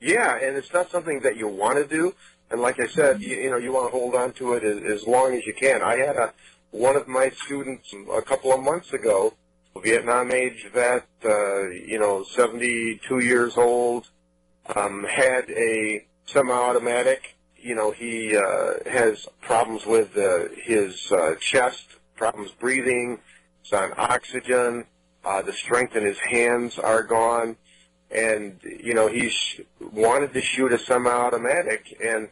Yeah, 0.00 0.36
and 0.36 0.56
it's 0.56 0.72
not 0.72 0.90
something 0.90 1.20
that 1.20 1.36
you 1.36 1.48
want 1.48 1.76
to 1.76 1.86
do. 1.86 2.14
And 2.50 2.60
like 2.60 2.80
I 2.80 2.86
said, 2.86 3.20
you, 3.22 3.36
you 3.36 3.50
know, 3.50 3.56
you 3.56 3.72
want 3.72 3.92
to 3.92 3.98
hold 3.98 4.14
on 4.14 4.32
to 4.34 4.54
it 4.54 4.64
as, 4.64 5.00
as 5.00 5.06
long 5.06 5.34
as 5.34 5.46
you 5.46 5.54
can. 5.54 5.82
I 5.82 5.96
had 5.96 6.16
a 6.16 6.32
one 6.70 6.96
of 6.96 7.06
my 7.06 7.30
students 7.44 7.94
a 8.14 8.22
couple 8.22 8.52
of 8.52 8.62
months 8.62 8.92
ago, 8.92 9.34
Vietnam 9.80 10.30
age 10.32 10.68
vet, 10.72 11.06
uh, 11.24 11.68
you 11.70 11.98
know, 11.98 12.24
72 12.24 13.18
years 13.20 13.56
old, 13.56 14.08
um, 14.76 15.04
had 15.04 15.48
a 15.50 16.04
semi-automatic. 16.26 17.36
You 17.56 17.74
know, 17.74 17.90
he 17.90 18.36
uh, 18.36 18.74
has 18.90 19.26
problems 19.40 19.86
with 19.86 20.16
uh, 20.16 20.48
his 20.62 21.10
uh, 21.12 21.34
chest, 21.40 21.86
problems 22.16 22.50
breathing. 22.52 23.18
He's 23.62 23.72
on 23.72 23.92
oxygen. 23.96 24.84
Uh, 25.24 25.42
the 25.42 25.52
strength 25.52 25.96
in 25.96 26.04
his 26.04 26.18
hands 26.18 26.78
are 26.78 27.02
gone. 27.02 27.56
and 28.10 28.60
you 28.64 28.92
know 28.94 29.08
he 29.08 29.30
sh- 29.30 29.60
wanted 29.92 30.32
to 30.34 30.40
shoot 30.42 30.72
a 30.72 30.78
semi-automatic, 30.78 31.96
and 32.04 32.28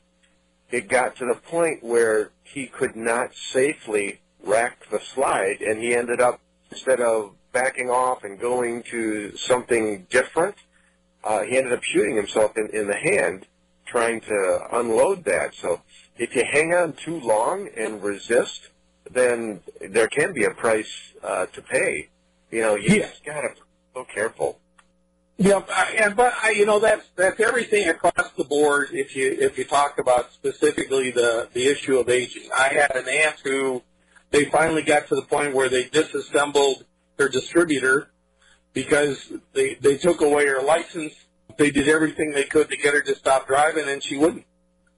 it 0.71 0.89
got 0.89 1.17
to 1.17 1.25
the 1.27 1.35
point 1.35 1.83
where 1.83 2.31
he 2.45 2.67
could 2.67 2.97
not 2.97 3.35
safely 3.35 4.21
rack 4.45 4.89
the 4.91 5.01
slide, 5.01 5.61
and 5.63 5.81
he 5.81 5.95
ended 5.95 6.21
up 6.21 6.41
instead 6.71 7.01
of 7.01 7.35
backing 7.53 7.91
off 7.91 8.25
and 8.25 8.39
going 8.39 8.83
to 8.85 9.37
something 9.37 10.07
different, 10.11 10.55
uh, 11.25 11.43
he 11.43 11.57
ended 11.59 11.73
up 11.73 11.83
shooting 11.83 12.17
himself 12.17 12.57
in, 12.57 12.69
in 12.73 12.87
the 12.87 12.97
hand 12.97 13.47
trying 13.87 14.21
to 14.21 14.61
unload 14.73 15.25
that. 15.25 15.55
So 15.55 15.81
if 16.17 16.35
you 16.37 16.45
hang 16.45 16.73
on 16.73 16.93
too 16.93 17.19
long 17.21 17.69
and 17.77 18.03
resist, 18.03 18.69
then 19.11 19.61
there 19.81 20.07
can 20.09 20.33
be 20.33 20.45
a 20.45 20.51
price 20.51 21.13
uh, 21.25 21.47
to 21.47 21.63
pay. 21.63 22.09
You 22.51 22.61
know, 22.63 22.75
you 22.77 22.95
Yeah. 22.97 23.09
just 23.09 23.25
gotta 23.25 23.49
be 23.55 23.61
so 23.95 24.05
careful. 24.05 24.59
Yeah, 25.39 25.63
I- 25.71 25.95
and 25.99 26.15
but 26.15 26.35
I, 26.43 26.51
you 26.51 26.67
know 26.67 26.79
that's 26.79 27.07
that's 27.17 27.41
everything 27.41 27.89
across 27.89 28.31
the 28.37 28.45
board. 28.45 28.91
If 28.93 29.17
you 29.17 29.37
if 29.41 29.57
you 29.57 29.65
talk 29.65 29.99
about 29.99 30.33
specifically 30.33 31.11
the 31.11 31.49
the 31.55 31.67
issue 31.67 31.99
of 31.99 32.09
aging, 32.11 32.51
I 32.57 32.69
had 32.69 32.95
an 32.95 33.09
aunt 33.09 33.37
who 33.43 33.83
they 34.31 34.45
finally 34.47 34.83
got 34.83 35.09
to 35.09 35.15
the 35.15 35.23
point 35.23 35.55
where 35.55 35.69
they 35.69 35.85
disassembled 35.85 36.85
her 37.19 37.29
distributor 37.29 38.11
because 38.73 39.33
they 39.53 39.75
they 39.75 39.97
took 39.97 40.21
away 40.21 40.47
her 40.47 40.63
license. 40.63 41.15
They 41.57 41.71
did 41.71 41.89
everything 41.89 42.31
they 42.31 42.45
could 42.45 42.71
to 42.71 42.77
get 42.77 42.95
her 42.95 43.01
to 43.03 43.15
stop 43.15 43.47
driving, 43.47 43.89
and 43.89 44.03
she 44.03 44.17
wouldn't. 44.17 44.45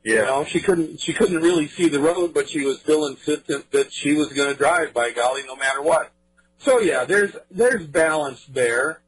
You 0.05 0.17
know, 0.17 0.45
she 0.45 0.61
couldn't 0.61 1.01
she 1.01 1.13
couldn't 1.13 1.41
really 1.43 1.69
see 1.69 1.89
the 1.89 2.01
road, 2.01 2.35
but 2.35 2.49
she 2.49 2.65
was 2.65 2.81
still 2.81 3.07
insistent 3.07 3.71
that 3.71 3.93
she 3.93 4.15
was 4.15 4.33
going 4.33 4.51
to 4.51 4.57
drive. 4.57 4.93
By 4.93 5.13
golly, 5.13 5.43
no 5.47 5.57
matter 5.57 5.81
what. 5.81 6.11
So 6.59 6.79
yeah, 6.81 7.05
there's 7.05 7.35
there's 7.51 7.87
balance 7.87 8.45
there. 8.47 9.01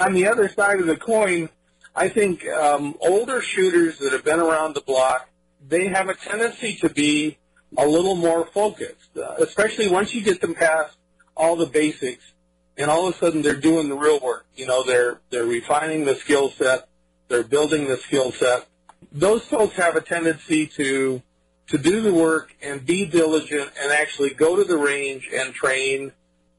On 0.00 0.12
the 0.12 0.28
other 0.28 0.48
side 0.48 0.78
of 0.78 0.86
the 0.86 0.96
coin, 0.96 1.48
I 1.94 2.08
think 2.08 2.46
um, 2.48 2.96
older 3.00 3.42
shooters 3.42 3.98
that 3.98 4.12
have 4.12 4.24
been 4.24 4.38
around 4.38 4.74
the 4.74 4.80
block, 4.80 5.28
they 5.66 5.88
have 5.88 6.08
a 6.08 6.14
tendency 6.14 6.76
to 6.76 6.88
be 6.88 7.38
a 7.76 7.86
little 7.86 8.14
more 8.14 8.44
focused, 8.46 9.16
uh, 9.16 9.34
especially 9.38 9.88
once 9.88 10.14
you 10.14 10.22
get 10.22 10.40
them 10.40 10.54
past 10.54 10.96
all 11.36 11.56
the 11.56 11.66
basics, 11.66 12.32
and 12.76 12.90
all 12.90 13.08
of 13.08 13.14
a 13.14 13.18
sudden 13.18 13.42
they're 13.42 13.54
doing 13.54 13.88
the 13.88 13.94
real 13.94 14.20
work. 14.20 14.46
You 14.56 14.66
know, 14.66 14.82
they're 14.82 15.20
they're 15.30 15.44
refining 15.44 16.04
the 16.04 16.14
skill 16.16 16.50
set, 16.50 16.88
they're 17.28 17.42
building 17.42 17.88
the 17.88 17.96
skill 17.96 18.32
set. 18.32 18.66
Those 19.10 19.44
folks 19.44 19.76
have 19.76 19.96
a 19.96 20.00
tendency 20.00 20.66
to 20.68 21.22
to 21.68 21.78
do 21.78 22.00
the 22.00 22.12
work 22.12 22.54
and 22.62 22.84
be 22.84 23.06
diligent 23.06 23.70
and 23.80 23.92
actually 23.92 24.30
go 24.30 24.56
to 24.56 24.64
the 24.64 24.76
range 24.76 25.30
and 25.32 25.54
train 25.54 26.12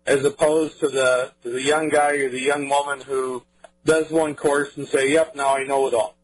as 0.06 0.26
opposed 0.26 0.80
to 0.80 0.90
the 0.90 1.32
to 1.44 1.50
the 1.50 1.62
young 1.62 1.90
guy 1.90 2.14
or 2.18 2.30
the 2.30 2.42
young 2.42 2.68
woman 2.68 3.02
who 3.02 3.44
does 3.86 4.10
one 4.10 4.36
course 4.36 4.76
and 4.78 4.88
say, 4.88 5.12
"Yep, 5.12 5.36
now 5.36 5.56
I 5.56 5.64
know 5.64 5.88
it 5.88 5.94
all." 5.94 6.16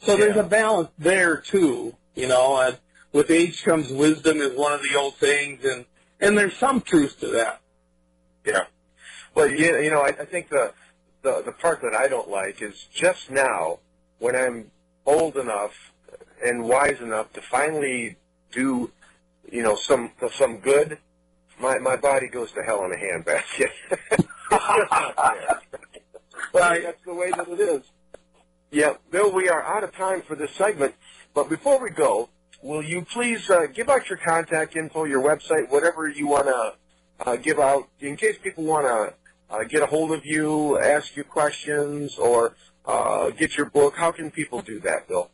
So 0.00 0.16
there's 0.16 0.36
a 0.36 0.42
balance 0.42 0.88
there 0.98 1.36
too, 1.36 1.94
you 2.14 2.28
know. 2.28 2.58
And 2.58 2.78
with 3.12 3.30
age 3.30 3.64
comes 3.64 3.90
wisdom 3.90 4.38
is 4.38 4.56
one 4.56 4.72
of 4.72 4.82
the 4.82 4.96
old 4.96 5.16
sayings, 5.16 5.64
and 5.64 5.84
and 6.20 6.36
there's 6.36 6.56
some 6.56 6.80
truth 6.80 7.20
to 7.20 7.28
that. 7.28 7.60
Yeah. 8.44 8.64
Well, 9.34 9.50
you, 9.50 9.78
you 9.78 9.90
know, 9.90 10.00
I, 10.00 10.08
I 10.08 10.24
think 10.24 10.48
the, 10.48 10.72
the 11.22 11.42
the 11.44 11.52
part 11.52 11.82
that 11.82 11.94
I 11.94 12.08
don't 12.08 12.28
like 12.28 12.62
is 12.62 12.86
just 12.92 13.30
now 13.30 13.78
when 14.18 14.36
I'm 14.36 14.70
old 15.06 15.36
enough 15.36 15.92
and 16.44 16.64
wise 16.64 17.00
enough 17.00 17.32
to 17.34 17.40
finally 17.40 18.16
do, 18.52 18.90
you 19.50 19.62
know, 19.62 19.76
some 19.76 20.12
some 20.32 20.58
good. 20.58 20.98
My 21.60 21.78
my 21.78 21.96
body 21.96 22.28
goes 22.28 22.52
to 22.52 22.62
hell 22.62 22.84
in 22.84 22.92
a 22.92 22.96
handbasket. 22.96 23.70
Not 26.54 26.82
that's 26.82 27.04
the 27.04 27.14
way 27.14 27.30
that 27.30 27.48
it 27.48 27.60
is. 27.60 27.82
Yeah, 28.70 28.94
Bill, 29.10 29.32
we 29.32 29.48
are 29.48 29.62
out 29.62 29.84
of 29.84 29.94
time 29.94 30.22
for 30.22 30.36
this 30.36 30.50
segment, 30.52 30.94
but 31.34 31.48
before 31.48 31.82
we 31.82 31.90
go, 31.90 32.28
will 32.62 32.82
you 32.82 33.02
please 33.02 33.48
uh, 33.50 33.66
give 33.72 33.88
out 33.88 34.08
your 34.08 34.18
contact 34.18 34.76
info, 34.76 35.04
your 35.04 35.22
website, 35.22 35.70
whatever 35.70 36.08
you 36.08 36.26
want 36.26 36.46
to 36.46 36.74
uh, 37.26 37.36
give 37.36 37.58
out, 37.58 37.88
in 38.00 38.16
case 38.16 38.36
people 38.42 38.64
want 38.64 38.86
to 38.86 39.54
uh, 39.54 39.64
get 39.64 39.82
a 39.82 39.86
hold 39.86 40.12
of 40.12 40.24
you, 40.24 40.78
ask 40.78 41.16
you 41.16 41.24
questions, 41.24 42.16
or 42.18 42.54
uh, 42.86 43.30
get 43.30 43.56
your 43.56 43.66
book. 43.66 43.96
How 43.96 44.12
can 44.12 44.30
people 44.30 44.62
do 44.62 44.80
that, 44.80 45.08
Bill? 45.08 45.30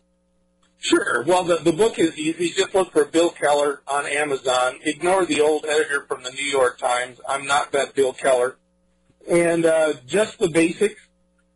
Sure. 0.79 1.25
Well, 1.25 1.45
the, 1.45 1.57
the 1.57 1.73
book 1.73 1.99
is 1.99 2.17
easy. 2.19 2.51
Just 2.51 2.75
look 2.75 2.93
for 2.93 3.05
Bill 3.05 3.31
Keller 3.31 3.83
on 3.89 4.07
Amazon. 4.07 4.79
Ignore 4.83 5.25
the 5.27 5.41
old 5.41 5.65
editor 5.65 6.05
from 6.07 6.23
the 6.23 6.31
New 6.31 6.45
York 6.45 6.79
Times. 6.79 7.19
I'm 7.29 7.47
not 7.47 7.73
that 7.73 7.95
Bill 7.95 8.13
Keller. 8.13 8.57
And 9.29 9.65
uh, 9.65 9.95
just 10.07 10.39
the 10.39 10.49
basics 10.49 11.01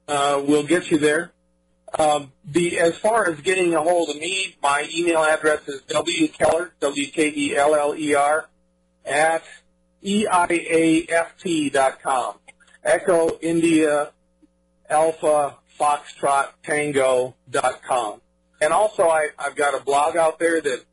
uh, 0.09 0.43
will 0.45 0.65
get 0.65 0.91
you 0.91 0.99
there. 0.99 1.33
Um, 1.99 2.33
the 2.45 2.79
as 2.79 2.97
far 2.99 3.29
as 3.29 3.41
getting 3.41 3.75
a 3.75 3.83
hold 3.83 4.11
of 4.11 4.17
me, 4.17 4.55
my 4.63 4.89
email 4.95 5.25
address 5.25 5.67
is 5.69 5.81
wkeller, 5.83 6.71
W-K-E-L-L-E-R, 6.81 8.49
at 9.05 9.43
E 10.03 10.27
eiaft 10.27 11.73
dot 11.73 12.01
com. 12.03 12.37
Echo 12.85 13.39
India 13.43 14.13
Alpha 14.89 15.57
Foxtrot 15.79 16.49
Tango 16.63 17.35
dot 17.51 17.83
com. 17.83 18.23
And 18.61 18.73
also, 18.73 19.09
I, 19.09 19.31
I've 19.39 19.57
got 19.57 19.75
a 19.75 19.81
blog 19.83 20.17
out 20.17 20.39
there 20.39 20.61
that 20.61 20.85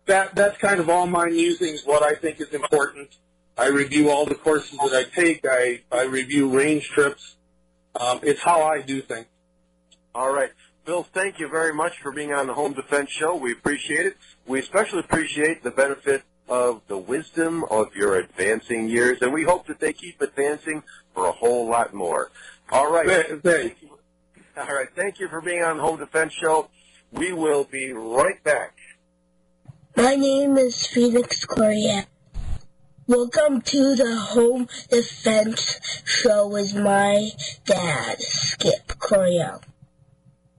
That 0.06 0.34
that's 0.34 0.58
kind 0.58 0.80
of 0.80 0.90
all 0.90 1.06
my 1.06 1.28
musings. 1.28 1.84
What 1.86 2.02
I 2.02 2.16
think 2.16 2.42
is 2.42 2.52
important. 2.54 3.16
I 3.60 3.68
review 3.68 4.10
all 4.10 4.26
the 4.26 4.36
courses 4.36 4.78
that 4.78 4.94
I 4.94 5.04
take. 5.04 5.46
I 5.46 5.82
I 5.92 6.04
review 6.04 6.50
range 6.50 6.88
trips. 6.88 7.36
Um, 7.94 8.22
it's 8.24 8.42
how 8.42 8.64
I 8.64 8.82
do 8.82 9.02
things. 9.02 9.26
All 10.16 10.32
right. 10.34 10.52
Bill, 10.86 11.04
thank 11.04 11.40
you 11.40 11.50
very 11.50 11.74
much 11.74 12.00
for 12.00 12.14
being 12.14 12.32
on 12.32 12.48
the 12.48 12.54
Home 12.54 12.72
Defense 12.72 13.10
Show. 13.10 13.36
We 13.36 13.52
appreciate 13.52 14.06
it. 14.06 14.18
We 14.48 14.60
especially 14.60 15.00
appreciate 15.00 15.62
the 15.62 15.72
benefit 15.72 16.24
of 16.48 16.82
the 16.88 16.98
wisdom 16.98 17.66
of 17.66 17.94
your 17.96 18.16
advancing 18.16 18.88
years, 18.88 19.22
and 19.22 19.34
we 19.34 19.44
hope 19.44 19.68
that 19.68 19.82
they 19.82 19.92
keep 19.92 20.22
advancing 20.22 20.82
for 21.14 21.28
a 21.28 21.32
whole 21.34 21.68
lot 21.68 21.94
more. 21.94 22.32
All 22.72 22.90
right. 22.90 23.08
Th- 23.08 23.42
thanks. 23.42 23.76
All 24.58 24.74
right. 24.74 24.88
Thank 24.96 25.20
you 25.20 25.28
for 25.28 25.42
being 25.42 25.64
on 25.64 25.78
the 25.78 25.84
Home 25.84 26.00
Defense 26.00 26.32
Show. 26.32 26.70
We 27.12 27.34
will 27.34 27.66
be 27.66 27.92
right 27.92 28.42
back. 28.44 28.78
My 29.98 30.16
name 30.16 30.58
is 30.58 30.88
Felix 30.88 31.46
Coryell. 31.46 32.06
Welcome 33.10 33.62
to 33.62 33.96
the 33.96 34.16
Home 34.18 34.68
Defense 34.92 35.80
Show 36.06 36.48
with 36.48 36.76
my 36.76 37.32
dad, 37.66 38.22
Skip 38.22 39.00
Coryell. 39.00 39.64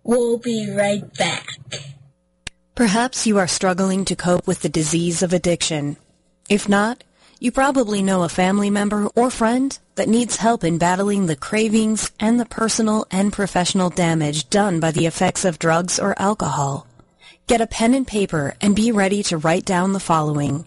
We'll 0.03 0.37
be 0.37 0.69
right 0.75 1.17
back. 1.17 1.47
Perhaps 2.75 3.25
you 3.25 3.39
are 3.39 3.47
struggling 3.47 4.05
to 4.05 4.17
cope 4.17 4.49
with 4.49 4.63
the 4.63 4.69
disease 4.69 5.23
of 5.23 5.33
addiction. 5.33 5.97
If 6.49 6.69
not, 6.69 7.05
you 7.39 7.53
probably 7.53 8.03
know 8.03 8.25
a 8.25 8.29
family 8.29 8.69
member 8.69 9.07
or 9.15 9.31
friend 9.31 9.79
that 9.95 10.09
needs 10.09 10.35
help 10.35 10.65
in 10.65 10.77
battling 10.77 11.27
the 11.27 11.37
cravings 11.37 12.11
and 12.19 12.41
the 12.41 12.47
personal 12.47 13.07
and 13.13 13.33
professional 13.33 13.91
damage 13.91 14.51
done 14.51 14.81
by 14.81 14.91
the 14.91 15.07
effects 15.07 15.45
of 15.45 15.61
drugs 15.61 16.01
or 16.01 16.21
alcohol. 16.21 16.89
Get 17.47 17.61
a 17.61 17.69
pen 17.69 17.95
and 17.95 18.09
paper 18.09 18.57
and 18.61 18.75
be 18.75 18.91
ready 18.91 19.23
to 19.25 19.39
write 19.39 19.65
down 19.65 19.93
the 19.93 20.01
following. 20.01 20.67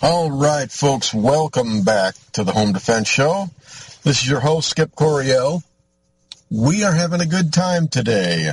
All 0.00 0.30
right, 0.30 0.70
folks, 0.70 1.12
welcome 1.12 1.82
back 1.82 2.14
to 2.32 2.44
the 2.44 2.52
Home 2.52 2.72
Defense 2.72 3.08
Show. 3.08 3.50
This 4.02 4.22
is 4.22 4.28
your 4.28 4.40
host, 4.40 4.70
Skip 4.70 4.94
Coryell. 4.94 5.62
We 6.50 6.84
are 6.84 6.92
having 6.92 7.20
a 7.20 7.26
good 7.26 7.52
time 7.52 7.88
today. 7.88 8.52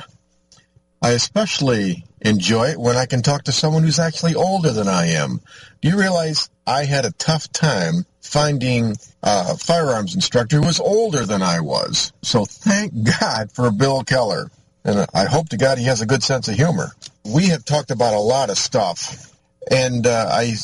I 1.02 1.12
especially 1.12 2.06
enjoy 2.22 2.70
it 2.70 2.80
when 2.80 2.96
I 2.96 3.06
can 3.06 3.22
talk 3.22 3.44
to 3.44 3.52
someone 3.52 3.84
who's 3.84 4.00
actually 4.00 4.36
older 4.36 4.72
than 4.72 4.88
I 4.88 5.08
am. 5.08 5.40
Do 5.82 5.90
you 5.90 6.00
realize 6.00 6.50
I 6.66 6.86
had 6.86 7.06
a 7.06 7.12
tough 7.12 7.52
time 7.52 8.06
finding 8.22 8.96
a 9.22 9.58
firearms 9.58 10.16
instructor 10.16 10.58
who 10.58 10.66
was 10.66 10.80
older 10.80 11.26
than 11.26 11.42
I 11.42 11.60
was? 11.60 12.12
So 12.24 12.46
thank 12.46 12.94
God 13.20 13.52
for 13.52 13.72
Bill 13.72 14.04
Keller. 14.04 14.50
And 14.84 15.06
I 15.14 15.26
hope 15.26 15.50
to 15.50 15.58
God 15.58 15.78
he 15.78 15.86
has 15.86 16.02
a 16.02 16.06
good 16.06 16.24
sense 16.24 16.48
of 16.48 16.56
humor. 16.56 16.92
We 17.24 17.48
have 17.48 17.66
talked 17.66 17.92
about 17.92 18.14
a 18.14 18.20
lot 18.20 18.50
of 18.50 18.58
stuff. 18.58 19.32
And 19.70 20.06
uh, 20.06 20.30
I 20.32 20.56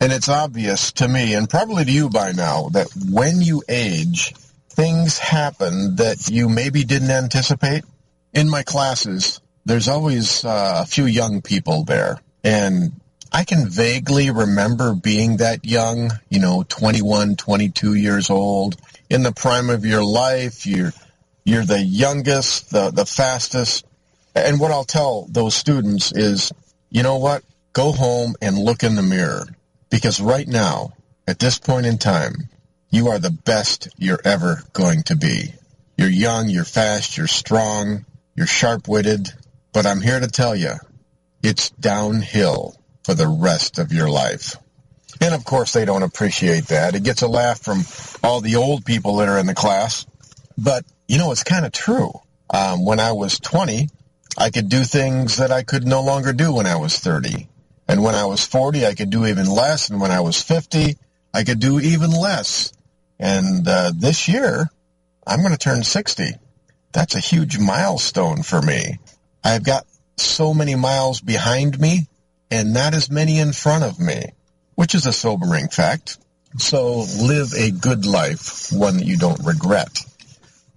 and 0.00 0.12
it's 0.12 0.28
obvious 0.28 0.92
to 0.92 1.08
me 1.08 1.34
and 1.34 1.48
probably 1.48 1.84
to 1.84 1.90
you 1.90 2.10
by 2.10 2.32
now 2.32 2.68
that 2.70 2.88
when 3.10 3.40
you 3.40 3.62
age, 3.68 4.34
things 4.68 5.18
happen 5.18 5.96
that 5.96 6.28
you 6.28 6.48
maybe 6.48 6.84
didn't 6.84 7.10
anticipate. 7.10 7.84
In 8.34 8.50
my 8.50 8.62
classes, 8.62 9.40
there's 9.66 9.88
always 9.88 10.44
uh, 10.44 10.82
a 10.84 10.86
few 10.86 11.06
young 11.06 11.42
people 11.42 11.84
there. 11.84 12.20
And 12.44 12.92
I 13.32 13.42
can 13.44 13.68
vaguely 13.68 14.30
remember 14.30 14.94
being 14.94 15.38
that 15.38 15.64
young, 15.64 16.12
you 16.30 16.38
know, 16.38 16.64
21, 16.68 17.34
22 17.34 17.94
years 17.94 18.30
old, 18.30 18.76
in 19.10 19.24
the 19.24 19.32
prime 19.32 19.68
of 19.68 19.84
your 19.84 20.04
life. 20.04 20.66
You're, 20.66 20.92
you're 21.44 21.64
the 21.64 21.82
youngest, 21.82 22.70
the, 22.70 22.92
the 22.92 23.04
fastest. 23.04 23.84
And 24.36 24.60
what 24.60 24.70
I'll 24.70 24.84
tell 24.84 25.26
those 25.28 25.56
students 25.56 26.12
is, 26.12 26.52
you 26.88 27.02
know 27.02 27.18
what? 27.18 27.42
Go 27.72 27.90
home 27.90 28.36
and 28.40 28.56
look 28.56 28.84
in 28.84 28.94
the 28.94 29.02
mirror. 29.02 29.46
Because 29.90 30.20
right 30.20 30.46
now, 30.46 30.92
at 31.26 31.40
this 31.40 31.58
point 31.58 31.86
in 31.86 31.98
time, 31.98 32.48
you 32.90 33.08
are 33.08 33.18
the 33.18 33.30
best 33.30 33.88
you're 33.98 34.20
ever 34.24 34.62
going 34.72 35.02
to 35.04 35.16
be. 35.16 35.52
You're 35.98 36.08
young, 36.08 36.48
you're 36.48 36.64
fast, 36.64 37.16
you're 37.16 37.26
strong, 37.26 38.06
you're 38.36 38.46
sharp-witted, 38.46 39.32
but 39.76 39.84
I'm 39.84 40.00
here 40.00 40.18
to 40.18 40.26
tell 40.26 40.56
you, 40.56 40.72
it's 41.42 41.68
downhill 41.68 42.74
for 43.04 43.12
the 43.12 43.28
rest 43.28 43.78
of 43.78 43.92
your 43.92 44.08
life. 44.08 44.56
And 45.20 45.34
of 45.34 45.44
course, 45.44 45.74
they 45.74 45.84
don't 45.84 46.02
appreciate 46.02 46.68
that. 46.68 46.94
It 46.94 47.02
gets 47.02 47.20
a 47.20 47.28
laugh 47.28 47.60
from 47.60 47.82
all 48.24 48.40
the 48.40 48.56
old 48.56 48.86
people 48.86 49.16
that 49.16 49.28
are 49.28 49.38
in 49.38 49.44
the 49.44 49.54
class. 49.54 50.06
But, 50.56 50.86
you 51.06 51.18
know, 51.18 51.30
it's 51.30 51.44
kind 51.44 51.66
of 51.66 51.72
true. 51.72 52.10
Um, 52.48 52.86
when 52.86 53.00
I 53.00 53.12
was 53.12 53.38
20, 53.38 53.90
I 54.38 54.48
could 54.48 54.70
do 54.70 54.82
things 54.82 55.36
that 55.36 55.52
I 55.52 55.62
could 55.62 55.86
no 55.86 56.02
longer 56.02 56.32
do 56.32 56.54
when 56.54 56.66
I 56.66 56.76
was 56.76 56.98
30. 56.98 57.46
And 57.86 58.02
when 58.02 58.14
I 58.14 58.24
was 58.24 58.42
40, 58.46 58.86
I 58.86 58.94
could 58.94 59.10
do 59.10 59.26
even 59.26 59.44
less. 59.44 59.90
And 59.90 60.00
when 60.00 60.10
I 60.10 60.20
was 60.20 60.42
50, 60.42 60.96
I 61.34 61.44
could 61.44 61.60
do 61.60 61.80
even 61.80 62.12
less. 62.12 62.72
And 63.18 63.68
uh, 63.68 63.92
this 63.94 64.26
year, 64.26 64.70
I'm 65.26 65.40
going 65.40 65.52
to 65.52 65.58
turn 65.58 65.84
60. 65.84 66.30
That's 66.92 67.14
a 67.14 67.20
huge 67.20 67.58
milestone 67.58 68.42
for 68.42 68.62
me. 68.62 69.00
I've 69.46 69.62
got 69.62 69.86
so 70.16 70.52
many 70.52 70.74
miles 70.74 71.20
behind 71.20 71.78
me 71.78 72.08
and 72.50 72.74
not 72.74 72.94
as 72.94 73.12
many 73.12 73.38
in 73.38 73.52
front 73.52 73.84
of 73.84 74.00
me, 74.00 74.32
which 74.74 74.92
is 74.92 75.06
a 75.06 75.12
sobering 75.12 75.68
fact. 75.68 76.18
So 76.58 77.04
live 77.20 77.52
a 77.56 77.70
good 77.70 78.06
life, 78.06 78.72
one 78.72 78.96
that 78.96 79.06
you 79.06 79.16
don't 79.16 79.46
regret. 79.46 80.04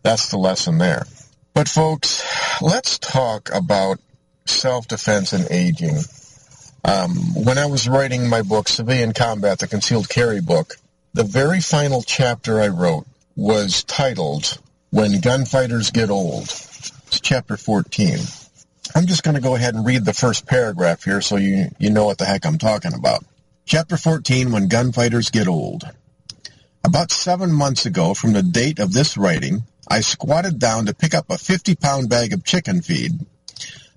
That's 0.03 0.29
the 0.29 0.37
lesson 0.37 0.77
there. 0.77 1.07
But 1.55 1.67
folks, 1.67 2.23
let's 2.61 2.99
talk 2.99 3.49
about 3.51 3.97
self-defense 4.45 5.33
and 5.33 5.47
aging. 5.49 5.97
Um, 6.85 7.15
when 7.43 7.57
I 7.57 7.65
was 7.65 7.89
writing 7.89 8.29
my 8.29 8.43
book, 8.43 8.67
Civilian 8.67 9.13
Combat, 9.13 9.57
the 9.57 9.67
Concealed 9.67 10.09
Carry 10.09 10.41
book, 10.41 10.75
the 11.15 11.23
very 11.23 11.59
final 11.59 12.03
chapter 12.03 12.61
I 12.61 12.67
wrote 12.67 13.07
was 13.35 13.83
titled 13.83 14.59
When 14.91 15.21
Gunfighters 15.21 15.89
Get 15.89 16.11
Old. 16.11 16.43
It's 16.43 17.19
chapter 17.19 17.57
14. 17.57 18.19
I'm 18.95 19.05
just 19.05 19.23
going 19.23 19.35
to 19.35 19.41
go 19.41 19.55
ahead 19.55 19.75
and 19.75 19.85
read 19.85 20.03
the 20.03 20.13
first 20.13 20.47
paragraph 20.47 21.03
here 21.03 21.21
so 21.21 21.35
you, 21.37 21.67
you 21.77 21.91
know 21.91 22.05
what 22.05 22.17
the 22.17 22.25
heck 22.25 22.45
I'm 22.45 22.57
talking 22.57 22.93
about. 22.93 23.23
Chapter 23.65 23.97
14, 23.97 24.51
When 24.51 24.67
Gunfighters 24.67 25.29
Get 25.29 25.47
Old. 25.47 25.83
About 26.83 27.11
seven 27.11 27.51
months 27.51 27.85
ago 27.85 28.13
from 28.13 28.33
the 28.33 28.41
date 28.41 28.79
of 28.79 28.93
this 28.93 29.15
writing, 29.15 29.63
I 29.87 30.01
squatted 30.01 30.57
down 30.57 30.87
to 30.87 30.95
pick 30.95 31.13
up 31.13 31.29
a 31.29 31.35
50-pound 31.35 32.09
bag 32.09 32.33
of 32.33 32.43
chicken 32.43 32.81
feed. 32.81 33.11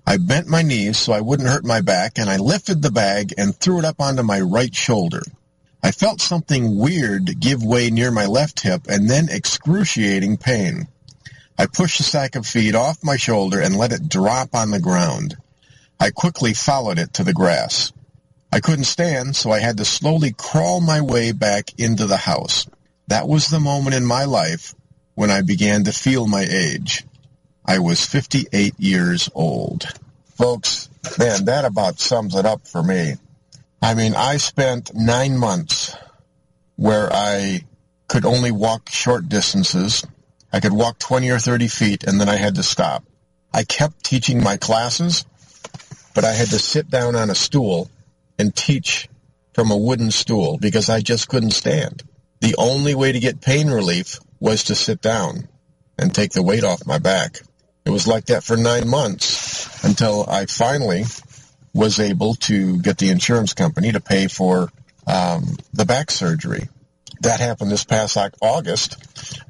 I 0.05 0.17
bent 0.17 0.47
my 0.47 0.61
knees 0.61 0.99
so 0.99 1.13
I 1.13 1.21
wouldn't 1.21 1.49
hurt 1.49 1.65
my 1.65 1.81
back, 1.81 2.19
and 2.19 2.29
I 2.29 2.37
lifted 2.37 2.81
the 2.81 2.91
bag 2.91 3.33
and 3.37 3.55
threw 3.55 3.79
it 3.79 3.85
up 3.85 3.99
onto 3.99 4.21
my 4.21 4.41
right 4.41 4.73
shoulder. 4.75 5.23
I 5.81 5.91
felt 5.91 6.21
something 6.21 6.77
weird 6.77 7.39
give 7.39 7.63
way 7.63 7.89
near 7.89 8.11
my 8.11 8.25
left 8.25 8.61
hip 8.61 8.83
and 8.87 9.09
then 9.09 9.27
excruciating 9.29 10.37
pain. 10.37 10.87
I 11.57 11.67
pushed 11.67 11.99
the 11.99 12.03
sack 12.03 12.35
of 12.35 12.47
feed 12.47 12.75
off 12.75 13.03
my 13.03 13.17
shoulder 13.17 13.61
and 13.61 13.75
let 13.75 13.91
it 13.91 14.09
drop 14.09 14.55
on 14.55 14.71
the 14.71 14.79
ground. 14.79 15.37
I 15.99 16.09
quickly 16.09 16.53
followed 16.53 16.99
it 16.99 17.13
to 17.13 17.23
the 17.23 17.33
grass. 17.33 17.93
I 18.51 18.59
couldn't 18.59 18.85
stand, 18.85 19.35
so 19.35 19.51
I 19.51 19.59
had 19.59 19.77
to 19.77 19.85
slowly 19.85 20.31
crawl 20.31 20.81
my 20.81 21.01
way 21.01 21.31
back 21.31 21.71
into 21.79 22.05
the 22.05 22.17
house. 22.17 22.67
That 23.07 23.27
was 23.27 23.47
the 23.47 23.59
moment 23.59 23.95
in 23.95 24.05
my 24.05 24.25
life 24.25 24.73
when 25.15 25.29
I 25.29 25.41
began 25.41 25.83
to 25.85 25.91
feel 25.91 26.27
my 26.27 26.45
age. 26.49 27.03
I 27.65 27.79
was 27.79 28.05
58 28.05 28.79
years 28.79 29.29
old. 29.33 29.85
Folks, 30.35 30.89
man, 31.17 31.45
that 31.45 31.65
about 31.65 31.99
sums 31.99 32.35
it 32.35 32.45
up 32.45 32.67
for 32.67 32.83
me. 32.83 33.13
I 33.81 33.93
mean, 33.93 34.15
I 34.15 34.37
spent 34.37 34.93
nine 34.93 35.37
months 35.37 35.95
where 36.75 37.11
I 37.11 37.61
could 38.07 38.25
only 38.25 38.51
walk 38.51 38.89
short 38.89 39.29
distances 39.29 40.03
I 40.53 40.59
could 40.59 40.71
walk 40.71 40.99
20 40.99 41.31
or 41.31 41.39
30 41.39 41.67
feet 41.67 42.03
and 42.03 42.21
then 42.21 42.29
I 42.29 42.35
had 42.35 42.55
to 42.55 42.63
stop. 42.63 43.03
I 43.51 43.63
kept 43.63 44.03
teaching 44.03 44.43
my 44.43 44.57
classes, 44.57 45.25
but 46.13 46.23
I 46.23 46.31
had 46.31 46.49
to 46.49 46.59
sit 46.59 46.89
down 46.89 47.15
on 47.15 47.31
a 47.31 47.35
stool 47.35 47.89
and 48.37 48.55
teach 48.55 49.09
from 49.53 49.71
a 49.71 49.77
wooden 49.77 50.11
stool 50.11 50.59
because 50.59 50.89
I 50.89 51.01
just 51.01 51.27
couldn't 51.27 51.51
stand. 51.51 52.03
The 52.41 52.55
only 52.57 52.93
way 52.93 53.11
to 53.11 53.19
get 53.19 53.41
pain 53.41 53.69
relief 53.69 54.19
was 54.39 54.65
to 54.65 54.75
sit 54.75 55.01
down 55.01 55.47
and 55.97 56.13
take 56.13 56.33
the 56.33 56.43
weight 56.43 56.63
off 56.63 56.85
my 56.85 56.99
back. 56.99 57.41
It 57.85 57.89
was 57.89 58.07
like 58.07 58.25
that 58.25 58.43
for 58.43 58.55
nine 58.55 58.87
months 58.87 59.83
until 59.83 60.25
I 60.29 60.45
finally 60.45 61.05
was 61.73 61.99
able 61.99 62.35
to 62.35 62.79
get 62.79 62.99
the 62.99 63.09
insurance 63.09 63.53
company 63.53 63.91
to 63.91 63.99
pay 63.99 64.27
for 64.27 64.69
um, 65.07 65.57
the 65.73 65.85
back 65.85 66.11
surgery 66.11 66.69
that 67.23 67.39
happened 67.39 67.71
this 67.71 67.83
past 67.83 68.17
August. 68.41 68.97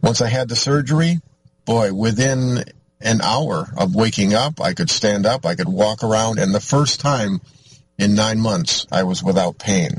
Once 0.02 0.22
I 0.22 0.30
had 0.30 0.50
the 0.50 0.56
surgery, 0.56 1.20
boy, 1.66 1.94
within 1.94 2.64
an 3.02 3.22
hour 3.22 3.68
of 3.78 3.96
waking 3.96 4.34
up, 4.34 4.62
I 4.62 4.74
could 4.74 4.90
stand 4.90 5.26
up, 5.26 5.46
I 5.46 5.56
could 5.56 5.70
walk 5.70 6.04
around, 6.04 6.40
and 6.40 6.54
the 6.54 6.62
first 6.62 7.00
time 7.00 7.42
in 7.98 8.16
nine 8.16 8.40
months, 8.40 8.88
I 8.92 9.04
was 9.04 9.22
without 9.22 9.60
pain. 9.60 9.98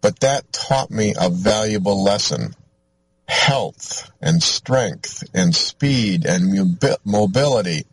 But 0.00 0.20
that 0.20 0.52
taught 0.52 0.90
me 0.90 1.14
a 1.18 1.30
valuable 1.30 2.02
lesson. 2.02 2.54
Health 3.28 4.10
and 4.20 4.42
strength 4.42 5.22
and 5.32 5.54
speed 5.54 6.26
and 6.26 6.82
mobility, 7.04 7.84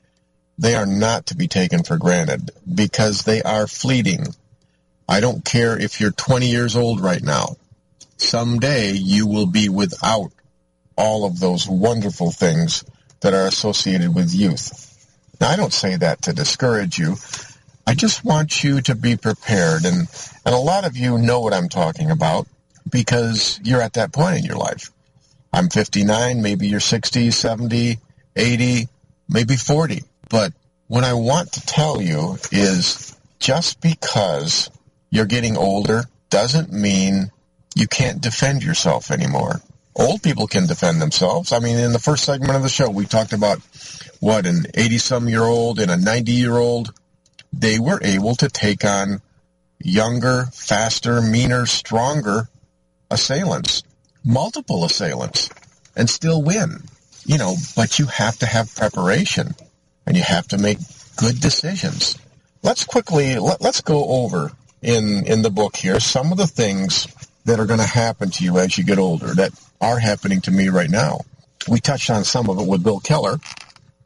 they 0.58 0.74
are 0.74 0.88
not 0.88 1.28
to 1.28 1.36
be 1.36 1.48
taken 1.48 1.84
for 1.84 1.98
granted 1.98 2.50
because 2.74 3.24
they 3.24 3.44
are 3.44 3.68
fleeting. 3.68 4.26
I 5.08 5.20
don't 5.20 5.46
care 5.46 5.80
if 5.80 6.02
you're 6.02 6.12
20 6.12 6.48
years 6.48 6.76
old 6.76 7.02
right 7.02 7.22
now 7.22 7.58
someday 8.18 8.92
you 8.92 9.28
will 9.28 9.48
be 9.48 9.70
without 9.70 10.32
all 10.96 11.26
of 11.26 11.40
those 11.40 11.68
wonderful 11.68 12.32
things 12.32 12.84
that 13.22 13.34
are 13.34 13.48
associated 13.48 14.14
with 14.14 14.34
youth. 14.34 14.84
Now, 15.40 15.50
I 15.50 15.56
don't 15.56 15.74
say 15.74 15.96
that 15.96 16.24
to 16.24 16.34
discourage 16.34 16.98
you. 16.98 17.16
I 17.86 17.94
just 17.94 18.26
want 18.26 18.64
you 18.64 18.82
to 18.82 18.96
be 18.96 19.16
prepared. 19.16 19.86
And, 19.86 20.08
and 20.46 20.56
a 20.56 20.58
lot 20.58 20.86
of 20.86 20.98
you 20.98 21.18
know 21.18 21.40
what 21.40 21.54
I'm 21.54 21.70
talking 21.70 22.12
about 22.12 22.48
because 22.90 23.60
you're 23.64 23.82
at 23.82 23.94
that 23.94 24.12
point 24.12 24.40
in 24.40 24.44
your 24.46 24.58
life. 24.58 24.92
I'm 25.54 25.70
59, 25.70 26.42
maybe 26.42 26.68
you're 26.68 26.80
60, 26.80 27.32
70, 27.32 27.98
80, 28.36 28.88
maybe 29.30 29.56
40. 29.56 30.04
But 30.30 30.54
what 30.88 31.04
I 31.04 31.14
want 31.14 31.54
to 31.54 31.66
tell 31.66 32.02
you 32.02 32.38
is 32.52 33.18
just 33.40 33.82
because 33.82 34.70
you're 35.10 35.26
getting 35.26 35.58
older 35.58 36.04
doesn't 36.30 36.72
mean 36.72 37.32
you 37.78 37.88
can't 37.88 38.22
defend 38.22 38.64
yourself 38.64 39.12
anymore. 39.12 39.62
Old 39.96 40.22
people 40.24 40.48
can 40.48 40.68
defend 40.68 41.02
themselves. 41.02 41.52
I 41.52 41.60
mean, 41.60 41.78
in 41.78 41.92
the 41.92 42.00
first 42.00 42.24
segment 42.24 42.56
of 42.56 42.64
the 42.64 42.70
show, 42.70 42.90
we 42.90 43.06
talked 43.06 43.34
about 43.34 43.60
what 44.20 44.46
an 44.46 44.64
80-some 44.74 45.28
year 45.28 45.44
old 45.44 45.80
and 45.80 45.92
a 45.92 45.98
90 45.98 46.32
year 46.32 46.58
old. 46.58 46.94
They 47.54 47.80
were 47.80 48.00
able 48.04 48.36
to 48.36 48.50
take 48.50 48.84
on 48.84 49.22
younger, 49.80 50.48
faster, 50.54 51.22
meaner, 51.22 51.66
stronger 51.66 52.50
assailants, 53.10 53.84
multiple 54.24 54.84
assailants, 54.84 55.50
and 55.96 56.10
still 56.10 56.42
win. 56.42 56.82
You 57.26 57.38
know, 57.38 57.56
but 57.76 58.00
you 58.00 58.06
have 58.06 58.38
to 58.40 58.46
have 58.46 58.74
preparation 58.76 59.56
and 60.06 60.16
you 60.16 60.24
have 60.24 60.48
to 60.50 60.58
make 60.58 60.78
good 61.18 61.40
decisions. 61.40 62.18
Let's 62.64 62.86
quickly, 62.86 63.38
let, 63.38 63.62
us 63.62 63.82
go 63.82 64.06
over 64.06 64.52
in, 64.82 65.26
in 65.26 65.42
the 65.42 65.50
book 65.50 65.76
here 65.76 66.00
some 66.00 66.32
of 66.32 66.38
the 66.38 66.48
things 66.48 67.08
that 67.48 67.62
are 67.62 67.66
going 67.66 67.80
to 67.80 67.86
happen 67.86 68.30
to 68.30 68.44
you 68.44 68.60
as 68.60 68.78
you 68.78 68.84
get 68.84 69.00
older 69.00 69.34
that 69.34 69.52
are 69.80 69.98
happening 69.98 70.42
to 70.42 70.52
me 70.52 70.68
right 70.68 70.90
now. 70.90 71.22
We 71.68 71.80
touched 71.80 72.10
on 72.10 72.26
some 72.26 72.50
of 72.50 72.60
it 72.60 72.68
with 72.68 72.84
Bill 72.84 73.00
Keller, 73.00 73.38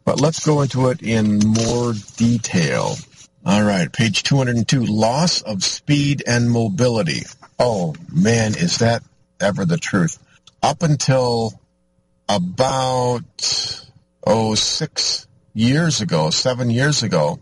but 0.06 0.22
let's 0.22 0.46
go 0.46 0.62
into 0.62 0.90
it 0.90 1.02
in 1.02 1.40
more 1.40 1.94
detail. 2.18 2.96
All 3.44 3.64
right, 3.64 3.92
page 3.92 4.22
202, 4.22 4.86
loss 4.86 5.42
of 5.42 5.64
speed 5.64 6.24
and 6.28 6.52
mobility. 6.52 7.24
Oh, 7.58 7.96
man, 8.14 8.56
is 8.56 8.78
that 8.78 9.04
ever 9.40 9.66
the 9.66 9.78
truth? 9.78 10.20
Up 10.62 10.84
until 10.84 11.60
about, 12.30 13.84
oh, 14.24 14.54
six 14.54 15.26
years 15.56 16.02
ago, 16.02 16.30
seven 16.30 16.70
years 16.70 17.02
ago, 17.02 17.40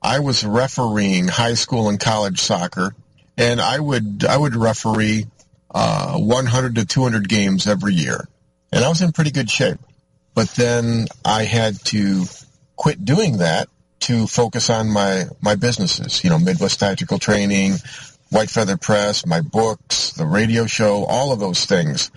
I 0.00 0.20
was 0.20 0.44
refereeing 0.44 1.28
high 1.28 1.54
school 1.54 1.90
and 1.90 2.00
college 2.00 2.40
soccer, 2.40 2.94
and 3.36 3.60
I 3.60 3.78
would 3.78 4.24
I 4.28 4.36
would 4.36 4.56
referee 4.56 5.26
uh, 5.70 6.18
100 6.18 6.76
to 6.76 6.86
200 6.86 7.28
games 7.28 7.66
every 7.66 7.94
year, 7.94 8.28
and 8.72 8.84
I 8.84 8.88
was 8.88 9.02
in 9.02 9.12
pretty 9.12 9.30
good 9.30 9.50
shape. 9.50 9.78
But 10.34 10.48
then 10.50 11.06
I 11.24 11.44
had 11.44 11.82
to 11.86 12.24
quit 12.76 13.04
doing 13.04 13.38
that 13.38 13.68
to 14.00 14.26
focus 14.26 14.70
on 14.70 14.90
my 14.90 15.24
my 15.40 15.54
businesses. 15.54 16.22
You 16.22 16.30
know, 16.30 16.38
Midwest 16.38 16.80
Tactical 16.80 17.18
Training, 17.18 17.74
White 18.30 18.50
Feather 18.50 18.76
Press, 18.76 19.26
my 19.26 19.40
books, 19.40 20.12
the 20.12 20.26
radio 20.26 20.66
show, 20.66 21.04
all 21.04 21.32
of 21.32 21.40
those 21.40 21.64
things, 21.64 22.10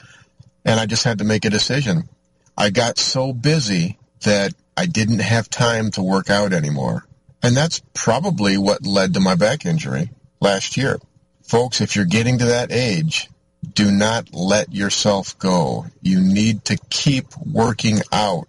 and 0.66 0.80
I 0.80 0.86
just 0.86 1.04
had 1.04 1.20
to 1.20 1.24
make 1.24 1.46
a 1.46 1.50
decision. 1.50 2.10
I 2.58 2.72
got 2.72 2.98
so 2.98 3.32
busy 3.32 3.98
that 4.24 4.54
I 4.76 4.86
didn't 4.86 5.20
have 5.20 5.50
time 5.50 5.92
to 5.92 6.04
work 6.04 6.30
out 6.30 6.54
anymore. 6.54 7.06
And 7.42 7.56
that's 7.56 7.82
probably 7.94 8.58
what 8.58 8.86
led 8.86 9.14
to 9.14 9.20
my 9.20 9.36
back 9.36 9.66
injury 9.66 10.10
last 10.42 10.78
year. 10.78 11.00
Folks, 11.50 11.82
if 11.82 11.96
you're 11.96 12.06
getting 12.06 12.38
to 12.38 12.46
that 12.46 12.72
age, 12.72 13.28
do 13.74 13.90
not 13.90 14.32
let 14.32 14.72
yourself 14.72 15.36
go. 15.40 15.88
You 16.00 16.22
need 16.22 16.66
to 16.66 16.78
keep 16.92 17.36
working 17.38 18.02
out. 18.12 18.48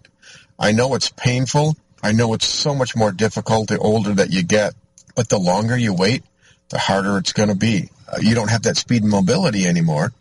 I 0.59 0.71
know 0.71 0.93
it's 0.93 1.09
painful. 1.09 1.75
I 2.03 2.11
know 2.11 2.35
it's 2.35 2.45
so 2.45 2.75
much 2.75 2.95
more 2.95 3.11
difficult 3.11 3.69
the 3.69 3.79
older 3.79 4.13
that 4.13 4.29
you 4.29 4.43
get, 4.43 4.75
but 5.15 5.29
the 5.29 5.39
longer 5.39 5.75
you 5.75 5.95
wait, 5.95 6.23
the 6.69 6.77
harder 6.77 7.17
it's 7.17 7.33
going 7.33 7.49
to 7.49 7.55
be. 7.55 7.89
Uh, 8.07 8.19
you 8.21 8.35
don't 8.35 8.51
have 8.51 8.61
that 8.63 8.77
speed 8.77 9.01
and 9.01 9.09
mobility 9.09 9.65
anymore, 9.65 10.13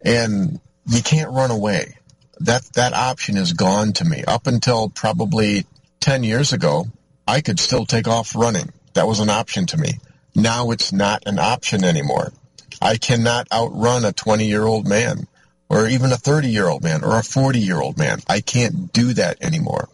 and 0.00 0.60
you 0.86 1.02
can't 1.02 1.30
run 1.30 1.50
away 1.50 1.94
that 2.40 2.64
that 2.72 2.94
option 2.94 3.36
is 3.36 3.52
gone 3.52 3.92
to 3.92 4.06
me. 4.06 4.24
Up 4.26 4.46
until 4.46 4.88
probably 4.88 5.66
10 6.00 6.22
years 6.22 6.54
ago, 6.54 6.86
I 7.26 7.42
could 7.42 7.60
still 7.60 7.84
take 7.84 8.08
off 8.08 8.34
running. 8.34 8.72
That 8.94 9.06
was 9.06 9.20
an 9.20 9.28
option 9.28 9.66
to 9.66 9.76
me. 9.76 9.98
Now 10.34 10.70
it's 10.70 10.92
not 10.92 11.24
an 11.26 11.38
option 11.38 11.84
anymore. 11.84 12.32
I 12.80 12.96
cannot 12.96 13.50
outrun 13.52 14.04
a 14.04 14.12
20-year-old 14.12 14.86
man 14.86 15.26
or 15.68 15.86
even 15.88 16.12
a 16.12 16.16
30-year-old 16.16 16.82
man 16.82 17.04
or 17.04 17.16
a 17.18 17.22
40-year-old 17.22 17.98
man. 17.98 18.20
I 18.28 18.40
can't 18.40 18.92
do 18.92 19.12
that 19.14 19.42
anymore. 19.42 19.88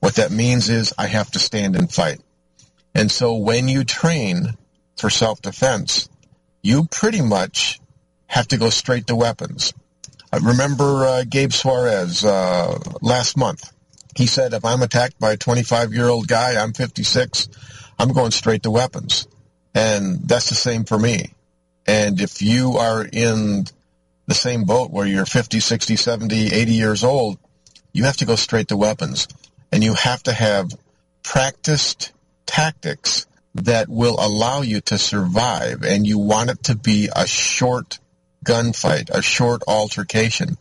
What 0.00 0.16
that 0.16 0.30
means 0.30 0.68
is 0.68 0.94
I 0.96 1.06
have 1.06 1.30
to 1.32 1.38
stand 1.38 1.76
and 1.76 1.92
fight. 1.92 2.20
And 2.94 3.10
so 3.10 3.34
when 3.36 3.68
you 3.68 3.84
train 3.84 4.54
for 4.96 5.10
self-defense, 5.10 6.08
you 6.62 6.86
pretty 6.90 7.20
much 7.20 7.80
have 8.26 8.48
to 8.48 8.56
go 8.56 8.70
straight 8.70 9.06
to 9.08 9.16
weapons. 9.16 9.72
I 10.32 10.38
remember 10.38 11.04
uh, 11.04 11.24
Gabe 11.28 11.52
Suarez 11.52 12.24
uh, 12.24 12.78
last 13.02 13.36
month. 13.36 13.72
He 14.16 14.26
said, 14.26 14.52
if 14.54 14.64
I'm 14.64 14.82
attacked 14.82 15.18
by 15.18 15.32
a 15.32 15.36
25-year-old 15.36 16.28
guy, 16.28 16.60
I'm 16.60 16.72
56, 16.72 17.48
I'm 17.98 18.12
going 18.12 18.30
straight 18.30 18.62
to 18.64 18.70
weapons. 18.70 19.26
And 19.74 20.20
that's 20.28 20.48
the 20.48 20.54
same 20.54 20.84
for 20.84 20.98
me. 20.98 21.32
And 21.86 22.20
if 22.20 22.42
you 22.42 22.76
are 22.76 23.04
in 23.04 23.64
the 24.26 24.34
same 24.34 24.64
boat 24.64 24.90
where 24.90 25.06
you're 25.06 25.26
50, 25.26 25.60
60, 25.60 25.96
70, 25.96 26.52
80 26.52 26.72
years 26.72 27.04
old, 27.04 27.38
you 27.92 28.04
have 28.04 28.18
to 28.18 28.26
go 28.26 28.36
straight 28.36 28.68
to 28.68 28.76
weapons. 28.76 29.28
And 29.72 29.82
you 29.82 29.94
have 29.94 30.22
to 30.24 30.32
have 30.32 30.70
practiced 31.22 32.12
tactics 32.46 33.26
that 33.54 33.88
will 33.88 34.16
allow 34.18 34.62
you 34.62 34.80
to 34.82 34.98
survive. 34.98 35.82
And 35.82 36.06
you 36.06 36.18
want 36.18 36.50
it 36.50 36.62
to 36.64 36.76
be 36.76 37.08
a 37.14 37.26
short 37.26 37.98
gunfight, 38.44 39.10
a 39.10 39.22
short 39.22 39.62
altercation, 39.66 40.56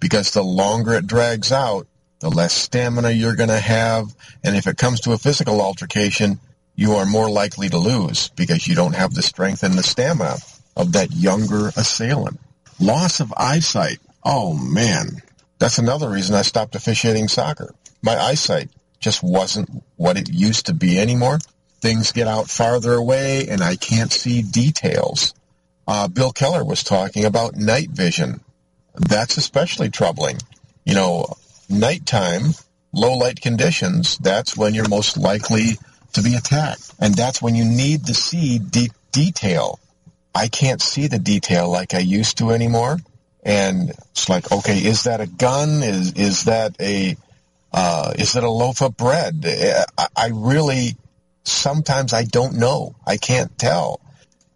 because 0.00 0.32
the 0.32 0.42
longer 0.42 0.94
it 0.94 1.06
drags 1.06 1.52
out, 1.52 1.86
the 2.20 2.30
less 2.30 2.52
stamina 2.52 3.10
you're 3.10 3.36
going 3.36 3.48
to 3.48 3.58
have. 3.58 4.14
And 4.42 4.56
if 4.56 4.66
it 4.66 4.78
comes 4.78 5.00
to 5.00 5.12
a 5.12 5.18
physical 5.18 5.60
altercation, 5.60 6.38
you 6.74 6.94
are 6.94 7.06
more 7.06 7.30
likely 7.30 7.68
to 7.68 7.78
lose 7.78 8.28
because 8.30 8.66
you 8.66 8.74
don't 8.74 8.94
have 8.94 9.14
the 9.14 9.22
strength 9.22 9.62
and 9.62 9.74
the 9.74 9.82
stamina 9.82 10.36
of 10.76 10.92
that 10.92 11.12
younger 11.12 11.68
assailant. 11.76 12.40
Loss 12.80 13.20
of 13.20 13.32
eyesight. 13.36 13.98
Oh 14.24 14.54
man, 14.54 15.22
that's 15.58 15.78
another 15.78 16.10
reason 16.10 16.34
I 16.34 16.42
stopped 16.42 16.74
officiating 16.74 17.28
soccer. 17.28 17.74
My 18.02 18.16
eyesight 18.16 18.70
just 18.98 19.22
wasn't 19.22 19.70
what 19.96 20.16
it 20.16 20.28
used 20.28 20.66
to 20.66 20.74
be 20.74 20.98
anymore. 20.98 21.38
Things 21.80 22.12
get 22.12 22.26
out 22.26 22.48
farther 22.48 22.94
away 22.94 23.46
and 23.48 23.62
I 23.62 23.76
can't 23.76 24.12
see 24.12 24.42
details 24.42 25.34
uh, 25.86 26.08
Bill 26.08 26.32
Keller 26.32 26.64
was 26.64 26.82
talking 26.82 27.24
about 27.24 27.56
night 27.56 27.90
vision. 27.90 28.40
That's 28.94 29.36
especially 29.36 29.90
troubling. 29.90 30.38
You 30.84 30.94
know, 30.94 31.34
nighttime, 31.68 32.54
low 32.92 33.16
light 33.16 33.40
conditions, 33.40 34.18
that's 34.18 34.56
when 34.56 34.74
you're 34.74 34.88
most 34.88 35.16
likely 35.16 35.78
to 36.14 36.22
be 36.22 36.34
attacked. 36.34 36.92
And 37.00 37.14
that's 37.14 37.40
when 37.40 37.54
you 37.54 37.64
need 37.64 38.06
to 38.06 38.14
see 38.14 38.58
de- 38.58 38.90
detail. 39.12 39.78
I 40.34 40.48
can't 40.48 40.82
see 40.82 41.06
the 41.06 41.18
detail 41.18 41.70
like 41.70 41.94
I 41.94 42.00
used 42.00 42.38
to 42.38 42.50
anymore. 42.50 42.98
And 43.44 43.90
it's 43.90 44.28
like, 44.28 44.50
okay, 44.50 44.78
is 44.78 45.04
that 45.04 45.20
a 45.20 45.26
gun? 45.26 45.82
Is, 45.82 46.12
is 46.14 46.44
that 46.44 46.74
a, 46.80 47.16
uh, 47.72 48.14
is 48.18 48.36
it 48.36 48.42
a 48.42 48.50
loaf 48.50 48.80
of 48.80 48.96
bread? 48.96 49.44
I, 49.46 50.06
I 50.16 50.30
really, 50.32 50.96
sometimes 51.44 52.12
I 52.12 52.24
don't 52.24 52.56
know. 52.56 52.96
I 53.06 53.16
can't 53.18 53.56
tell 53.58 54.00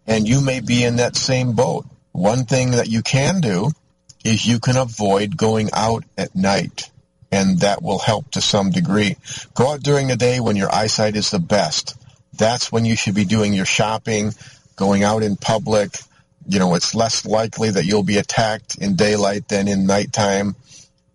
and 0.09 0.27
you 0.27 0.41
may 0.41 0.59
be 0.59 0.83
in 0.83 0.97
that 0.97 1.15
same 1.15 1.53
boat. 1.53 1.85
One 2.11 2.45
thing 2.45 2.71
that 2.71 2.89
you 2.89 3.03
can 3.03 3.41
do 3.41 3.71
is 4.25 4.45
you 4.45 4.59
can 4.59 4.75
avoid 4.75 5.37
going 5.37 5.69
out 5.71 6.03
at 6.17 6.35
night, 6.35 6.89
and 7.31 7.59
that 7.59 7.81
will 7.81 7.99
help 7.99 8.31
to 8.31 8.41
some 8.41 8.71
degree. 8.71 9.15
Go 9.53 9.71
out 9.71 9.83
during 9.83 10.07
the 10.07 10.15
day 10.15 10.39
when 10.39 10.55
your 10.55 10.73
eyesight 10.73 11.15
is 11.15 11.31
the 11.31 11.39
best. 11.39 11.95
That's 12.33 12.71
when 12.71 12.85
you 12.85 12.95
should 12.95 13.15
be 13.15 13.25
doing 13.25 13.53
your 13.53 13.65
shopping, 13.65 14.33
going 14.75 15.03
out 15.03 15.23
in 15.23 15.35
public. 15.35 15.97
You 16.47 16.59
know, 16.59 16.75
it's 16.75 16.95
less 16.95 17.25
likely 17.25 17.69
that 17.71 17.85
you'll 17.85 18.03
be 18.03 18.17
attacked 18.17 18.77
in 18.77 18.95
daylight 18.95 19.47
than 19.47 19.67
in 19.67 19.85
nighttime. 19.85 20.55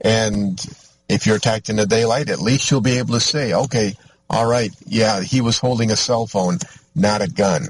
And 0.01 0.65
if 1.09 1.27
you're 1.27 1.37
attacked 1.37 1.71
in 1.71 1.77
the 1.77 1.87
daylight, 1.87 2.29
at 2.29 2.41
least 2.41 2.71
you'll 2.71 2.81
be 2.81 2.99
able 2.99 3.15
to 3.15 3.21
say, 3.21 3.55
okay, 3.55 3.95
all 4.29 4.47
right, 4.47 4.71
yeah, 4.87 5.21
he 5.23 5.41
was 5.41 5.59
holding 5.59 5.91
a 5.91 5.97
cell 5.97 6.27
phone, 6.27 6.59
not 6.95 7.23
a 7.23 7.29
gun. 7.29 7.69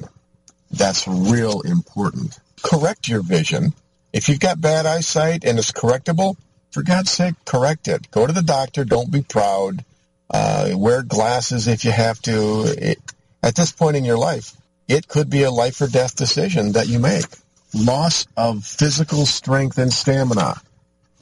That's 0.71 1.07
real 1.07 1.61
important. 1.61 2.39
Correct 2.63 3.09
your 3.09 3.23
vision. 3.23 3.75
If 4.13 4.29
you've 4.29 4.41
got 4.41 4.61
bad 4.61 4.87
eyesight 4.87 5.45
and 5.45 5.59
it's 5.59 5.73
correctable, 5.73 6.37
for 6.75 6.83
God's 6.83 7.13
sake, 7.13 7.37
correct 7.45 7.87
it. 7.87 8.11
Go 8.11 8.27
to 8.27 8.33
the 8.33 8.43
doctor. 8.43 8.85
Don't 8.85 9.11
be 9.11 9.23
proud. 9.23 9.85
Uh, 10.29 10.71
wear 10.75 11.03
glasses 11.03 11.69
if 11.69 11.85
you 11.85 11.93
have 11.93 12.21
to. 12.23 12.65
It, 12.67 12.99
at 13.43 13.55
this 13.55 13.71
point 13.71 13.97
in 13.97 14.05
your 14.05 14.19
life, 14.19 14.57
it 14.89 15.07
could 15.07 15.31
be 15.31 15.45
a 15.45 15.51
life 15.51 15.81
or 15.81 15.87
death 15.87 16.17
decision 16.17 16.73
that 16.73 16.89
you 16.89 16.99
make. 16.99 17.27
Loss 17.73 18.27
of 18.37 18.65
physical 18.65 19.25
strength 19.25 19.79
and 19.79 19.93
stamina. 19.93 20.61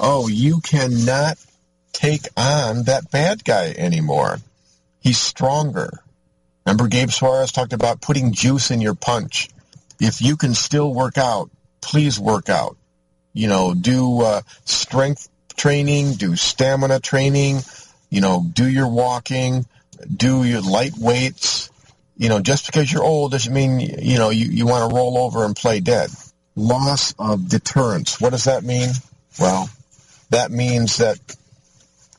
Oh, 0.00 0.26
you 0.26 0.60
cannot 0.60 1.38
take 1.92 2.26
on 2.36 2.84
that 2.84 3.10
bad 3.10 3.44
guy 3.44 3.74
anymore. 3.76 4.38
He's 5.00 5.18
stronger. 5.18 6.02
Remember 6.64 6.88
Gabe 6.88 7.10
Suarez 7.10 7.52
talked 7.52 7.72
about 7.74 8.00
putting 8.00 8.32
juice 8.32 8.70
in 8.70 8.80
your 8.80 8.94
punch. 8.94 9.50
If 10.00 10.22
you 10.22 10.36
can 10.36 10.54
still 10.54 10.92
work 10.94 11.18
out, 11.18 11.50
please 11.82 12.18
work 12.18 12.48
out. 12.48 12.76
You 13.34 13.48
know, 13.48 13.74
do 13.74 14.22
uh, 14.22 14.42
strength 14.64 15.28
training, 15.56 16.14
do 16.14 16.36
stamina 16.36 17.00
training, 17.00 17.60
you 18.10 18.20
know, 18.20 18.44
do 18.52 18.68
your 18.68 18.88
walking, 18.88 19.66
do 20.14 20.44
your 20.44 20.60
light 20.60 20.92
weights. 20.98 21.70
You 22.16 22.28
know, 22.28 22.40
just 22.40 22.66
because 22.66 22.92
you're 22.92 23.02
old 23.02 23.32
doesn't 23.32 23.52
mean, 23.52 23.80
you 23.80 24.18
know, 24.18 24.30
you, 24.30 24.46
you 24.46 24.66
want 24.66 24.88
to 24.88 24.94
roll 24.94 25.18
over 25.18 25.44
and 25.44 25.56
play 25.56 25.80
dead. 25.80 26.10
Loss 26.54 27.14
of 27.18 27.48
deterrence. 27.48 28.20
What 28.20 28.30
does 28.30 28.44
that 28.44 28.62
mean? 28.62 28.90
Well, 29.40 29.70
that 30.30 30.50
means 30.50 30.98
that 30.98 31.18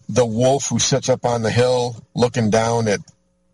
the 0.09 0.25
wolf 0.25 0.67
who 0.69 0.79
sits 0.79 1.09
up 1.09 1.25
on 1.25 1.43
the 1.43 1.51
hill 1.51 1.95
looking 2.15 2.49
down 2.49 2.87
at 2.87 2.99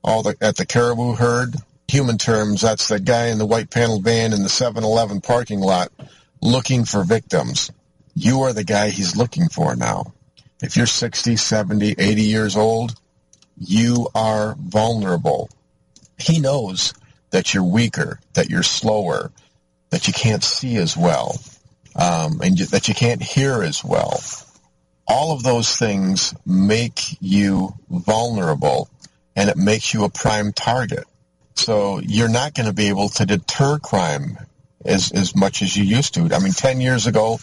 all 0.03 0.23
the 0.23 0.35
at 0.41 0.55
the 0.55 0.65
caribou 0.65 1.13
herd. 1.13 1.55
Human 1.89 2.17
terms, 2.17 2.61
that's 2.61 2.87
the 2.87 2.99
guy 2.99 3.27
in 3.27 3.39
the 3.39 3.47
white 3.47 3.71
panel 3.71 3.99
van 3.99 4.31
in 4.31 4.43
the 4.43 4.49
7-Eleven 4.49 5.21
parking 5.21 5.59
lot 5.59 5.91
looking 6.39 6.85
for 6.85 7.03
victims. 7.03 7.71
You 8.19 8.41
are 8.41 8.51
the 8.51 8.65
guy 8.65 8.89
he's 8.89 9.15
looking 9.15 9.47
for 9.47 9.77
now. 9.77 10.11
If 10.61 10.75
you're 10.75 10.87
60, 10.87 11.37
70, 11.37 11.95
80 11.97 12.21
years 12.21 12.57
old, 12.57 12.93
you 13.57 14.09
are 14.13 14.57
vulnerable. 14.59 15.49
He 16.17 16.41
knows 16.41 16.93
that 17.29 17.53
you're 17.53 17.63
weaker, 17.63 18.19
that 18.33 18.49
you're 18.49 18.61
slower, 18.61 19.31
that 19.91 20.07
you 20.07 20.11
can't 20.11 20.43
see 20.43 20.75
as 20.75 20.97
well, 20.97 21.39
um, 21.95 22.41
and 22.41 22.57
that 22.57 22.89
you 22.89 22.93
can't 22.93 23.23
hear 23.23 23.63
as 23.63 23.85
well. 23.85 24.21
All 25.07 25.31
of 25.31 25.41
those 25.41 25.77
things 25.77 26.33
make 26.45 26.99
you 27.21 27.73
vulnerable 27.89 28.89
and 29.37 29.49
it 29.49 29.55
makes 29.55 29.93
you 29.93 30.03
a 30.03 30.09
prime 30.09 30.51
target. 30.51 31.05
So 31.55 31.99
you're 31.99 32.27
not 32.27 32.53
going 32.53 32.67
to 32.67 32.73
be 32.73 32.89
able 32.89 33.07
to 33.07 33.25
deter 33.25 33.79
crime 33.79 34.37
as, 34.83 35.13
as 35.13 35.37
much 35.37 35.61
as 35.61 35.77
you 35.77 35.85
used 35.85 36.15
to. 36.15 36.27
I 36.33 36.39
mean, 36.39 36.51
10 36.51 36.81
years 36.81 37.07
ago, 37.07 37.39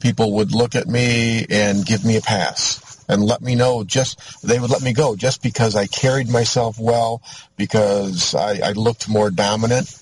people 0.00 0.32
would 0.32 0.52
look 0.52 0.74
at 0.74 0.86
me 0.86 1.46
and 1.48 1.84
give 1.84 2.04
me 2.04 2.16
a 2.16 2.20
pass 2.20 3.04
and 3.08 3.22
let 3.22 3.42
me 3.42 3.54
know 3.54 3.84
just, 3.84 4.42
they 4.42 4.58
would 4.58 4.70
let 4.70 4.82
me 4.82 4.92
go 4.92 5.16
just 5.16 5.42
because 5.42 5.76
I 5.76 5.86
carried 5.86 6.28
myself 6.28 6.78
well, 6.78 7.22
because 7.56 8.34
I, 8.34 8.68
I 8.68 8.72
looked 8.72 9.08
more 9.08 9.30
dominant. 9.30 9.94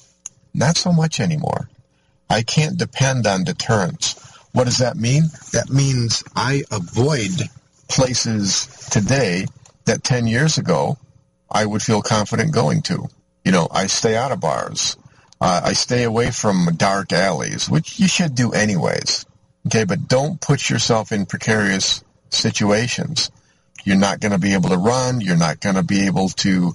Not 0.54 0.76
so 0.76 0.92
much 0.92 1.20
anymore. 1.20 1.68
I 2.30 2.42
can't 2.42 2.76
depend 2.76 3.26
on 3.26 3.44
deterrence. 3.44 4.14
What 4.52 4.64
does 4.64 4.78
that 4.78 4.96
mean? 4.96 5.24
That 5.52 5.70
means 5.70 6.22
I 6.36 6.64
avoid 6.70 7.30
places 7.88 8.66
today 8.90 9.46
that 9.86 10.04
10 10.04 10.26
years 10.26 10.58
ago 10.58 10.98
I 11.50 11.64
would 11.64 11.82
feel 11.82 12.02
confident 12.02 12.52
going 12.52 12.82
to. 12.82 13.08
You 13.44 13.52
know, 13.52 13.68
I 13.70 13.86
stay 13.86 14.16
out 14.16 14.32
of 14.32 14.40
bars. 14.40 14.96
Uh, 15.40 15.62
I 15.64 15.72
stay 15.72 16.02
away 16.02 16.30
from 16.30 16.68
dark 16.76 17.12
alleys, 17.12 17.70
which 17.70 17.98
you 17.98 18.08
should 18.08 18.34
do 18.34 18.52
anyways. 18.52 19.24
Okay, 19.68 19.84
but 19.84 20.08
don't 20.08 20.40
put 20.40 20.70
yourself 20.70 21.12
in 21.12 21.26
precarious 21.26 22.02
situations. 22.30 23.30
You're 23.84 23.98
not 23.98 24.18
going 24.18 24.32
to 24.32 24.38
be 24.38 24.54
able 24.54 24.70
to 24.70 24.78
run. 24.78 25.20
You're 25.20 25.36
not 25.36 25.60
going 25.60 25.74
to 25.76 25.82
be 25.82 26.06
able 26.06 26.30
to 26.30 26.72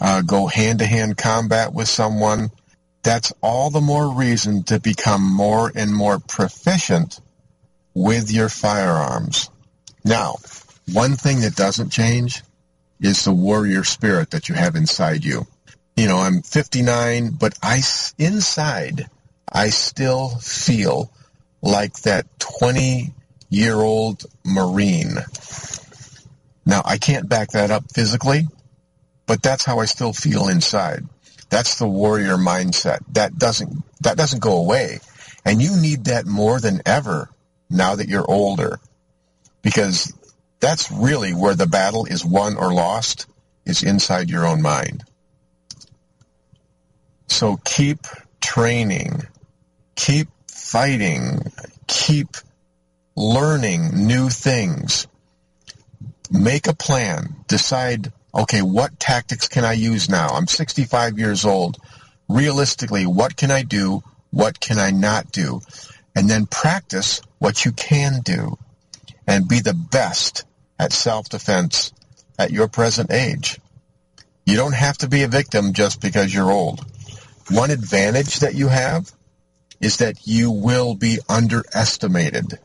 uh, 0.00 0.22
go 0.22 0.46
hand-to-hand 0.46 1.18
combat 1.18 1.74
with 1.74 1.88
someone. 1.88 2.50
That's 3.02 3.32
all 3.42 3.70
the 3.70 3.80
more 3.80 4.14
reason 4.14 4.62
to 4.64 4.78
become 4.78 5.22
more 5.28 5.72
and 5.74 5.92
more 5.92 6.20
proficient 6.20 7.18
with 7.94 8.30
your 8.30 8.48
firearms. 8.48 9.50
Now, 10.04 10.36
one 10.92 11.16
thing 11.16 11.40
that 11.40 11.56
doesn't 11.56 11.90
change 11.90 12.44
is 13.00 13.24
the 13.24 13.32
warrior 13.32 13.82
spirit 13.82 14.30
that 14.30 14.48
you 14.48 14.54
have 14.54 14.76
inside 14.76 15.24
you. 15.24 15.48
You 15.96 16.06
know, 16.06 16.18
I'm 16.18 16.42
59, 16.42 17.30
but 17.30 17.58
I, 17.60 17.82
inside, 18.18 19.10
I 19.52 19.70
still 19.70 20.28
feel 20.28 21.10
like 21.62 21.94
that 22.02 22.26
20 22.38 23.12
year 23.48 23.74
old 23.74 24.24
Marine. 24.44 25.16
Now, 26.64 26.82
I 26.84 26.98
can't 26.98 27.28
back 27.28 27.50
that 27.50 27.70
up 27.70 27.84
physically, 27.92 28.46
but 29.26 29.42
that's 29.42 29.64
how 29.64 29.80
I 29.80 29.86
still 29.86 30.12
feel 30.12 30.48
inside. 30.48 31.04
That's 31.48 31.78
the 31.78 31.88
warrior 31.88 32.36
mindset. 32.36 33.00
That 33.12 33.36
doesn't, 33.38 33.82
that 34.02 34.16
doesn't 34.16 34.40
go 34.40 34.56
away. 34.56 35.00
And 35.44 35.60
you 35.60 35.76
need 35.76 36.04
that 36.04 36.26
more 36.26 36.60
than 36.60 36.80
ever 36.86 37.28
now 37.68 37.96
that 37.96 38.08
you're 38.08 38.30
older 38.30 38.78
because 39.62 40.12
that's 40.60 40.90
really 40.92 41.32
where 41.32 41.54
the 41.54 41.66
battle 41.66 42.04
is 42.04 42.24
won 42.24 42.56
or 42.56 42.72
lost 42.72 43.26
is 43.64 43.82
inside 43.82 44.30
your 44.30 44.46
own 44.46 44.62
mind. 44.62 45.04
So 47.28 47.58
keep 47.64 48.00
training, 48.40 49.22
keep 49.96 50.28
fighting, 50.70 51.50
keep 51.88 52.28
learning 53.16 54.06
new 54.06 54.28
things. 54.28 55.08
Make 56.30 56.68
a 56.68 56.74
plan. 56.74 57.34
Decide, 57.48 58.12
okay, 58.32 58.62
what 58.62 59.00
tactics 59.00 59.48
can 59.48 59.64
I 59.64 59.72
use 59.72 60.08
now? 60.08 60.28
I'm 60.28 60.46
65 60.46 61.18
years 61.18 61.44
old. 61.44 61.78
Realistically, 62.28 63.04
what 63.04 63.36
can 63.36 63.50
I 63.50 63.64
do? 63.64 64.04
What 64.30 64.60
can 64.60 64.78
I 64.78 64.92
not 64.92 65.32
do? 65.32 65.60
And 66.14 66.30
then 66.30 66.46
practice 66.46 67.20
what 67.40 67.64
you 67.64 67.72
can 67.72 68.20
do 68.20 68.56
and 69.26 69.48
be 69.48 69.58
the 69.58 69.74
best 69.74 70.44
at 70.78 70.92
self-defense 70.92 71.92
at 72.38 72.52
your 72.52 72.68
present 72.68 73.10
age. 73.10 73.58
You 74.46 74.54
don't 74.54 74.74
have 74.74 74.98
to 74.98 75.08
be 75.08 75.24
a 75.24 75.28
victim 75.28 75.72
just 75.72 76.00
because 76.00 76.32
you're 76.32 76.52
old. 76.52 76.84
One 77.50 77.72
advantage 77.72 78.38
that 78.40 78.54
you 78.54 78.68
have 78.68 79.12
is 79.80 79.98
that 79.98 80.26
you 80.26 80.50
will 80.50 80.94
be 80.94 81.18
underestimated. 81.28 82.58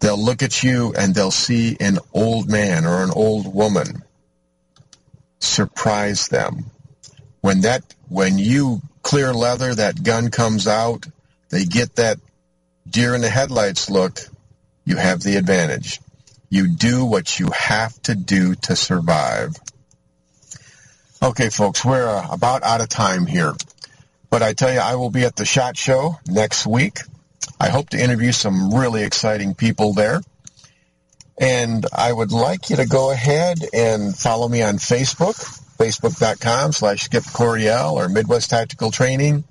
They'll 0.00 0.22
look 0.22 0.42
at 0.42 0.62
you 0.62 0.94
and 0.96 1.14
they'll 1.14 1.30
see 1.30 1.76
an 1.80 1.98
old 2.12 2.48
man 2.48 2.86
or 2.86 3.02
an 3.02 3.10
old 3.10 3.52
woman. 3.52 4.02
Surprise 5.40 6.28
them. 6.28 6.66
When 7.40 7.62
that, 7.62 7.82
when 8.08 8.38
you 8.38 8.80
clear 9.02 9.32
leather, 9.32 9.74
that 9.74 10.02
gun 10.02 10.30
comes 10.30 10.66
out, 10.66 11.06
they 11.50 11.64
get 11.64 11.96
that 11.96 12.18
deer 12.88 13.14
in 13.14 13.20
the 13.20 13.30
headlights 13.30 13.90
look, 13.90 14.20
you 14.84 14.96
have 14.96 15.20
the 15.20 15.36
advantage. 15.36 16.00
You 16.50 16.68
do 16.68 17.04
what 17.04 17.38
you 17.38 17.50
have 17.54 18.00
to 18.02 18.14
do 18.14 18.54
to 18.54 18.74
survive. 18.74 19.54
Okay, 21.22 21.50
folks, 21.50 21.84
we're 21.84 22.08
uh, 22.08 22.28
about 22.30 22.62
out 22.62 22.80
of 22.80 22.88
time 22.88 23.26
here. 23.26 23.52
But 24.30 24.42
I 24.42 24.52
tell 24.52 24.72
you, 24.72 24.80
I 24.80 24.96
will 24.96 25.10
be 25.10 25.24
at 25.24 25.36
the 25.36 25.44
SHOT 25.44 25.76
Show 25.76 26.18
next 26.26 26.66
week. 26.66 27.00
I 27.60 27.70
hope 27.70 27.90
to 27.90 28.02
interview 28.02 28.32
some 28.32 28.74
really 28.74 29.02
exciting 29.02 29.54
people 29.54 29.94
there. 29.94 30.20
And 31.40 31.86
I 31.92 32.12
would 32.12 32.32
like 32.32 32.68
you 32.68 32.76
to 32.76 32.86
go 32.86 33.10
ahead 33.10 33.58
and 33.72 34.16
follow 34.16 34.48
me 34.48 34.62
on 34.62 34.74
Facebook, 34.74 35.36
facebook.com 35.78 36.72
slash 36.72 37.04
Skip 37.04 37.24
Coryell 37.32 37.94
or 37.94 38.08
Midwest 38.08 38.50
Tactical 38.50 38.90
Training. 38.90 39.44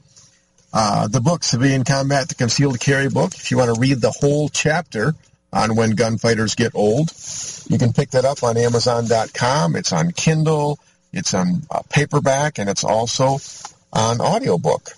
Uh, 0.73 1.07
the 1.07 1.21
book, 1.21 1.43
Civilian 1.43 1.85
Combat, 1.85 2.27
the 2.27 2.35
Concealed 2.35 2.79
Carry 2.79 3.09
book. 3.09 3.33
If 3.35 3.51
you 3.51 3.57
want 3.57 3.73
to 3.73 3.79
read 3.79 4.01
the 4.01 4.11
whole 4.11 4.49
chapter 4.49 5.15
on 5.53 5.75
when 5.75 5.91
gunfighters 5.91 6.55
get 6.55 6.75
old, 6.75 7.11
you 7.69 7.77
can 7.77 7.93
pick 7.93 8.11
that 8.11 8.25
up 8.25 8.43
on 8.43 8.57
Amazon.com. 8.57 9.77
It's 9.77 9.93
on 9.93 10.11
Kindle, 10.11 10.77
it's 11.13 11.33
on 11.33 11.61
uh, 11.71 11.81
paperback, 11.89 12.59
and 12.59 12.69
it's 12.69 12.83
also 12.83 13.37
on 13.91 14.21
audiobook. 14.21 14.89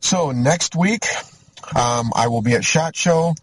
So 0.00 0.30
next 0.32 0.74
week, 0.74 1.04
um, 1.76 2.10
I 2.14 2.28
will 2.28 2.42
be 2.42 2.54
at 2.54 2.64
SHOT 2.64 2.96
Show, 2.96 3.34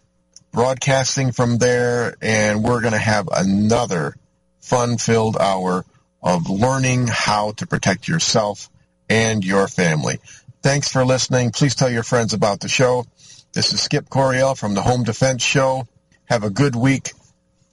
broadcasting 0.52 1.32
from 1.32 1.58
there, 1.58 2.14
and 2.20 2.62
we're 2.64 2.80
going 2.80 2.92
to 2.92 2.98
have 2.98 3.28
another 3.34 4.16
fun-filled 4.60 5.36
hour 5.36 5.84
of 6.22 6.50
learning 6.50 7.06
how 7.06 7.52
to 7.52 7.66
protect 7.66 8.08
yourself 8.08 8.68
and 9.08 9.44
your 9.44 9.68
family. 9.68 10.18
Thanks 10.62 10.90
for 10.90 11.04
listening. 11.04 11.52
Please 11.52 11.74
tell 11.74 11.90
your 11.90 12.02
friends 12.02 12.34
about 12.34 12.60
the 12.60 12.68
show. 12.68 13.06
This 13.52 13.72
is 13.72 13.80
Skip 13.80 14.10
Coryell 14.10 14.56
from 14.56 14.74
the 14.74 14.82
Home 14.82 15.04
Defense 15.04 15.42
Show. 15.42 15.86
Have 16.24 16.44
a 16.44 16.50
good 16.50 16.74
week. 16.76 17.12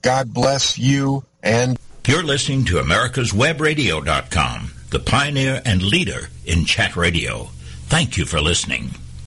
God 0.02 0.34
bless 0.34 0.78
you 0.78 1.26
and... 1.42 1.78
You're 2.08 2.22
listening 2.22 2.66
to 2.66 2.76
America'sWebRadio.com, 2.76 4.74
the 4.92 5.00
pioneer 5.00 5.60
and 5.66 5.82
leader 5.82 6.30
in 6.46 6.66
chat 6.66 6.96
radio. 6.96 7.46
Thank 7.88 8.16
you 8.16 8.26
for 8.26 8.40
listening. 8.40 8.92